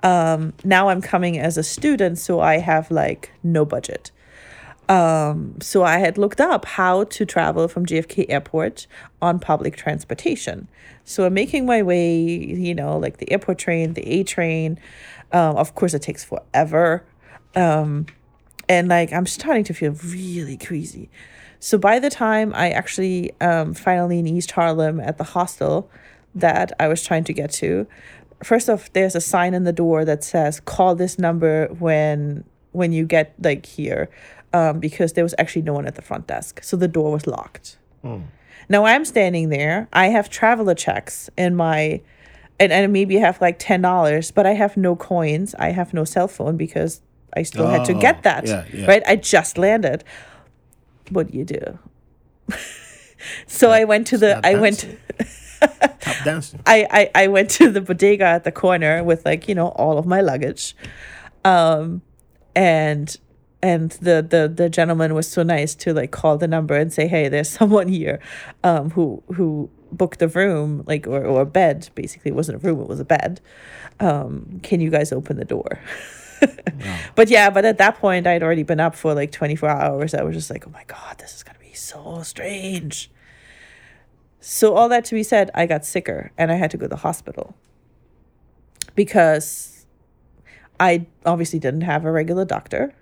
[0.02, 4.10] Um, now I'm coming as a student, so I have like no budget.
[4.88, 8.86] Um, so I had looked up how to travel from JFK Airport
[9.20, 10.68] on public transportation.
[11.04, 14.78] So I'm making my way, you know, like the airport train, the A train.
[15.32, 17.04] Um, of course, it takes forever.
[17.54, 18.06] Um,
[18.68, 21.10] and like I'm starting to feel really crazy.
[21.60, 25.90] So by the time I actually um, finally in East Harlem at the hostel
[26.34, 27.86] that I was trying to get to,
[28.42, 32.92] first off, there's a sign in the door that says "Call this number when when
[32.92, 34.08] you get like here,"
[34.52, 37.26] um, because there was actually no one at the front desk, so the door was
[37.26, 37.78] locked.
[38.68, 39.88] Now I'm standing there.
[39.92, 42.00] I have traveler checks in my,
[42.60, 45.54] and, and maybe have like ten dollars, but I have no coins.
[45.58, 47.00] I have no cell phone because
[47.36, 48.46] I still had to Oh, get that.
[48.46, 48.86] yeah, yeah.
[48.86, 49.02] Right.
[49.06, 50.04] I just landed.
[51.10, 51.78] What do you do?
[53.46, 54.40] so I went to the.
[54.46, 54.86] I went.
[56.00, 56.60] Tap dancing.
[56.66, 59.96] I, I I went to the bodega at the corner with like you know all
[59.98, 60.74] of my luggage,
[61.44, 62.02] um,
[62.56, 63.16] and
[63.62, 67.06] and the the the gentleman was so nice to like call the number and say
[67.06, 68.18] hey there's someone here,
[68.64, 72.66] um who who booked a room like or or a bed basically it wasn't a
[72.66, 73.40] room it was a bed,
[74.00, 75.78] um can you guys open the door.
[77.14, 80.12] But yeah, but at that point, I'd already been up for like 24 hours.
[80.12, 83.10] I was just like, oh my God, this is going to be so strange.
[84.40, 86.88] So, all that to be said, I got sicker and I had to go to
[86.88, 87.54] the hospital
[88.96, 89.86] because
[90.80, 92.92] I obviously didn't have a regular doctor.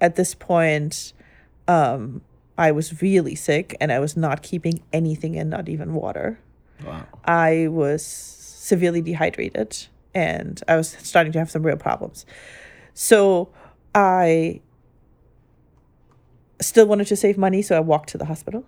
[0.00, 1.12] At this point,
[1.68, 2.22] um,
[2.60, 6.38] I was really sick and I was not keeping anything in, not even water.
[6.84, 7.06] Wow.
[7.24, 12.26] I was severely dehydrated and I was starting to have some real problems.
[12.92, 13.48] So
[13.94, 14.60] I
[16.60, 18.66] still wanted to save money, so I walked to the hospital.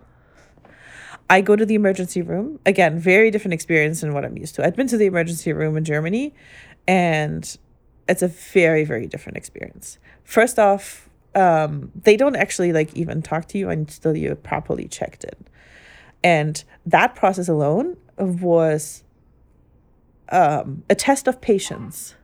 [1.29, 2.59] I go to the emergency room.
[2.65, 4.65] Again, very different experience than what I'm used to.
[4.65, 6.33] I'd been to the emergency room in Germany
[6.87, 7.55] and
[8.09, 9.99] it's a very, very different experience.
[10.23, 15.23] First off, um, they don't actually like even talk to you until you're properly checked
[15.23, 15.45] in.
[16.23, 19.03] And that process alone was
[20.29, 22.15] um, a test of patience.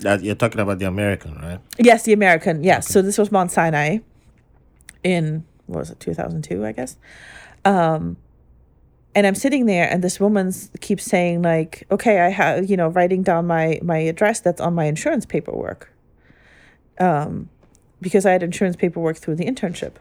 [0.00, 1.60] That you're talking about the American, right?
[1.78, 2.64] Yes, the American.
[2.64, 2.88] Yes.
[2.88, 3.98] So this was Mount Sinai
[5.02, 6.96] in, what was it, 2002, I guess.
[7.64, 8.16] Um,
[9.14, 12.88] and I'm sitting there and this woman keeps saying like, okay, I have, you know,
[12.88, 15.92] writing down my, my address that's on my insurance paperwork.
[16.98, 17.48] Um,
[18.04, 19.94] because I had insurance paperwork through the internship,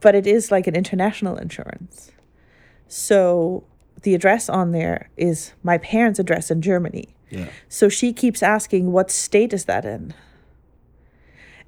[0.00, 2.12] but it is like an international insurance.
[2.86, 3.64] So
[4.02, 7.08] the address on there is my parents' address in Germany.
[7.30, 7.48] Yeah.
[7.68, 10.14] So she keeps asking, what state is that in?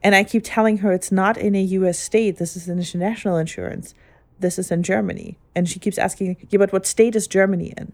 [0.02, 2.36] And I keep telling her it's not in a US state.
[2.36, 3.92] This is an international insurance.
[4.38, 5.36] This is in Germany.
[5.56, 7.92] And she keeps asking, yeah, but what state is Germany in?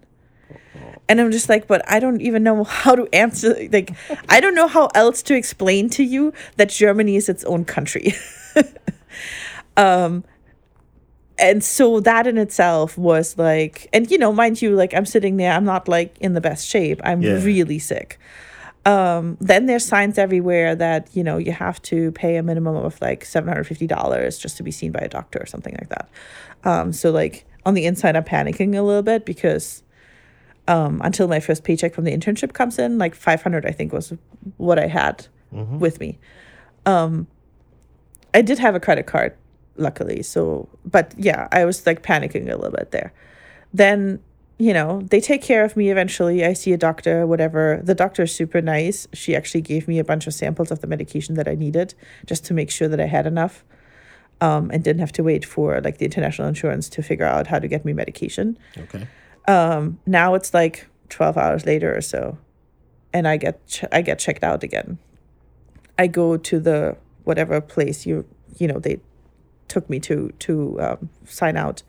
[1.09, 3.55] And I'm just like, but I don't even know how to answer.
[3.72, 3.92] Like,
[4.28, 8.14] I don't know how else to explain to you that Germany is its own country.
[9.76, 10.24] um,
[11.38, 15.36] and so that in itself was like, and you know, mind you, like I'm sitting
[15.38, 17.00] there, I'm not like in the best shape.
[17.05, 17.42] I'm Yeah.
[17.42, 18.18] really sick.
[18.84, 23.00] Um, then there's signs everywhere that you know you have to pay a minimum of
[23.00, 25.88] like seven hundred fifty dollars just to be seen by a doctor or something like
[25.90, 26.09] that.
[26.64, 29.82] Um, so like on the inside, I'm panicking a little bit because
[30.69, 33.93] um, until my first paycheck from the internship comes in, like five hundred, I think
[33.93, 34.13] was
[34.57, 35.27] what I had
[35.79, 36.19] with me.
[36.87, 37.27] Um,
[38.33, 39.37] I did have a credit card,
[39.77, 40.23] luckily.
[40.23, 43.13] So, but yeah, I was like panicking a little bit there.
[43.75, 44.21] Then,
[44.59, 46.45] you know, they take care of me eventually.
[46.45, 47.81] I see a doctor, whatever.
[47.83, 49.09] The doctor is super nice.
[49.13, 51.95] She actually gave me a bunch of samples of the medication that I needed
[52.25, 53.65] just to make sure that I had enough.
[54.41, 57.61] Um, and didn't have to wait for like the international insurance to figure out how
[57.61, 58.59] to get me medication.
[58.77, 59.07] Okay.
[59.49, 62.38] Um, now it's like 12 hours later or so
[63.12, 64.99] and I get ch- I get checked out again.
[65.99, 68.26] I go to the whatever place you
[68.59, 69.01] you know they
[69.68, 71.82] took me to to um, sign out,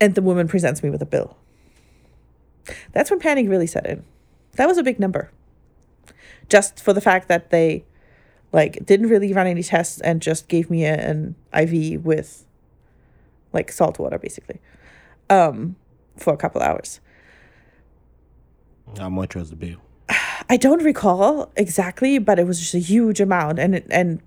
[0.00, 1.36] and the woman presents me with a bill.
[2.92, 4.04] That's when panic really set in.
[4.52, 5.30] That was a big number.
[6.48, 7.84] Just for the fact that they
[8.52, 12.46] like didn't really run any tests and just gave me an IV with
[13.52, 14.60] like salt water basically
[15.30, 15.76] um
[16.16, 17.00] for a couple hours.
[18.98, 19.80] How much was the bill?
[20.48, 24.20] I don't recall exactly, but it was just a huge amount, and it, and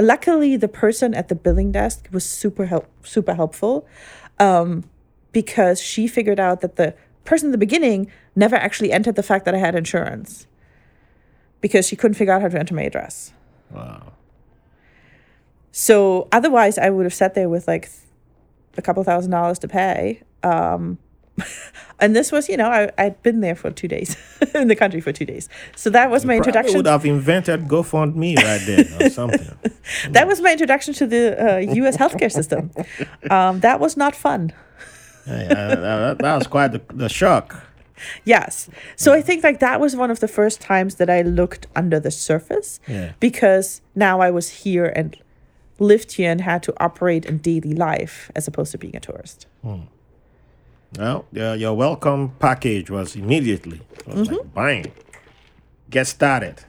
[0.00, 3.86] luckily the person at the billing desk was super help super helpful,
[4.38, 4.84] um,
[5.32, 9.44] because she figured out that the person in the beginning never actually entered the fact
[9.46, 10.46] that I had insurance,
[11.60, 13.32] because she couldn't figure out how to enter my address.
[13.70, 14.12] Wow.
[15.76, 17.90] So otherwise, I would have sat there with like
[18.76, 20.22] a couple thousand dollars to pay.
[20.44, 20.98] Um,
[22.00, 24.16] and this was, you know, I, I'd been there for two days
[24.54, 25.48] in the country for two days.
[25.74, 26.76] So that was my Probably introduction.
[26.76, 29.48] would have invented GoFundMe right there or something.
[30.10, 31.24] That was my introduction to the
[31.56, 31.96] uh, U.S.
[31.96, 32.70] healthcare system.
[33.30, 34.52] Um, that was not fun.
[35.26, 37.64] Uh, that, that was quite the, the shock.
[38.24, 38.68] Yes.
[38.96, 41.98] So I think like that was one of the first times that I looked under
[41.98, 43.12] the surface Yeah.
[43.20, 45.16] because now I was here and
[45.78, 49.46] lived here and had to operate in daily life as opposed to being a tourist.
[50.98, 54.34] Well, uh, your welcome package was immediately it was Mm-hmm.
[54.36, 54.92] like bang,
[55.90, 56.64] get started.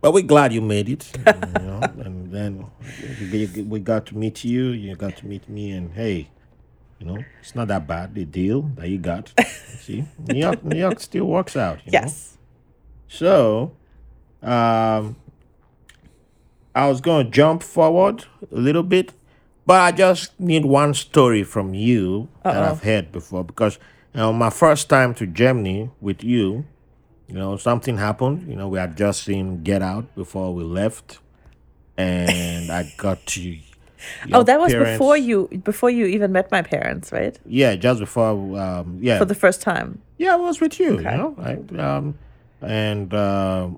[0.00, 2.66] But we're glad you made it, and, you know, and then
[3.68, 4.66] we, got to meet you.
[4.68, 6.28] You got to meet me, and hey,
[7.00, 8.14] you know, it's not that bad.
[8.14, 9.32] The deal that you got,
[9.80, 11.78] see, New York, New York still works out.
[11.84, 11.98] you know?
[12.00, 12.36] Yes.
[13.08, 13.72] So,
[14.42, 15.16] um,
[16.74, 19.12] I was going to jump forward a little bit,
[19.66, 22.70] but I just need one story from you that Uh-oh.
[22.70, 23.78] I've heard before because
[24.14, 26.64] you know, my first time to Germany with you,
[27.28, 28.48] you know, something happened.
[28.48, 31.18] You know, we had just seen Get Out before we left,
[31.96, 33.58] and I got to.
[34.32, 37.36] Oh, that was parents- before you before you even met my parents, right?
[37.44, 38.30] Yeah, just before.
[38.60, 40.00] Um, yeah, For the first time.
[40.18, 40.98] Yeah, I was with you.
[41.00, 41.10] Okay.
[41.10, 42.14] You know, I, um,
[42.60, 43.68] and uh,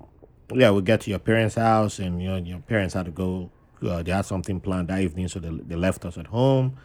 [0.53, 3.49] yeah, we get to your parents' house, and you know, your parents had to go.
[3.81, 6.77] Uh, they had something planned that evening, so they, they left us at home,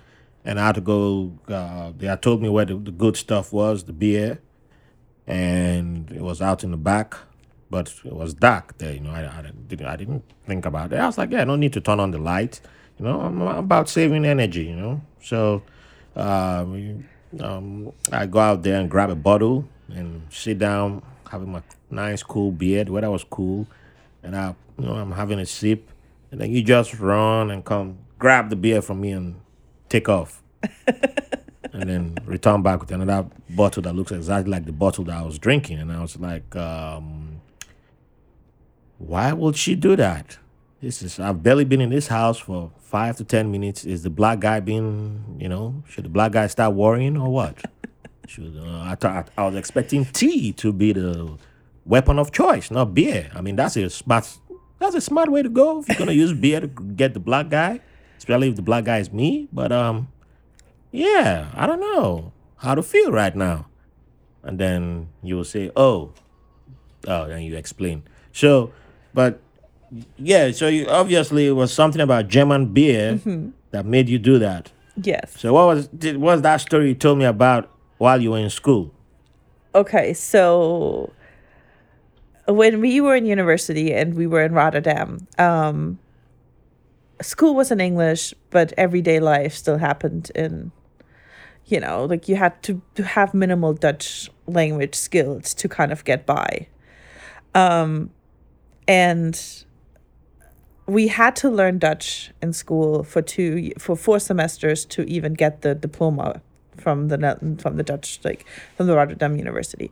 [0.44, 1.38] and I had to go.
[1.48, 4.40] Uh, they had told me where the, the good stuff was, the beer,
[5.26, 7.16] and it was out in the back,
[7.70, 8.92] but it was dark there.
[8.92, 10.98] You know, I, I didn't I didn't think about it.
[10.98, 12.60] I was like, yeah, no need to turn on the light.
[12.98, 14.64] You know, I'm about saving energy.
[14.64, 15.62] You know, so.
[16.16, 16.94] We,
[17.40, 22.22] um, I go out there and grab a bottle and sit down, having my nice
[22.22, 22.84] cool beer.
[22.84, 23.66] The weather was cool,
[24.22, 25.90] and I, you know, I'm having a sip,
[26.34, 29.40] and then you just run and come grab the beer from me and
[29.88, 30.42] take off,
[31.72, 35.22] and then return back with another bottle that looks exactly like the bottle that I
[35.22, 37.40] was drinking, and I was like, um,
[38.98, 40.38] why would she do that?
[40.82, 43.84] This is I've barely been in this house for five to ten minutes.
[43.84, 47.64] Is the black guy being, you know, should the black guy start worrying or what?
[48.26, 51.38] should uh, I thought I was expecting tea to be the
[51.84, 53.30] weapon of choice, not beer.
[53.36, 54.36] I mean, that's a smart
[54.84, 57.48] that's a smart way to go if you're gonna use beer to get the black
[57.48, 57.80] guy,
[58.18, 59.48] especially if the black guy is me.
[59.52, 60.08] But um,
[60.92, 63.66] yeah, I don't know how to feel right now.
[64.42, 66.12] And then you will say, oh,
[67.08, 68.02] oh, and you explain.
[68.32, 68.72] So,
[69.14, 69.40] but
[70.18, 73.20] yeah, so you, obviously it was something about German beer
[73.70, 74.70] that made you do that.
[74.96, 75.34] Yes.
[75.38, 78.38] So what was did, what was that story you told me about while you were
[78.38, 78.92] in school?
[79.74, 81.10] Okay, so
[82.46, 85.98] when we were in university and we were in Rotterdam, um,
[87.22, 90.72] school was in English, but everyday life still happened in,
[91.66, 96.04] you know, like you had to, to have minimal Dutch language skills to kind of
[96.04, 96.68] get by.
[97.54, 98.10] Um,
[98.86, 99.64] and
[100.86, 105.62] we had to learn Dutch in school for two for four semesters to even get
[105.62, 106.42] the diploma
[106.76, 108.44] from the from the Dutch like
[108.76, 109.90] from the Rotterdam University.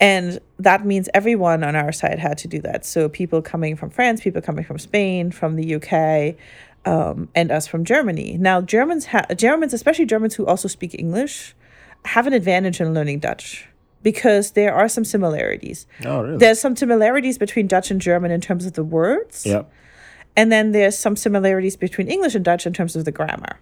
[0.00, 2.86] And that means everyone on our side had to do that.
[2.86, 6.36] So people coming from France, people coming from Spain, from the UK,
[6.86, 8.38] um, and us from Germany.
[8.38, 11.54] Now Germans ha- Germans, especially Germans who also speak English,
[12.06, 13.68] have an advantage in learning Dutch
[14.02, 15.86] because there are some similarities.
[16.04, 16.38] Oh, really?
[16.38, 19.44] There's some similarities between Dutch and German in terms of the words.
[19.44, 19.70] Yep.
[20.36, 23.58] And then there's some similarities between English and Dutch in terms of the grammar.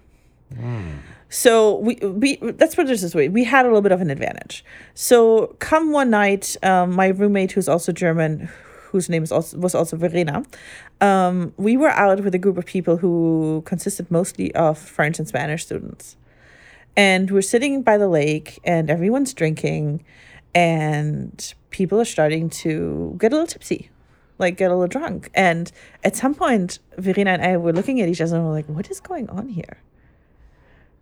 [1.28, 3.14] So we we that's what this is.
[3.14, 3.28] way.
[3.28, 4.64] We had a little bit of an advantage.
[4.94, 8.48] So come one night, um, my roommate, who's also German,
[8.90, 10.44] whose name is also was also Verena,
[11.00, 15.28] um, we were out with a group of people who consisted mostly of French and
[15.28, 16.16] Spanish students,
[16.96, 20.02] and we're sitting by the lake, and everyone's drinking,
[20.54, 23.90] and people are starting to get a little tipsy
[24.38, 25.30] like get a little drunk.
[25.34, 25.70] And
[26.04, 28.88] at some point, Verena and I were looking at each other and we're like, what
[28.90, 29.78] is going on here?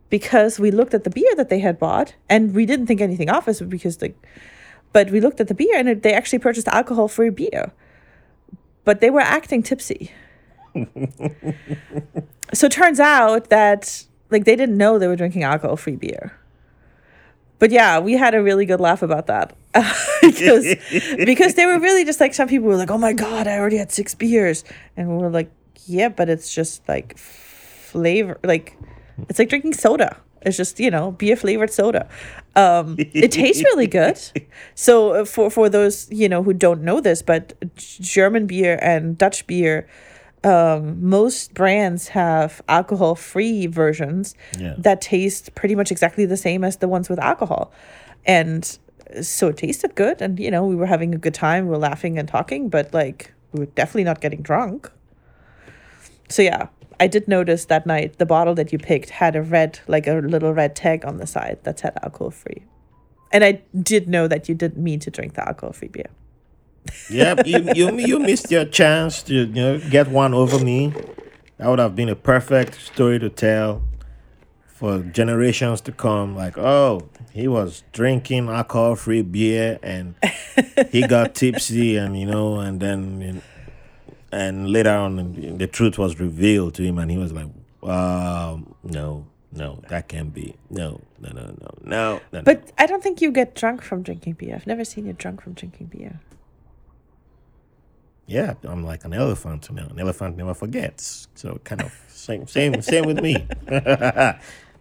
[0.09, 3.29] Because we looked at the beer that they had bought and we didn't think anything
[3.29, 4.17] of it because like,
[4.93, 7.73] but we looked at the beer and it, they actually purchased alcohol free beer,
[8.85, 10.13] but they were acting tipsy.
[12.53, 16.39] so it turns out that like they didn't know they were drinking alcohol free beer.
[17.59, 19.57] But yeah, we had a really good laugh about that
[20.23, 20.77] because
[21.17, 23.79] because they were really just like some people were like, "Oh my god, I already
[23.79, 24.65] had six beers,"
[24.97, 25.51] and we were like,
[25.87, 28.77] "Yeah, but it's just like flavor, like
[29.29, 30.17] it's like drinking soda.
[30.43, 32.09] It's just you know beer flavored soda.
[32.55, 34.19] Um, it tastes really good.
[34.75, 39.17] So uh, for for those you know who don't know this, but German beer and
[39.19, 39.87] Dutch beer."
[40.45, 44.75] Um, most brands have alcohol free versions Yeah.
[44.79, 47.73] that taste pretty much exactly the same as the ones with alcohol.
[48.27, 48.63] And
[49.23, 50.23] so it tasted good.
[50.23, 51.65] And, you know, we were having a good time.
[51.65, 54.89] We were laughing and talking, but like, we were definitely not getting drunk.
[56.29, 59.81] So, yeah, I did notice that night the bottle that you picked had a red,
[59.87, 62.63] like a little red tag on the side that said alcohol free.
[63.33, 66.11] And I did know that you didn't mean to drink the alcohol free beer.
[67.11, 67.47] Yep.
[67.47, 70.95] You, you you missed your chance to you know get one over me.
[71.59, 73.83] That would have been a perfect story to tell
[74.67, 76.37] for generations to come.
[76.37, 80.15] Like, oh, he was drinking alcohol-free beer and
[80.91, 83.43] he got tipsy, and you know, and then
[84.37, 87.49] and later on, the truth was revealed to him, and he was like,
[87.83, 89.27] um, no.
[89.53, 90.55] No, that can't be.
[90.69, 92.21] No, no, no, no, no.
[92.31, 94.55] no But I don't think you get drunk from drinking beer.
[94.55, 96.21] I've never seen you drunk from drinking beer.
[98.27, 99.87] yeah, I'm like an elephant now.
[99.87, 101.29] An elephant never forgets.
[101.35, 103.47] So kind of same, same, same with me.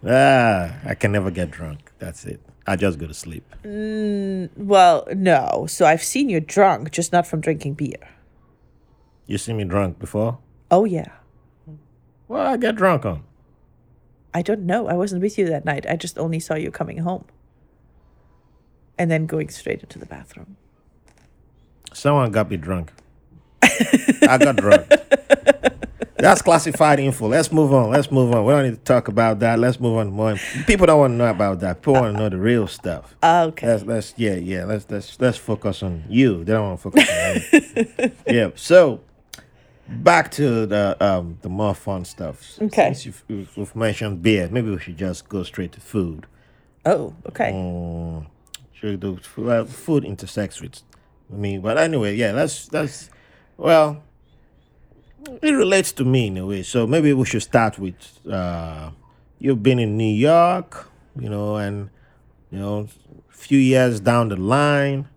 [0.05, 1.91] ah, I can never get drunk.
[1.99, 2.41] That's it.
[2.67, 3.45] I just go to sleep.
[3.63, 5.67] Well, no.
[5.69, 8.09] So I've seen you drunk, just not from drinking beer.
[9.27, 10.39] You see me drunk before?
[10.69, 11.11] Oh, yeah.
[12.27, 13.23] Well, I get drunk on.
[14.33, 14.87] I don't know.
[14.87, 15.85] I wasn't with you that night.
[15.89, 17.25] I just only saw you coming home
[18.97, 20.57] and then going straight into the bathroom.
[21.93, 22.91] Someone got me drunk.
[23.63, 24.87] I got drunk.
[26.17, 27.27] That's classified info.
[27.27, 27.91] Let's move on.
[27.91, 28.45] Let's move on.
[28.45, 29.59] We don't need to talk about that.
[29.59, 30.35] Let's move on more.
[30.65, 31.81] People don't want to know about that.
[31.81, 33.15] People want to know the real stuff.
[33.21, 33.67] Ah, okay.
[33.67, 36.43] Let's let's yeah yeah let's let's let's focus on you.
[36.43, 38.11] They don't want to focus on me.
[38.27, 38.49] yeah.
[38.55, 39.01] So
[39.87, 42.57] back to the um the more fun stuff.
[42.61, 42.93] Okay.
[42.93, 46.25] Since you've, you've you've mentioned beer, maybe we should just go straight to food.
[46.85, 47.51] Oh, okay.
[47.51, 48.27] Um,
[48.73, 50.81] should we do well, food intersects with
[51.31, 52.31] I mean, but anyway, yeah.
[52.31, 53.09] That's that's
[53.57, 54.03] well.
[55.41, 56.61] It relates to me in a way.
[56.61, 57.95] So maybe we should start with
[58.31, 58.91] uh,
[59.39, 60.87] you've been in New York,
[61.19, 61.89] you know, and
[62.51, 62.87] you know,
[63.29, 65.07] a few years down the line,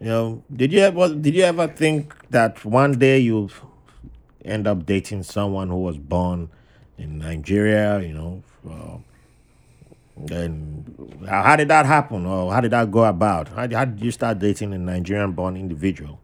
[0.00, 3.50] you know, did you ever did you ever think that one day you'll
[4.44, 6.50] end up dating someone who was born
[6.98, 8.42] in Nigeria, you know?
[8.68, 8.98] Uh,
[10.32, 13.48] and how how did that happen, or how did that go about?
[13.48, 16.20] How, how did you start dating a Nigerian-born individual?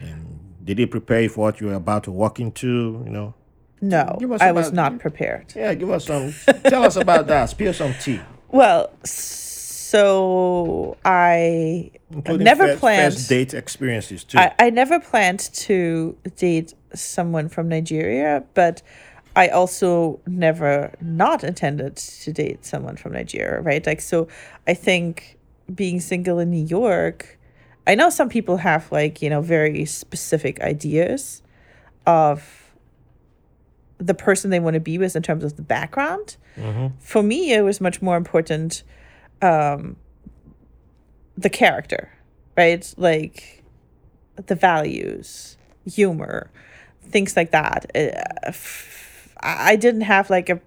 [0.00, 3.02] And did it prepare you for what you were about to walk into?
[3.04, 3.34] You know?
[3.80, 5.52] No, give us I was not prepared.
[5.54, 6.34] Yeah, give us some.
[6.64, 7.48] tell us about that.
[7.50, 8.20] Spill some tea.
[8.48, 13.14] Well, so I Including never first, planned.
[13.14, 14.38] first date experiences too.
[14.38, 18.82] I, I never planned to date someone from Nigeria, but
[19.36, 23.86] I also never not intended to date someone from Nigeria, right?
[23.86, 24.26] Like, so
[24.66, 25.38] I think
[25.72, 27.38] being single in New York,
[27.86, 31.42] I know some people have like, you know, very specific ideas
[32.06, 32.74] of
[33.98, 36.36] the person they want to be with in terms of the background.
[36.98, 38.82] For me, it was much more important
[39.42, 39.96] um,
[41.36, 42.10] the character,
[42.56, 42.92] right?
[42.96, 43.62] Like
[44.46, 46.50] the values, humor,
[47.08, 47.90] things like that.
[47.94, 48.52] Uh,
[49.40, 50.60] I didn't have like a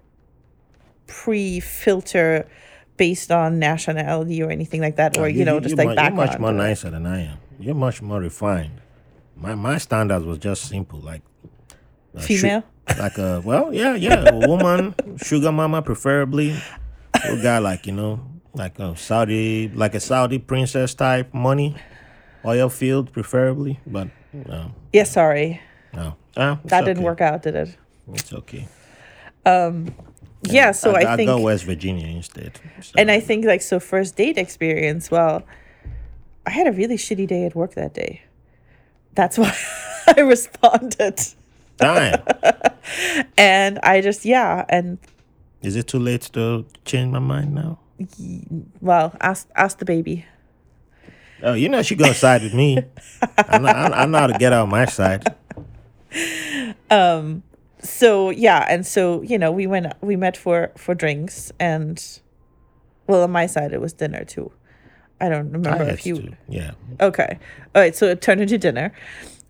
[1.06, 2.46] pre filter
[2.96, 6.30] based on nationality or anything like that, or you, know, just like mu- background.
[6.30, 7.38] You're much more nicer than I am.
[7.58, 8.80] You're much more refined.
[9.36, 11.22] My my standards was just simple, like
[12.18, 12.64] su- Female?
[12.98, 16.56] like a well, yeah, yeah, a woman, sugar mama, preferably.
[17.24, 18.20] A guy like you know,
[18.54, 21.76] like a Saudi, like a Saudi princess type, money,
[22.44, 23.80] oil field, preferably.
[23.86, 24.08] But
[24.92, 25.60] Yeah, sorry,
[25.94, 27.04] no, Ah, it's that didn't okay.
[27.04, 27.76] work out, did it?
[28.12, 28.68] It's okay.
[30.44, 32.58] Yeah, so I, I'd think, go West Virginia instead.
[32.80, 35.10] So, and I think like so first date experience.
[35.10, 35.44] Well,
[36.46, 38.22] I had a really shitty day at work that day.
[39.14, 39.54] That's why
[40.16, 41.20] I responded,
[41.76, 42.22] Damn.
[43.38, 44.98] and I just yeah, and
[45.62, 47.78] Is it too late to change my mind now?
[48.80, 50.26] well, ask ask the baby.
[51.44, 52.78] Oh, you know she gonna side with me.
[53.36, 55.22] I know, I, I know how to get out my side.
[57.82, 62.20] so yeah and so you know we went we met for for drinks and
[63.08, 64.50] well on my side it was dinner too
[65.20, 66.72] i don't I remember had if you to, yeah.
[67.00, 67.38] okay
[67.74, 68.92] all right so it turned into dinner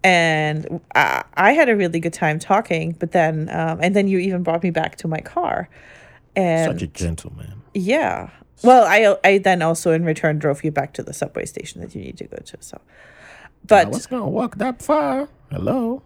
[0.05, 4.19] and I, I had a really good time talking but then um and then you
[4.19, 5.69] even brought me back to my car
[6.35, 7.63] and Such a gentleman.
[7.75, 8.31] yeah
[8.63, 11.95] well i i then also in return drove you back to the subway station that
[11.95, 12.81] you need to go to so
[13.65, 15.29] but I was gonna walk that far.
[15.51, 16.03] Hello.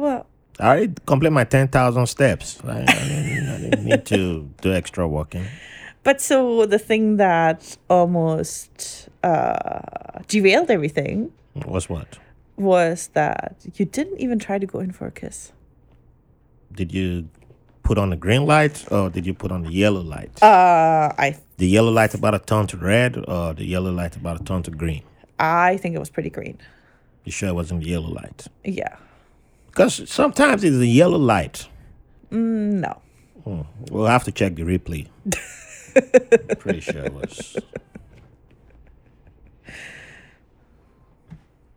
[0.00, 0.26] Well
[0.58, 2.60] I already complete my ten thousand steps.
[2.64, 5.46] I, I, didn't, I didn't need to do extra walking.
[6.02, 11.32] But so the thing that almost uh, derailed everything
[11.66, 12.18] was what?
[12.60, 15.52] was that you didn't even try to go in for a kiss.
[16.72, 17.28] Did you
[17.82, 20.30] put on the green light or did you put on the yellow light?
[20.42, 24.40] Uh, I the yellow light about a turn to red or the yellow light about
[24.40, 25.02] a turn to green?
[25.38, 26.58] I think it was pretty green.
[27.24, 28.46] You sure it wasn't the yellow light?
[28.64, 28.96] Yeah.
[29.70, 31.68] Because sometimes it's a yellow light.
[32.30, 33.00] Mm, no.
[33.44, 33.60] Hmm.
[33.90, 35.08] We'll have to check the replay.
[36.58, 37.56] Pretty sure it was.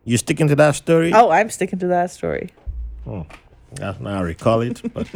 [0.04, 1.12] You sticking to that story?
[1.14, 2.50] Oh, I'm sticking to that story.
[3.04, 3.22] Hmm.
[3.74, 5.08] That's not how I recall it, but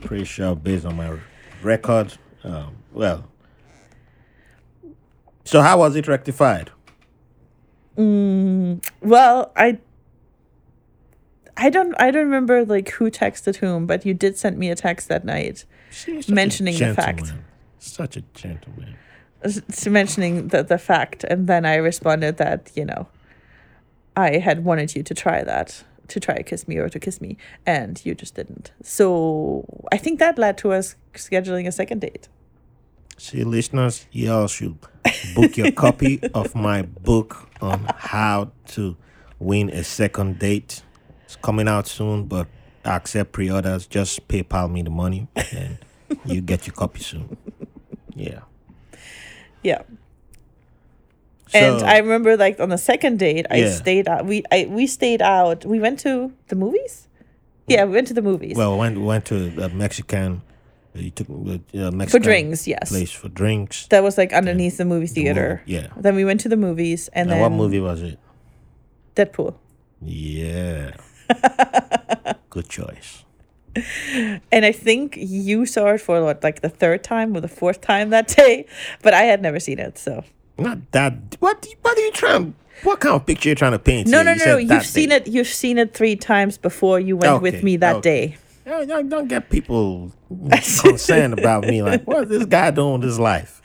[0.00, 1.16] pretty sure based on my
[1.62, 2.12] record.
[2.42, 3.28] Um, well,
[5.44, 6.70] so how was it rectified?
[7.96, 9.78] Mm, well, I
[11.56, 14.74] I don't I don't remember like who texted whom, but you did send me a
[14.74, 17.32] text that night See, such a Mentioning the fact.
[17.78, 18.96] Such a gentleman.
[19.88, 23.08] mentioning the the fact and then I responded that, you know,
[24.16, 27.36] I had wanted you to try that, to try kiss me or to kiss me,
[27.64, 28.72] and you just didn't.
[28.82, 32.28] So I think that led to us scheduling a second date.
[33.18, 34.78] See, listeners, y'all should
[35.34, 38.96] book your copy of my book on how to
[39.38, 40.82] win a second date.
[41.26, 42.46] It's coming out soon, but
[42.84, 43.86] I accept pre-orders.
[43.86, 45.78] Just PayPal me the money, and
[46.24, 47.36] you get your copy soon.
[48.14, 48.40] Yeah.
[49.62, 49.82] Yeah.
[51.54, 53.70] and I remember like on the second date, I Yeah.
[53.74, 54.26] stayed out.
[54.26, 55.64] We I we stayed out.
[55.64, 57.08] We went to the movies.
[57.68, 60.42] Yeah, we went to the movies Well, we went we went to a Mexican.
[60.94, 62.66] You took uh, Mexican for drinks.
[62.66, 63.86] Yes, place for drinks.
[63.88, 65.62] that was like underneath the movie theater.
[65.66, 65.88] yeah.
[65.96, 68.18] Then we went to the movies, and And then what movie was it?
[69.14, 69.54] Deadpool.
[70.00, 70.92] Yeah.
[72.50, 73.24] Good choice.
[74.50, 77.82] And I think you saw it for what, like the third time or the fourth
[77.82, 78.66] time that day,
[79.02, 79.98] but I had never seen it.
[79.98, 80.24] So
[80.58, 81.36] Not that.
[81.40, 81.66] What?
[81.82, 82.54] What are you trying?
[82.82, 84.08] What kind of picture you trying to paint?
[84.08, 84.24] no, here?
[84.24, 84.74] no, You no, no.
[84.74, 85.16] You've seen day.
[85.16, 85.28] it.
[85.28, 88.36] You've seen it three times before you went with me that okay.
[88.64, 89.04] day.
[89.08, 90.12] Don't get people
[90.50, 91.82] concerned about me.
[91.82, 93.62] Like, what's this guy doing with his life?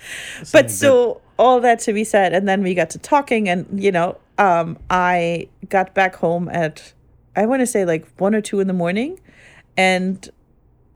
[0.52, 3.92] but so all that to be said and then we got to talking and you
[3.92, 6.94] know um i got back home at
[7.36, 9.20] i want to say like one or two in the morning
[9.78, 10.30] and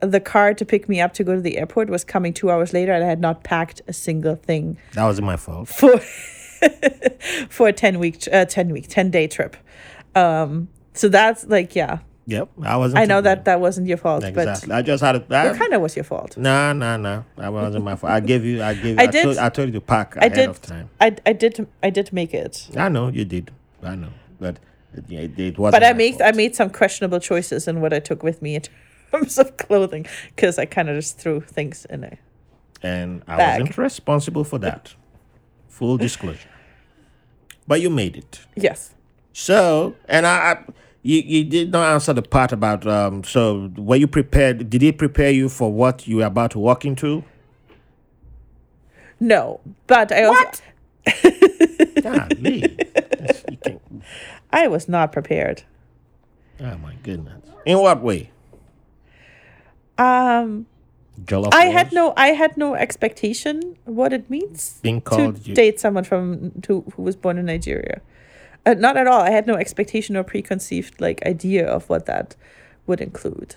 [0.02, 2.74] the car to pick me up to go to the airport was coming two hours
[2.74, 5.68] later and i had not packed a single thing that wasn't my fault.
[5.70, 5.98] for
[7.50, 9.56] for a 10 week uh, 10 week 10 day trip
[10.16, 13.02] um so that's like yeah Yep, I wasn't.
[13.02, 14.74] i know that that wasn't your fault exactly.
[14.74, 15.20] I just had a.
[15.20, 17.22] I, but it kind of was your fault Nah, nah, nah.
[17.38, 18.12] That wasn't my fault.
[18.14, 18.64] I gave you.
[18.64, 18.98] I gave.
[18.98, 20.90] I I, did- Told, I told you to pack i ahead did of time.
[21.00, 23.52] i i did i did make it I know you did.
[23.84, 24.10] I know,
[24.40, 24.58] but
[24.98, 25.82] it, it, it wasn't.
[25.82, 26.24] but I made fault.
[26.24, 28.62] I made some questionable choices in what I took with me in
[29.12, 30.06] terms of clothing
[30.36, 32.20] because I kind of just threw things in there.
[32.84, 33.62] and I Bag.
[33.62, 34.94] wasn't responsible for that.
[35.70, 36.50] Full disclosure.
[37.68, 38.46] But you made it.
[38.56, 38.94] Yes.
[39.34, 40.64] So, and I, I
[41.02, 43.24] you, you did not answer the part about um.
[43.24, 44.70] So, were you prepared?
[44.70, 47.24] Did he prepare you for what you were about to walk into?
[49.20, 50.62] No, but I also What?
[52.04, 52.78] Golly.
[54.56, 55.64] Yes, you can- I was not prepared.
[56.62, 57.44] oh my goodness!
[57.66, 58.32] In what way?
[59.98, 60.66] Um,
[61.24, 61.54] Jollof.
[61.54, 66.04] I had no I had no expectation what it means being to you- date someone
[66.04, 68.02] from to, who was born in Nigeria.
[68.66, 69.22] Uh, not at all.
[69.22, 72.36] I had no expectation or preconceived like idea of what that
[72.88, 73.56] would include.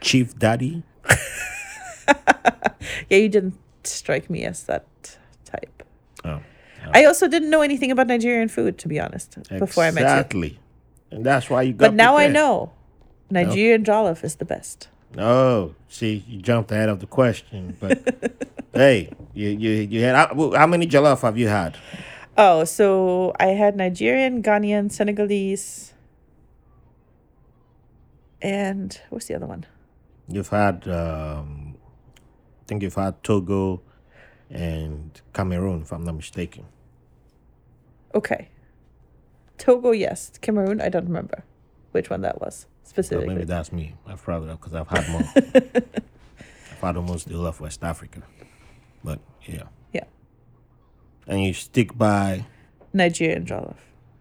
[0.00, 0.82] Chief Daddy.
[3.10, 4.84] Yeah, you didn't strike me as that.
[6.92, 10.06] I also didn't know anything about Nigerian food, to be honest, before I met you.
[10.06, 10.58] exactly.
[11.10, 11.78] And that's why you got.
[11.78, 12.72] But now I know
[13.30, 14.88] Nigerian jollof is the best.
[15.16, 17.76] Oh, see, you jumped ahead of the question.
[17.78, 21.76] But hey, you you you had how how many jollof have you had?
[22.36, 25.94] Oh, so I had Nigerian, Ghanaian, Senegalese,
[28.42, 29.66] and what's the other one?
[30.28, 31.76] You've had, um,
[32.16, 33.82] I think you've had Togo
[34.50, 36.64] and Cameroon, if I'm not mistaken.
[38.14, 38.48] Okay.
[39.58, 40.32] Togo, yes.
[40.40, 41.44] Cameroon, I don't remember
[41.92, 43.34] which one that was specifically.
[43.34, 43.94] maybe that's me.
[44.06, 45.22] I've probably because I've had more.
[45.36, 48.22] I've had almost the whole of West Africa,
[49.02, 49.64] but yeah.
[49.92, 50.04] Yeah.
[51.26, 52.46] And you stick by.
[52.92, 53.76] Nigerian jollof.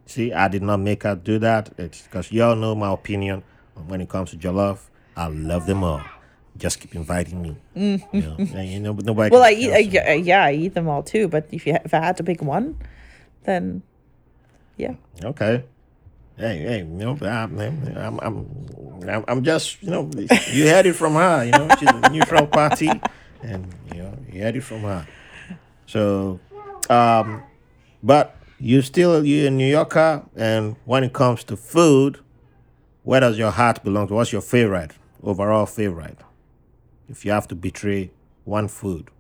[0.06, 1.74] See, I did not make her do that.
[1.78, 3.44] It's because y'all know my opinion
[3.88, 4.80] when it comes to jollof.
[5.16, 6.02] I love them all.
[6.58, 7.56] Just keep inviting me.
[7.74, 9.30] You know, and you know, nobody.
[9.30, 9.34] Mm-hmm.
[9.34, 11.28] Well, I eat, I, yeah, yeah, I eat them all too.
[11.28, 12.78] But if you if I had to pick one,
[13.44, 13.84] then
[14.78, 15.64] yeah, Okay.
[16.36, 18.20] Hey, hey, you know, I'm, I'm,
[19.08, 20.10] I'm, I'm, just, you know,
[20.52, 22.90] you heard it from her, you know, she's a neutral party,
[23.44, 25.08] and you know, you heard it from her.
[25.86, 26.40] So,
[26.90, 27.44] um,
[28.02, 32.20] but you still you're a New Yorker, and when it comes to food,
[33.04, 34.16] where does your heart belong to?
[34.16, 36.18] What's your favorite overall favorite?
[37.10, 38.10] If you have to betray
[38.44, 39.12] one food,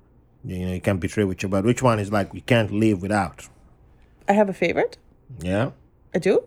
[0.43, 3.47] you know, you can betray which, but which one is like you can't live without?
[4.27, 4.97] I have a favorite.
[5.39, 5.71] Yeah,
[6.13, 6.43] I do.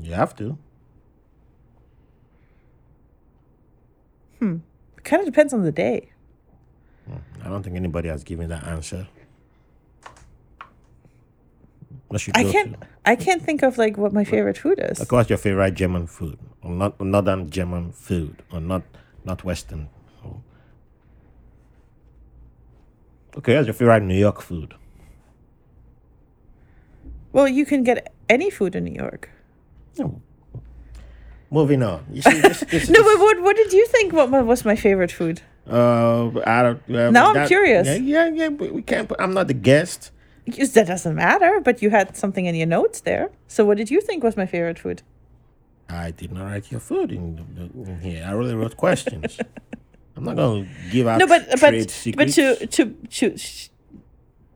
[0.00, 0.56] you have to.
[4.38, 4.56] Hmm.
[4.96, 6.10] It kind of depends on the day.
[7.44, 9.08] I don't think anybody has given that answer.
[12.08, 12.80] What should I can't.
[12.80, 12.86] to?
[13.04, 14.98] I can't think of like what my favorite food is.
[14.98, 18.82] Like, what's your favorite German food, or not northern German food, or not
[19.24, 19.88] not Western?
[20.24, 20.40] Oh.
[23.38, 24.74] Okay, what's your favorite New York food?
[27.32, 29.30] Well, you can get any food in New York.
[29.98, 30.20] No.
[31.50, 32.04] Moving on.
[32.12, 34.12] You see, this, this, No, but what what did you think?
[34.12, 35.42] What was my favorite food?
[35.68, 36.82] uh, I don't.
[36.88, 37.86] Uh, Now I'm curious.
[37.86, 38.48] Yeah, yeah, yeah.
[38.50, 39.08] But we can't.
[39.08, 40.12] Put, I'm not the guest.
[40.46, 41.60] Yes, That doesn't matter.
[41.60, 43.30] But you had something in your notes there.
[43.48, 45.02] So what did you think was my favorite food?
[45.88, 47.24] I did not write your food in,
[47.74, 48.24] in here.
[48.24, 49.38] I really wrote questions.
[50.16, 51.86] I'm not going to give out no, but but trade
[52.16, 52.34] but secrets.
[52.36, 53.38] to to to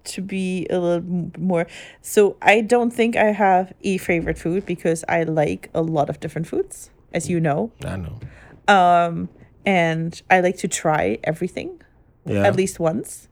[0.05, 1.67] to be a little more.
[2.03, 6.21] So I don't think I have a favorite food because I like a lot of
[6.21, 7.73] different foods, as you know.
[7.85, 8.19] I know.
[8.69, 9.29] Um,
[9.67, 11.81] and I like to try everything
[12.27, 12.47] Yeah.
[12.47, 13.29] at least once.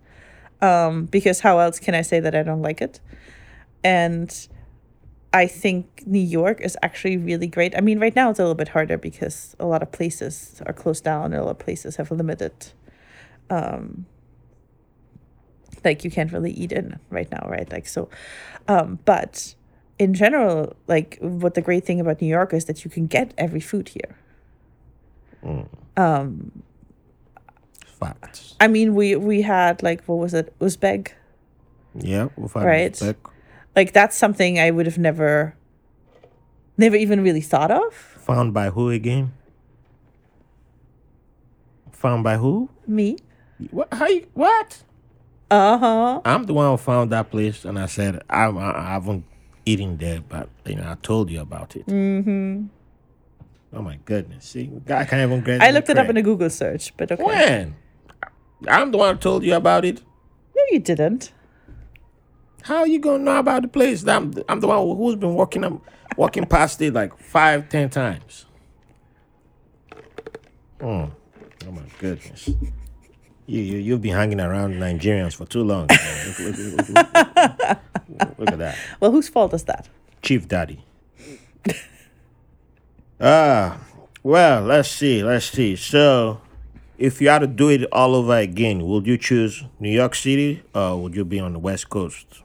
[0.61, 3.01] Um, because how else can I say that I don't like it?
[3.83, 4.49] And
[5.35, 7.77] I think New York is actually really great.
[7.77, 10.73] I mean, right now it's a little bit harder because a lot of places are
[10.73, 12.53] closed down and a lot of places have limited
[13.51, 14.07] um
[15.85, 17.71] like you can't really eat in right now, right?
[17.71, 18.09] Like so
[18.69, 19.55] um but
[19.99, 23.33] in general, like what the great thing about New York is that you can get
[23.39, 24.17] every food here.
[25.97, 26.63] Um
[28.01, 28.57] Facts.
[28.61, 31.13] I mean, we we had like what was it, Uzbek?
[31.95, 32.29] Yeah.
[32.37, 32.93] We've had Right.
[32.93, 33.17] Uzbek.
[33.77, 35.55] Like that's something I would have never,
[36.77, 37.95] never even really thought of.
[37.95, 39.33] Found by who again?
[41.93, 42.69] Found by who?
[42.87, 43.17] Me.
[43.71, 43.89] What?
[43.93, 44.83] How you, what?
[45.53, 46.21] Uh huh.
[46.25, 49.27] I'm the one who found that place, and I said I, I, I haven't
[49.67, 51.87] eaten there, but you know I told you about it.
[51.87, 52.65] Mm-hmm.
[53.75, 54.47] Oh my goodness!
[54.47, 55.61] See, I can't even get.
[55.61, 57.23] I looked it up in a Google search, but okay.
[57.23, 57.77] when.
[58.67, 60.01] I'm the one who told you about it.
[60.57, 61.33] No, you didn't.
[62.63, 64.07] How are you gonna know about the place?
[64.07, 65.83] I'm I'm the one who's been walking up,
[66.17, 68.47] walking past it like five, ten times.
[70.81, 71.11] Mm.
[71.67, 72.49] Oh my goodness!
[73.53, 75.87] You you you've been hanging around Nigerians for too long.
[75.87, 76.89] look, look, look,
[78.39, 79.91] look, at that, Well, whose fault is that?
[80.23, 80.83] Chief Daddy.
[83.21, 83.79] Ah,
[84.23, 85.23] Well, let's see.
[85.23, 85.77] Let's see.
[85.77, 86.41] So,
[86.97, 90.63] if you had to do it all over again, would you choose New York City
[90.75, 92.43] or would you be on the West Coast?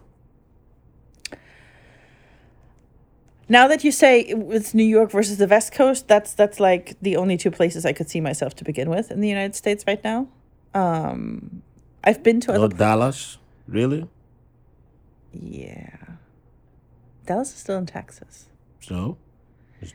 [3.47, 7.15] Now that you say it's New York versus the West Coast, that's that's like the
[7.15, 10.03] only two places I could see myself to begin with in the United States right
[10.03, 10.27] now.
[10.73, 11.61] Um,
[12.03, 12.67] I've been to other.
[12.75, 13.37] Dallas?
[13.67, 14.07] Really?
[15.33, 15.97] yeah,
[17.25, 18.47] Dallas is still in Texas.
[18.79, 19.17] So,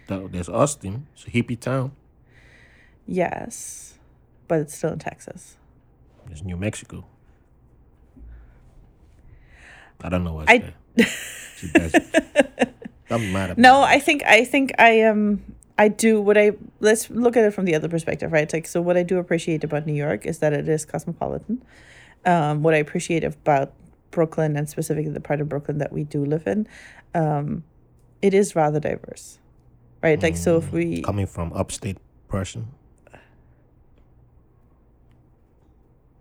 [0.07, 1.07] there's, Austin.
[1.15, 1.93] It's a hippie town.
[3.07, 3.94] Yes,
[4.47, 5.57] but it's still in Texas.
[6.27, 7.05] There's New Mexico.
[10.05, 10.74] I don't know what's I- there.
[11.65, 12.11] It's.
[13.09, 13.55] Doesn't matter.
[13.57, 15.43] No, I think I think I um
[15.78, 18.53] I do what I let's look at it from the other perspective, right?
[18.53, 21.62] Like so what I do appreciate about New York is that it is cosmopolitan.
[22.24, 23.73] Um what I appreciate about
[24.11, 26.69] Brooklyn and specifically the part of Brooklyn that we do live in,
[27.15, 27.65] um,
[28.20, 29.39] it is rather diverse.
[30.03, 30.23] Right?
[30.23, 32.69] Like so if we coming from upstate person.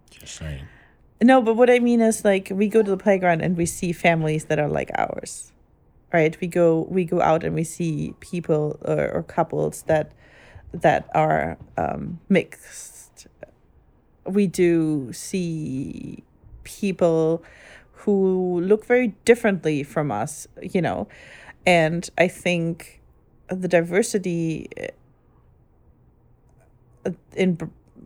[0.09, 0.65] Just saying.
[1.21, 3.91] No, but what I mean is like we go to the playground and we see
[3.91, 5.51] families that are like ours.
[6.13, 6.37] Right?
[6.41, 10.11] We go we go out and we see people or, or couples that
[10.73, 13.27] that are um, mixed.
[14.25, 16.23] We do see
[16.63, 17.43] people
[17.93, 21.07] who look very differently from us, you know.
[21.65, 23.01] And I think
[23.47, 24.67] the diversity
[27.05, 27.57] uh, in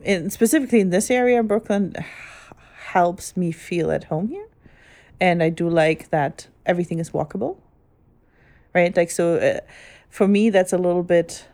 [0.03, 1.95] in specifically in this area of Brooklyn
[2.76, 4.48] helps me feel at home here
[5.19, 7.57] and i do like that everything is walkable
[8.76, 8.95] right?
[8.95, 9.61] Like so uh,
[10.10, 11.47] for me that's a little bit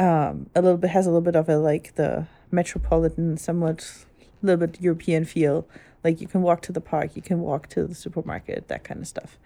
[0.00, 4.04] um a little bit has a little bit of a like the metropolitan somewhat
[4.42, 5.68] little bit european feel.
[6.02, 9.00] Like you can walk to the park you can walk to the supermarket that kind
[9.00, 9.38] of stuff.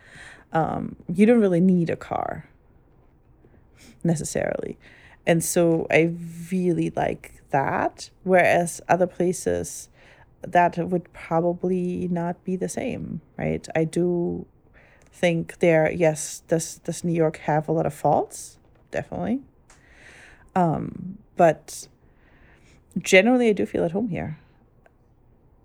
[0.53, 2.49] Um you don't really need a car
[4.05, 4.78] necessarily.
[5.27, 6.15] And so i
[6.51, 9.89] really like that whereas other places
[10.43, 13.66] that would probably not be the same, right?
[13.77, 14.47] I do
[15.12, 18.59] think there, yes, does does New York have a lot of faults?
[18.90, 19.40] Definitely.
[20.55, 21.89] Um, but
[22.98, 24.39] generally I do feel at home here.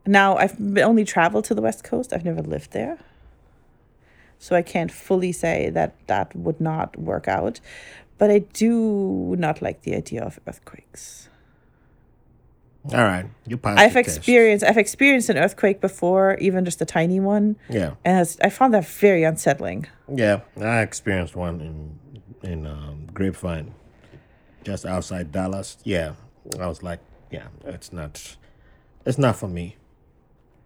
[0.05, 2.13] Now I've only traveled to the West Coast.
[2.13, 2.99] I've never lived there.
[4.39, 7.59] So I can't fully say that that would not work out.
[8.17, 11.29] But I do not like the idea of earthquakes.
[12.93, 13.79] All right, you passed.
[13.79, 14.17] I've the test.
[14.17, 18.73] experienced I've experienced an earthquake before, even just a tiny one, Yeah, and I found
[18.73, 19.87] that very unsettling.
[20.13, 20.41] yeah.
[20.61, 21.99] I experienced one in
[22.49, 23.73] in um, Grapevine,
[24.63, 25.77] just outside Dallas.
[25.83, 26.13] Yeah,
[26.59, 26.99] I was like,
[27.31, 28.37] yeah, it's not,
[29.05, 29.75] it's not for me.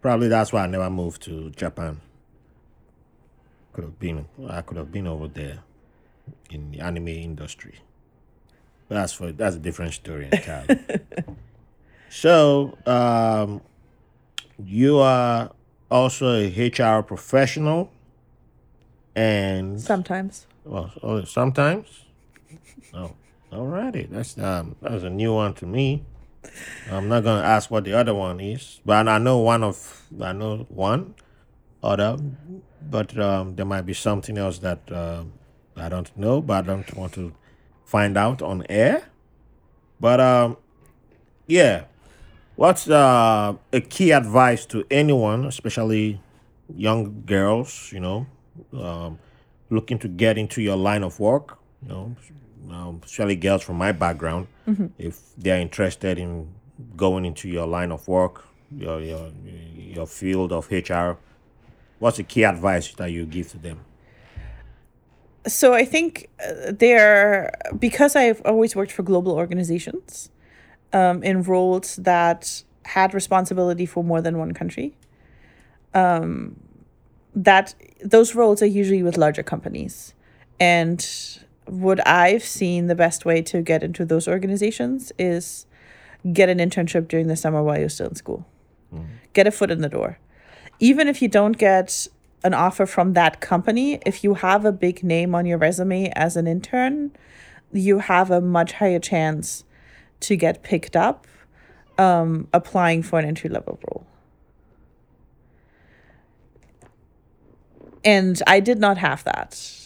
[0.00, 2.00] Probably that's why I never moved to Japan.
[3.72, 5.60] Could have been, I could have been over there
[6.50, 7.80] in the anime industry.
[8.88, 10.78] But that's for that's a different story entirely.
[12.12, 13.62] so, um,
[14.62, 15.50] you are
[15.90, 17.90] also a HR professional,
[19.16, 20.46] and Sometimes.
[20.64, 22.04] well, oh, sometimes.
[22.92, 23.12] Oh,
[23.50, 24.10] alrighty.
[24.10, 26.04] That's um, that's a new one to me.
[26.90, 30.32] I'm not gonna ask what the other one is, but I know one of I
[30.32, 31.14] know one
[31.82, 32.18] other,
[32.90, 35.32] but um, there might be something else that um
[35.76, 37.32] I don't know, but I don't want to
[37.86, 39.04] find out on air.
[39.98, 40.58] But um,
[41.46, 41.84] yeah,
[42.62, 46.20] what's uh, a key advice to anyone, especially
[46.76, 48.24] young girls, you know,
[48.72, 49.18] um,
[49.68, 52.14] looking to get into your line of work, you know,
[52.70, 54.46] um, especially girls from my background,
[54.96, 56.54] if they're interested in
[56.96, 58.44] going into your line of work,
[58.78, 59.32] your your
[59.96, 61.18] your field of HR,
[61.98, 63.78] what's the key advice that you give to them?
[65.48, 70.30] So I think uh, there, because I've always worked for global organizations
[70.92, 74.94] um, in roles that had responsibility for more than one country,
[75.94, 76.56] um,
[77.34, 77.74] that
[78.04, 80.14] those roles are usually with larger companies.
[80.60, 81.06] And
[81.66, 85.66] what I've seen the best way to get into those organizations is
[86.32, 88.46] get an internship during the summer while you're still in school.
[89.32, 90.18] Get a foot in the door.
[90.78, 92.06] Even if you don't get
[92.44, 96.36] an offer from that company, if you have a big name on your resume as
[96.36, 97.12] an intern,
[97.72, 99.64] you have a much higher chance
[100.22, 101.26] to get picked up
[101.98, 104.06] um, applying for an entry level role.
[108.04, 109.82] And I did not have that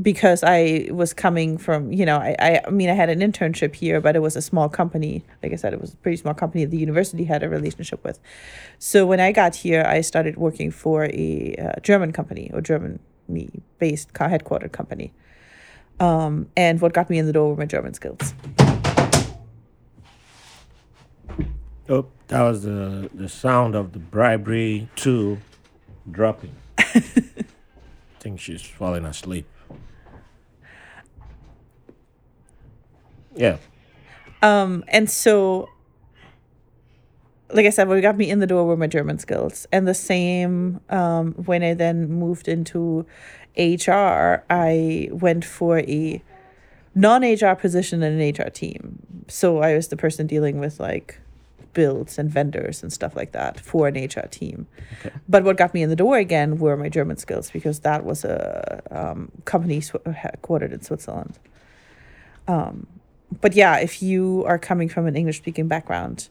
[0.00, 4.00] because I was coming from, you know, I, I, mean, I had an internship here,
[4.00, 5.24] but it was a small company.
[5.42, 8.20] Like I said, it was a pretty small company the university had a relationship with.
[8.78, 13.00] So when I got here, I started working for a uh, German company or Germany
[13.78, 15.12] based car headquartered company.
[15.98, 18.34] Um, and what got me in the door were my German skills.
[21.88, 25.38] Oh, that was the the sound of the bribery two
[26.10, 26.54] dropping.
[26.78, 26.84] I
[28.20, 29.46] think she's falling asleep.
[33.36, 33.58] Yeah.
[34.42, 35.68] Um, and so,
[37.52, 39.66] like I said, what got me in the door were my German skills.
[39.72, 43.06] And the same um, when I then moved into
[43.56, 46.22] HR, I went for a
[46.96, 48.98] non HR position in an HR team.
[49.28, 51.20] So I was the person dealing with like
[51.74, 54.66] builds and vendors and stuff like that for an HR team.
[55.00, 55.14] Okay.
[55.28, 58.24] But what got me in the door again were my German skills because that was
[58.24, 61.38] a um, company sw- headquartered in Switzerland.
[62.48, 62.86] Um,
[63.42, 66.30] but yeah, if you are coming from an English speaking background,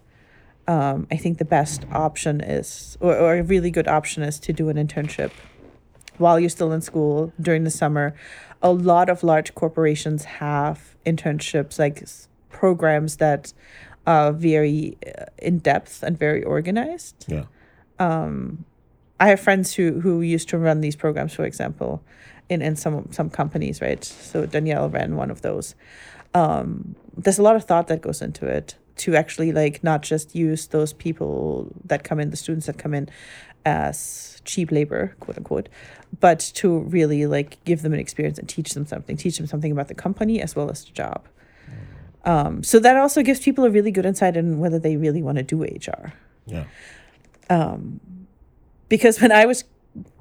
[0.68, 4.54] um, I think the best option is, or, or a really good option is to
[4.54, 5.30] do an internship
[6.18, 8.16] while you're still in school during the summer.
[8.62, 12.04] A lot of large corporations have internships, like
[12.50, 13.54] programs that
[14.08, 17.26] are very uh, in depth and very organized.
[17.28, 17.46] Yeah.
[18.00, 18.66] Um,
[19.20, 22.04] I have friends who who used to run these programs, for example,
[22.50, 24.04] in in some some companies, right?
[24.04, 25.76] So Danielle ran one of those.
[26.34, 30.36] Um, there's a lot of thought that goes into it to actually like not just
[30.36, 33.10] use those people that come in, the students that come in,
[33.66, 35.70] as cheap labor, quote unquote,
[36.20, 39.72] but to really like give them an experience and teach them something, teach them something
[39.72, 41.28] about the company as well as the job.
[42.24, 45.38] Um, so that also gives people a really good insight in whether they really want
[45.38, 46.14] to do HR
[46.48, 46.66] Yeah.
[48.90, 49.64] because when I was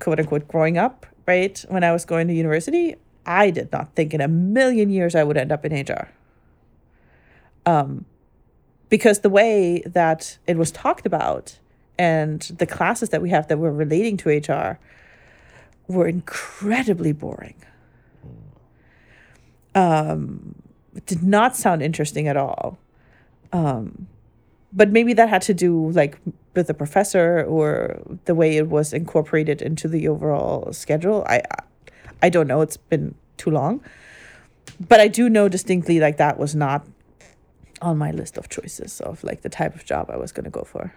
[0.01, 2.97] quote unquote growing up, right, when I was going to university,
[3.27, 6.09] I did not think in a million years I would end up in HR.
[7.67, 8.05] Um,
[8.91, 11.59] because the way that it was talked about
[11.99, 14.79] and the classes that we have that were relating to HR
[15.89, 17.57] were incredibly boring.
[19.75, 20.57] Um,
[20.97, 22.79] it did not sound interesting at all.
[24.73, 26.19] But maybe that had to do like
[26.55, 31.25] with the professor or the way it was incorporated into the overall schedule.
[31.29, 31.43] I
[32.23, 32.61] i don't know.
[32.63, 33.81] It's been too long.
[34.89, 36.87] But i do know distinctly like that was not
[37.83, 40.51] on my list of choices of like the type of job i was going to
[40.51, 40.95] go for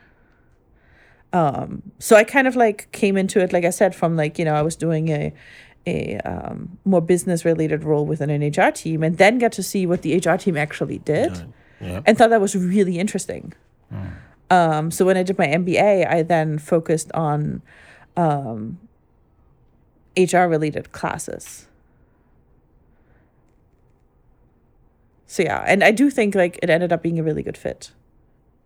[1.37, 4.45] um so i kind of like came into it like i said from like you
[4.47, 5.23] know i was doing a
[5.95, 9.85] a um, more business related role within an hr team and then got to see
[9.91, 11.45] what the hr team actually did Yeah.
[11.91, 12.01] Yeah.
[12.05, 13.53] and thought that was really interesting.
[14.49, 17.61] Um, so when I did my MBA, I then focused on
[18.15, 18.79] um,
[20.17, 21.67] HR related classes.
[25.27, 27.91] So yeah, and I do think like it ended up being a really good fit.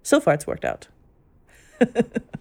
[0.03, 0.88] So far, it's worked out.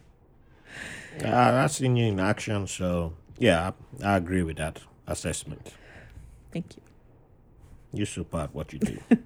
[1.25, 3.73] Uh, I've seen you in action, so yeah,
[4.03, 5.75] I, I agree with that assessment.
[6.53, 6.83] Thank you.
[7.93, 8.99] You're super at what you do.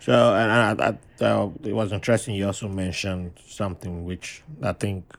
[0.00, 2.34] so, and I, I, uh, it was interesting.
[2.34, 5.14] You also mentioned something which I think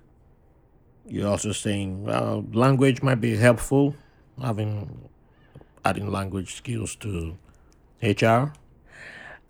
[1.08, 2.04] you're also saying.
[2.04, 3.96] Well, language might be helpful,
[4.42, 5.10] having
[5.86, 7.38] adding language skills to
[8.02, 8.54] HR.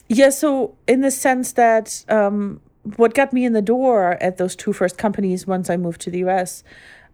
[0.08, 2.62] Yeah, so in the sense that um,
[2.96, 6.10] what got me in the door at those two first companies once I moved to
[6.12, 6.64] the US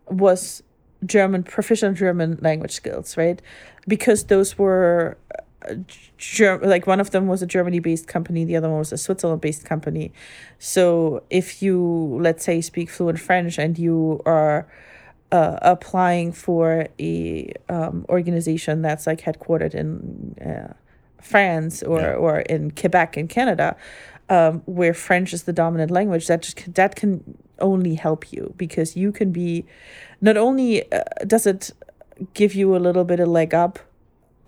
[0.10, 0.64] was
[1.06, 3.42] German, proficient German language skills, right?
[3.88, 5.18] Because those were.
[5.70, 5.76] uh,
[6.18, 8.98] Ger- like one of them was a Germany based company, the other one was a
[8.98, 10.12] Switzerland based company.
[10.60, 14.68] So if you, let's say, speak fluent French and you are
[15.32, 20.74] uh, applying for a um, organization that's like headquartered in uh,
[21.22, 22.14] France or, Yeah.
[22.14, 23.76] or in Quebec in Canada,
[24.30, 28.96] um, where French is the dominant language, that just, that can only help you because
[28.96, 29.66] you can be
[30.22, 31.72] not only uh, does it
[32.34, 33.80] give you a little bit of leg up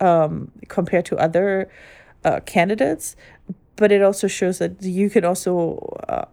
[0.00, 1.70] um, compared to other
[2.24, 3.16] uh, candidates,
[3.76, 5.76] but it also shows that you can also
[6.08, 6.24] uh,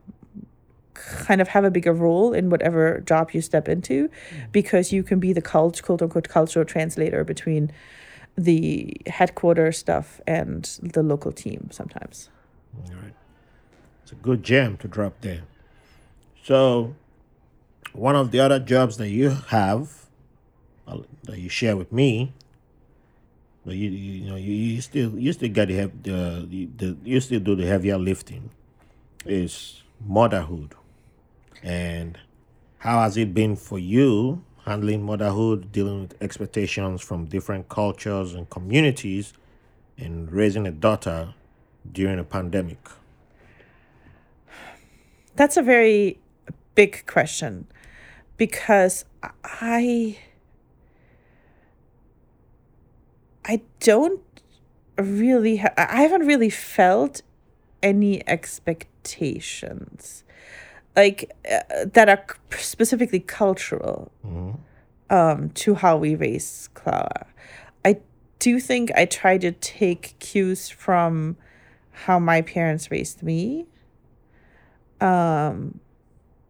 [0.94, 4.10] kind of have a bigger role in whatever job you step into
[4.52, 7.72] because you can be the cult, quote unquote cultural translator between
[8.38, 12.30] the headquarter stuff and the local team sometimes.
[14.06, 15.42] It's a good gem to drop there.
[16.44, 16.94] So,
[17.92, 20.06] one of the other jobs that you have,
[20.88, 22.32] uh, that you share with me,
[23.66, 26.98] but you you, know you, you still you still get the, hev- the, the the
[27.04, 28.52] you still do the heavier lifting,
[29.26, 30.76] is motherhood,
[31.64, 32.20] and
[32.78, 38.52] how has it been for you handling motherhood, dealing with expectations from different cultures and
[38.52, 39.34] communities,
[39.98, 41.34] and raising a daughter
[41.92, 42.88] during a pandemic?
[45.36, 46.20] That's a very
[46.76, 47.68] big question
[48.38, 49.06] because
[49.44, 50.18] I
[53.46, 54.22] I don't
[54.98, 57.22] really ha- I haven't really felt
[57.84, 60.24] any expectations
[60.96, 64.12] like uh, that are c- specifically cultural
[65.10, 67.28] um to how we raise Clara.
[67.84, 67.98] I
[68.40, 71.36] do think I try to take cues from
[71.92, 73.68] how my parents raised me
[75.02, 75.80] um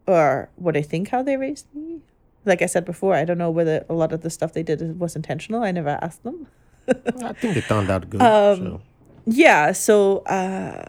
[0.06, 2.00] or what I think how they raised me.
[2.44, 5.00] Like I said before, I don't know whether a lot of the stuff they did
[5.00, 5.64] was intentional.
[5.64, 6.46] I never asked them.
[6.88, 8.22] I think it turned out good.
[8.22, 8.80] Um, so.
[9.26, 10.84] Yeah, so uh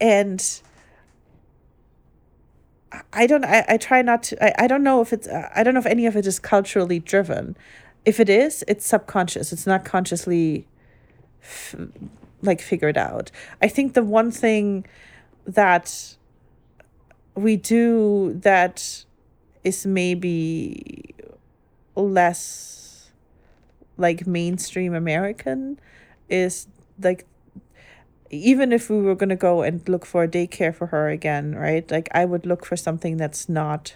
[0.00, 0.60] and
[3.12, 5.62] I- don't I, I try not to I, I don't know if it's uh, I
[5.62, 7.56] don't know if any of it is culturally driven.
[8.04, 9.52] If it is, it's subconscious.
[9.52, 10.66] It's not consciously
[11.42, 11.74] f-
[12.42, 13.30] like figured out.
[13.62, 14.86] I think the one thing
[15.46, 16.16] that
[17.34, 19.04] we do that
[19.62, 21.14] is maybe
[21.96, 23.10] less
[23.96, 25.78] like mainstream American
[26.28, 26.66] is
[27.00, 27.26] like
[28.30, 31.54] even if we were going to go and look for a daycare for her again,
[31.54, 31.88] right?
[31.90, 33.94] Like I would look for something that's not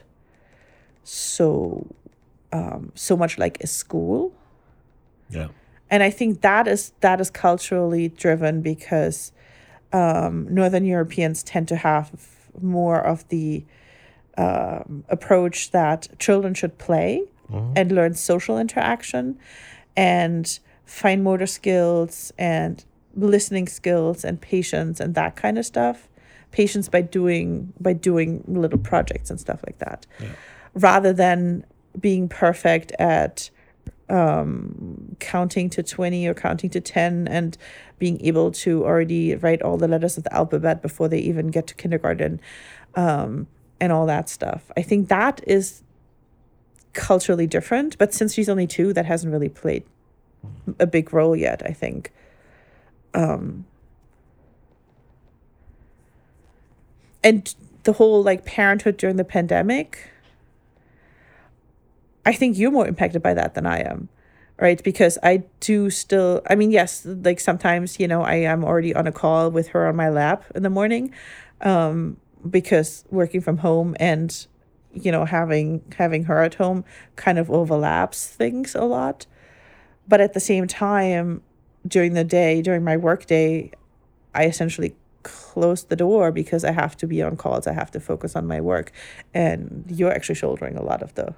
[1.03, 1.87] so
[2.53, 4.33] um so much like a school.
[5.31, 5.49] Yeah.
[5.91, 9.33] And I think that is that is culturally driven because
[9.93, 12.13] um northern Europeans tend to have
[12.63, 13.65] more of the
[14.37, 17.25] um, approach that children should play
[17.77, 19.39] and learn social interaction
[19.97, 26.09] and fine motor skills and listening skills and patience and that kind of stuff.
[26.51, 30.07] Patience by doing by doing little projects and stuff like that.
[30.75, 31.65] Rather than
[31.99, 33.51] being perfect at
[34.09, 37.59] um, counting to 20 or counting to 10 and
[37.99, 41.67] being able to already write all the letters of the alphabet before they even get
[41.67, 42.41] to kindergarten
[42.95, 43.47] um,
[43.81, 44.71] and all that stuff.
[44.77, 45.83] I think that is
[46.93, 49.85] culturally different, but since she's only two, that hasn't really played
[50.79, 52.13] a big role yet, I think.
[53.15, 53.67] Um,
[57.23, 57.55] and
[57.85, 60.11] the whole like parenthood during the pandemic,
[62.25, 64.09] I think you're more impacted by that than I am,
[64.61, 64.83] right?
[64.83, 69.07] Because I do still, I mean, yes, like sometimes, you know, I am already on
[69.07, 71.13] a call with her on my lap in the morning
[71.61, 72.19] um,
[72.49, 74.47] because working from home and,
[74.93, 76.85] you know, having having her at home
[77.17, 79.27] kind of overlaps things a lot.
[80.07, 81.43] But at the same time,
[81.87, 83.73] during the day, during my work day,
[84.35, 87.67] I essentially close the door because I have to be on calls.
[87.67, 88.93] I have to focus on my work.
[89.35, 91.35] And you're actually shouldering a lot of the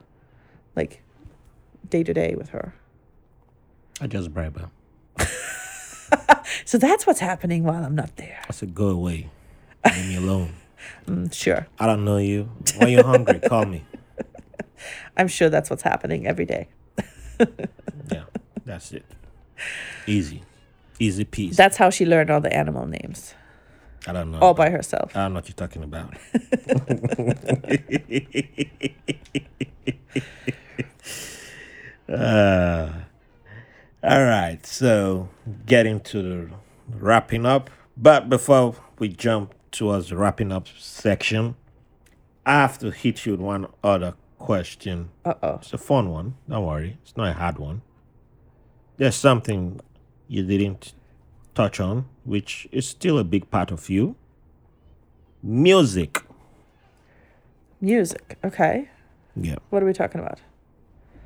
[0.76, 1.02] like
[1.88, 2.74] day to day with her.
[4.00, 4.70] I just bribe her.
[6.64, 8.38] So that's what's happening while I'm not there.
[8.48, 9.28] I said, go away.
[9.86, 10.54] Leave me alone.
[11.06, 11.66] Mm, sure.
[11.78, 12.48] I don't know you.
[12.78, 13.84] When you're hungry, call me.
[15.14, 16.68] I'm sure that's what's happening every day.
[18.10, 18.24] Yeah,
[18.64, 19.04] that's it.
[20.06, 20.42] Easy.
[20.98, 21.54] Easy peasy.
[21.54, 23.34] That's how she learned all the animal names
[24.06, 24.38] I don't know.
[24.38, 25.14] all by herself.
[25.14, 26.14] I don't know what you're talking about.
[32.10, 32.92] Uh,
[34.02, 35.28] all right, so
[35.66, 36.50] getting to the
[36.98, 37.70] wrapping up.
[37.96, 41.54] But before we jump towards the wrapping up section,
[42.46, 45.10] I have to hit you with one other question.
[45.24, 45.54] Uh oh.
[45.56, 46.34] It's a fun one.
[46.48, 46.98] Don't worry.
[47.02, 47.82] It's not a hard one.
[48.96, 49.80] There's something
[50.28, 50.94] you didn't
[51.54, 54.16] touch on, which is still a big part of you.
[55.42, 56.22] Music.
[57.80, 58.38] Music.
[58.44, 58.88] Okay.
[59.36, 59.56] Yeah.
[59.70, 60.40] What are we talking about?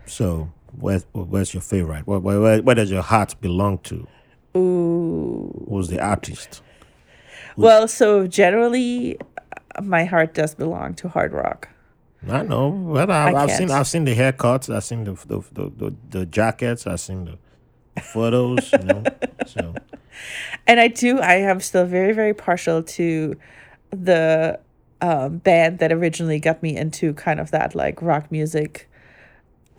[0.07, 2.07] So, where's where's your favorite?
[2.07, 4.07] Where, where, where, does your heart belong to?
[4.57, 5.67] Ooh.
[5.69, 6.63] Who's the artist?
[7.57, 9.19] Well, so generally,
[9.77, 11.69] uh, my heart does belong to hard rock.
[12.29, 12.69] I know.
[12.69, 13.71] Well, I, I've seen.
[13.71, 14.75] I've seen the haircuts.
[14.75, 16.87] I've seen the the the, the, the jackets.
[16.87, 17.25] I've seen
[17.95, 18.73] the photos.
[18.73, 19.05] You know.
[19.47, 19.75] So
[20.67, 21.21] and I do.
[21.21, 23.37] I am still very, very partial to
[23.91, 24.59] the
[25.01, 28.89] um, band that originally got me into kind of that like rock music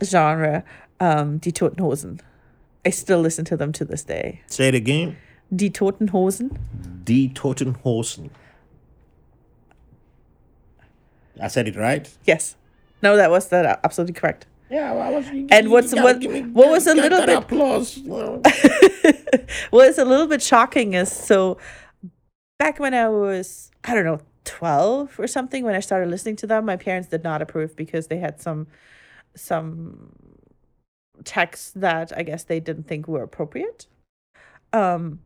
[0.03, 0.63] genre,
[0.99, 2.19] um, Die Toten Hosen.
[2.85, 4.41] I still listen to them to this day.
[4.47, 5.17] say it again.
[5.55, 6.49] Die Toten Hosen.
[7.03, 8.29] Die Toten Hosen.
[11.41, 12.09] I said it right.
[12.25, 12.55] Yes.
[13.01, 14.47] No, that was that absolutely correct.
[14.69, 15.27] Yeah, well, I was.
[15.51, 16.23] And what's- what-
[16.53, 17.97] what was a little bit- applause?
[17.97, 21.57] It's a little bit shocking is so
[22.57, 26.47] back when I was, I don't know, 12 or something, when I started listening to
[26.47, 28.67] them, my parents did not approve because they had some,
[29.35, 30.13] some
[31.23, 33.87] texts that I guess they didn't think were appropriate.
[34.73, 35.19] Um,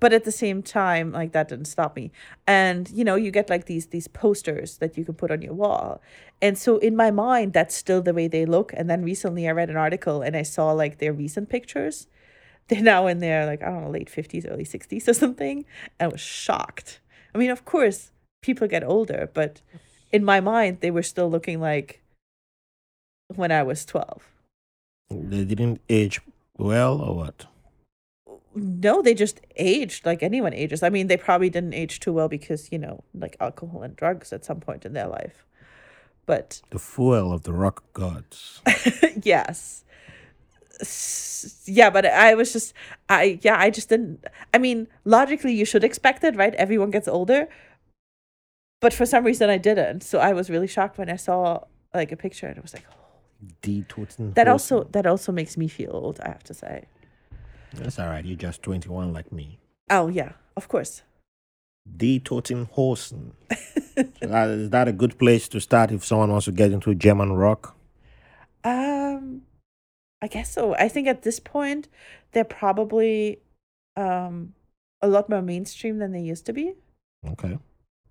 [0.00, 2.10] but at the same time, like that didn't stop me.
[2.46, 5.54] And you know, you get like these these posters that you can put on your
[5.54, 6.00] wall.
[6.40, 8.72] And so in my mind, that's still the way they look.
[8.74, 12.06] And then recently I read an article and I saw like their recent pictures
[12.70, 15.64] they're now in their like I don't know late fifties, early sixties or something.
[15.98, 17.00] And I was shocked.
[17.34, 18.12] I mean, of course,
[18.42, 19.60] people get older, but
[20.12, 22.00] in my mind, they were still looking like
[23.34, 24.29] when I was twelve.
[25.10, 26.20] They didn't age
[26.56, 27.46] well, or what?
[28.54, 30.82] No, they just aged like anyone ages.
[30.82, 34.32] I mean, they probably didn't age too well because, you know, like alcohol and drugs
[34.32, 35.46] at some point in their life.
[36.26, 38.60] But The fuel of the rock gods.
[39.22, 39.84] yes.
[41.64, 42.74] Yeah, but I was just
[43.08, 46.54] I yeah, I just didn't I mean, logically you should expect it, right?
[46.54, 47.48] Everyone gets older.
[48.80, 50.02] But for some reason I didn't.
[50.02, 51.64] So I was really shocked when I saw
[51.94, 52.86] like a picture and it was like,
[53.62, 53.84] D.
[54.34, 56.86] That also that also makes me feel old, I have to say.
[57.74, 58.24] That's all right.
[58.24, 59.58] You're just 21 like me.
[59.88, 61.02] Oh yeah, of course.
[61.96, 63.32] Die Toten Hosen.
[63.96, 67.76] is that a good place to start if someone wants to get into German rock?
[68.64, 69.42] Um,
[70.20, 70.74] I guess so.
[70.74, 71.88] I think at this point
[72.32, 73.40] they're probably
[73.96, 74.54] um
[75.02, 76.74] a lot more mainstream than they used to be.
[77.26, 77.58] Okay.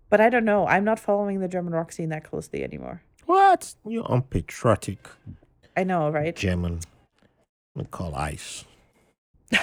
[0.10, 0.66] But I don't know.
[0.66, 3.04] I'm not following the German rock scene that closely anymore.
[3.30, 3.76] What?
[3.86, 5.08] You unpatriotic
[5.78, 6.36] I know, right?
[6.36, 6.80] German.
[7.76, 8.66] We call ice.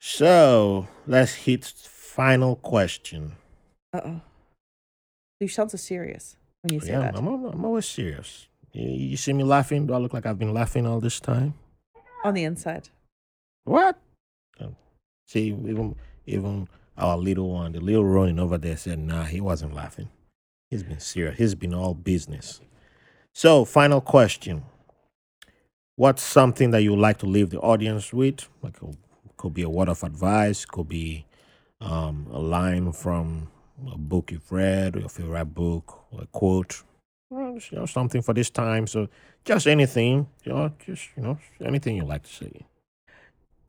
[0.00, 3.36] So let's hit final question.
[3.92, 4.20] Uh oh.
[5.40, 7.16] You sound so serious when you say Yeah, that.
[7.16, 8.48] I'm, I'm always serious.
[8.72, 9.86] You, you see me laughing?
[9.86, 11.54] Do I look like I've been laughing all this time?
[12.24, 12.88] On the inside.
[13.64, 13.98] What?
[14.60, 14.76] Um,
[15.26, 15.96] See, even
[16.26, 20.08] even our little one, the little Ronin over there said, nah, he wasn't laughing.
[20.70, 21.38] He's been serious.
[21.38, 22.60] He's been all business.
[23.32, 24.64] So, final question.
[25.96, 28.48] What's something that you would like to leave the audience with?
[28.62, 28.96] Like, it
[29.36, 31.26] could be a word of advice, could be
[31.80, 33.50] um, a line from
[33.90, 36.82] a book you've read, or your favorite book, or a quote,
[37.30, 38.86] you know, something for this time.
[38.86, 39.08] So,
[39.44, 42.66] just anything, you know, just, you know, anything you like to say.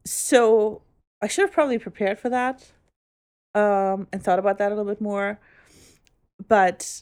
[0.05, 0.81] So
[1.21, 2.71] I should have probably prepared for that.
[3.55, 5.39] Um and thought about that a little bit more.
[6.47, 7.01] But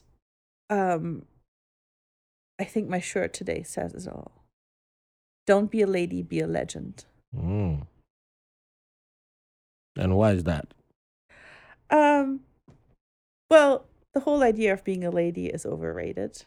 [0.69, 1.25] um
[2.59, 4.43] I think my shirt today says it all.
[5.45, 7.03] Don't be a lady, be a legend.
[7.35, 7.87] Mm.
[9.97, 10.73] And why is that?
[11.89, 12.41] Um,
[13.49, 16.43] well, the whole idea of being a lady is overrated,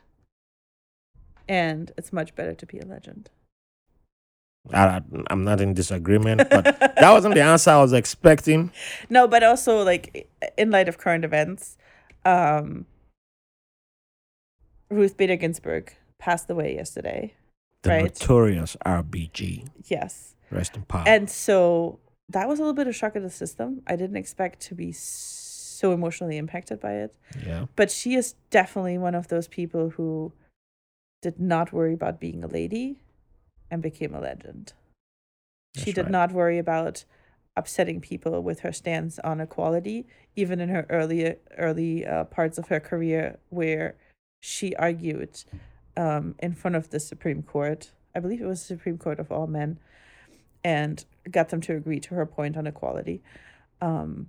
[1.49, 3.31] and it's much better to be a legend.
[4.73, 8.73] I, I'm not in disagreement, but that wasn't the answer I was expecting.
[9.11, 10.29] No, but also like
[10.59, 11.77] in light of current events,
[12.25, 12.87] um,
[14.91, 17.35] Ruth Bader Ginsburg passed away yesterday.
[17.83, 18.03] The Right.
[18.05, 19.69] notorious RBG.
[19.85, 21.05] Yes, Rest in power.
[21.07, 21.99] and so
[22.29, 23.83] that was a little bit of shock of the system.
[23.87, 27.15] I didn't expect to be so emotionally impacted by it.
[27.47, 27.67] yeah.
[27.77, 30.33] but she is definitely one of those people who
[31.23, 33.01] did not worry about being a lady
[33.71, 34.73] and became a legend.
[35.75, 36.11] she did right.
[36.11, 37.05] not worry about
[37.57, 40.07] upsetting people with her stance on equality,
[40.37, 43.97] even in her early early uh, parts of her career, where
[44.41, 45.43] she argued
[45.97, 47.93] um, in front of the Supreme Court.
[48.15, 49.79] I believe it was the Supreme Court of all men,
[50.63, 53.23] and got them to agree to her point on equality.
[53.81, 54.29] Um,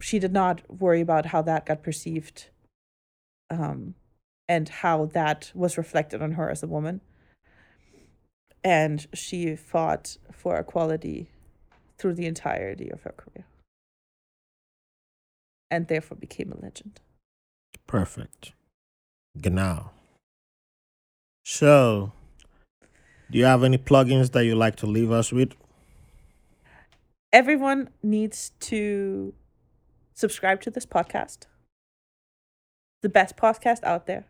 [0.00, 2.48] she did not worry about how that got perceived
[3.50, 3.94] um,
[4.48, 7.00] and how that was reflected on her as a woman.
[8.64, 11.30] And she fought for equality
[11.98, 13.46] through the entirety of her career.
[15.70, 17.00] And therefore became a legend.
[17.86, 18.52] Perfect.
[19.40, 19.90] Genau.
[21.44, 22.12] So,
[23.30, 25.52] do you have any plugins that you like to leave us with?
[27.32, 29.34] Everyone needs to
[30.14, 31.46] subscribe to this podcast.
[33.02, 34.26] The best podcast out there.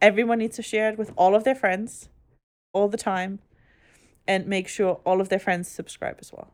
[0.00, 2.08] Everyone needs to share it with all of their friends
[2.72, 3.38] all the time
[4.28, 6.52] and make sure all of their friends subscribe as well.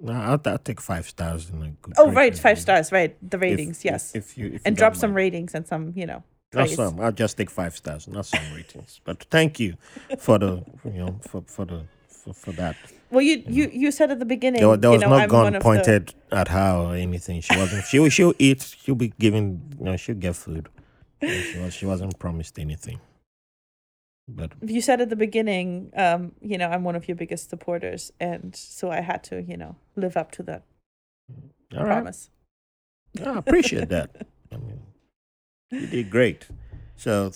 [0.00, 1.50] No, I'll, I'll take five stars.
[1.50, 3.16] And good Oh, right, five stars, right.
[3.28, 4.14] The ratings, if- yes.
[4.14, 5.16] If, you if and don't drop some mind.
[5.16, 6.22] ratings and some, you know.
[6.54, 6.98] Not some.
[7.00, 9.00] I'll just take five stars, not some ratings.
[9.04, 9.74] But thank you
[10.18, 12.74] for the you know for for the for, for that.
[13.10, 14.62] Well, you you you said at the beginning.
[14.62, 17.42] There, there you was know, no I'm gun pointed at her or anything.
[17.42, 17.84] She wasn't.
[17.84, 18.62] She she'll eat.
[18.80, 19.60] She'll be given.
[19.78, 20.68] You know, she'll get food.
[21.20, 21.74] She was.
[21.74, 22.98] She wasn't promised anything.
[24.28, 28.12] But you said at the beginning, um, you know, I'm one of your biggest supporters,
[28.20, 30.64] and so I had to, you know, live up to that
[31.74, 32.30] all right, promise.
[33.24, 34.26] I appreciate that.
[34.52, 34.80] I mean,
[35.70, 36.46] you did great.
[36.96, 37.32] So,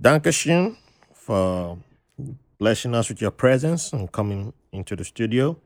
[0.00, 0.76] Dankeschön
[1.12, 1.78] for
[2.58, 5.56] blessing us with your presence and coming into the studio.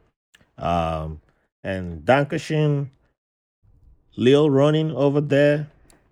[0.56, 1.20] Um,
[1.62, 2.88] and Dankeschön,
[4.16, 5.68] Lil running over there.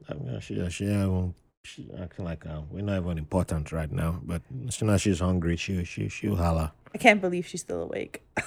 [0.09, 1.33] I'm gonna share, share.
[1.75, 4.21] She acting like uh, we're not even important right now.
[4.25, 6.73] But as soon as she's hungry, she she she'll holler.
[6.95, 8.23] I can't believe she's still awake.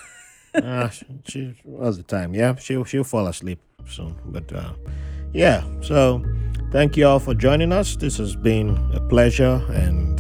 [0.54, 2.34] Ah, she, she was the time.
[2.36, 4.14] Yeah, she'll she'll fall asleep soon.
[4.26, 4.74] But uh,
[5.32, 6.22] yeah, so
[6.72, 7.96] thank you all for joining us.
[7.96, 10.20] This has been a pleasure, and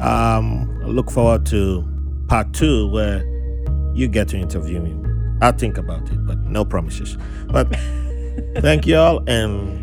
[0.00, 1.86] um, I look forward to
[2.28, 3.18] part two where
[3.94, 4.96] you get to interview me.
[5.42, 7.18] I'll think about it, but no promises.
[7.48, 7.68] But
[8.62, 9.81] thank you all, and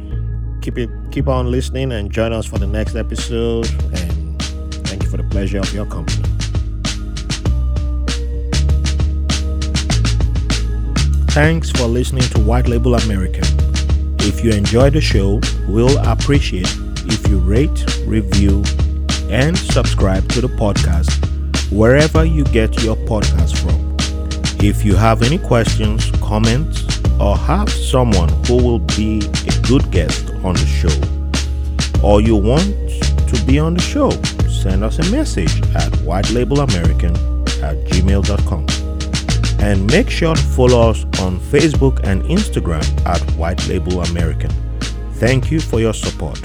[0.69, 3.67] keep it keep on listening and join us for the next episode.
[3.97, 4.41] And
[4.85, 6.23] thank you for the pleasure of your company.
[11.31, 13.41] Thanks for listening to White Label America.
[14.19, 16.71] If you enjoy the show, we'll appreciate
[17.05, 18.63] if you rate, review,
[19.29, 21.09] and subscribe to the podcast
[21.71, 23.79] wherever you get your podcast from.
[24.63, 26.85] If you have any questions, comments,
[27.19, 30.95] or have someone who will be a good guest on the show,
[32.05, 32.63] or you want
[33.27, 34.09] to be on the show,
[34.49, 37.15] send us a message at whitelabelamerican
[37.63, 38.65] at gmail.com.
[39.61, 44.51] And make sure to follow us on Facebook and Instagram at White Label American.
[45.15, 46.39] Thank you for your support.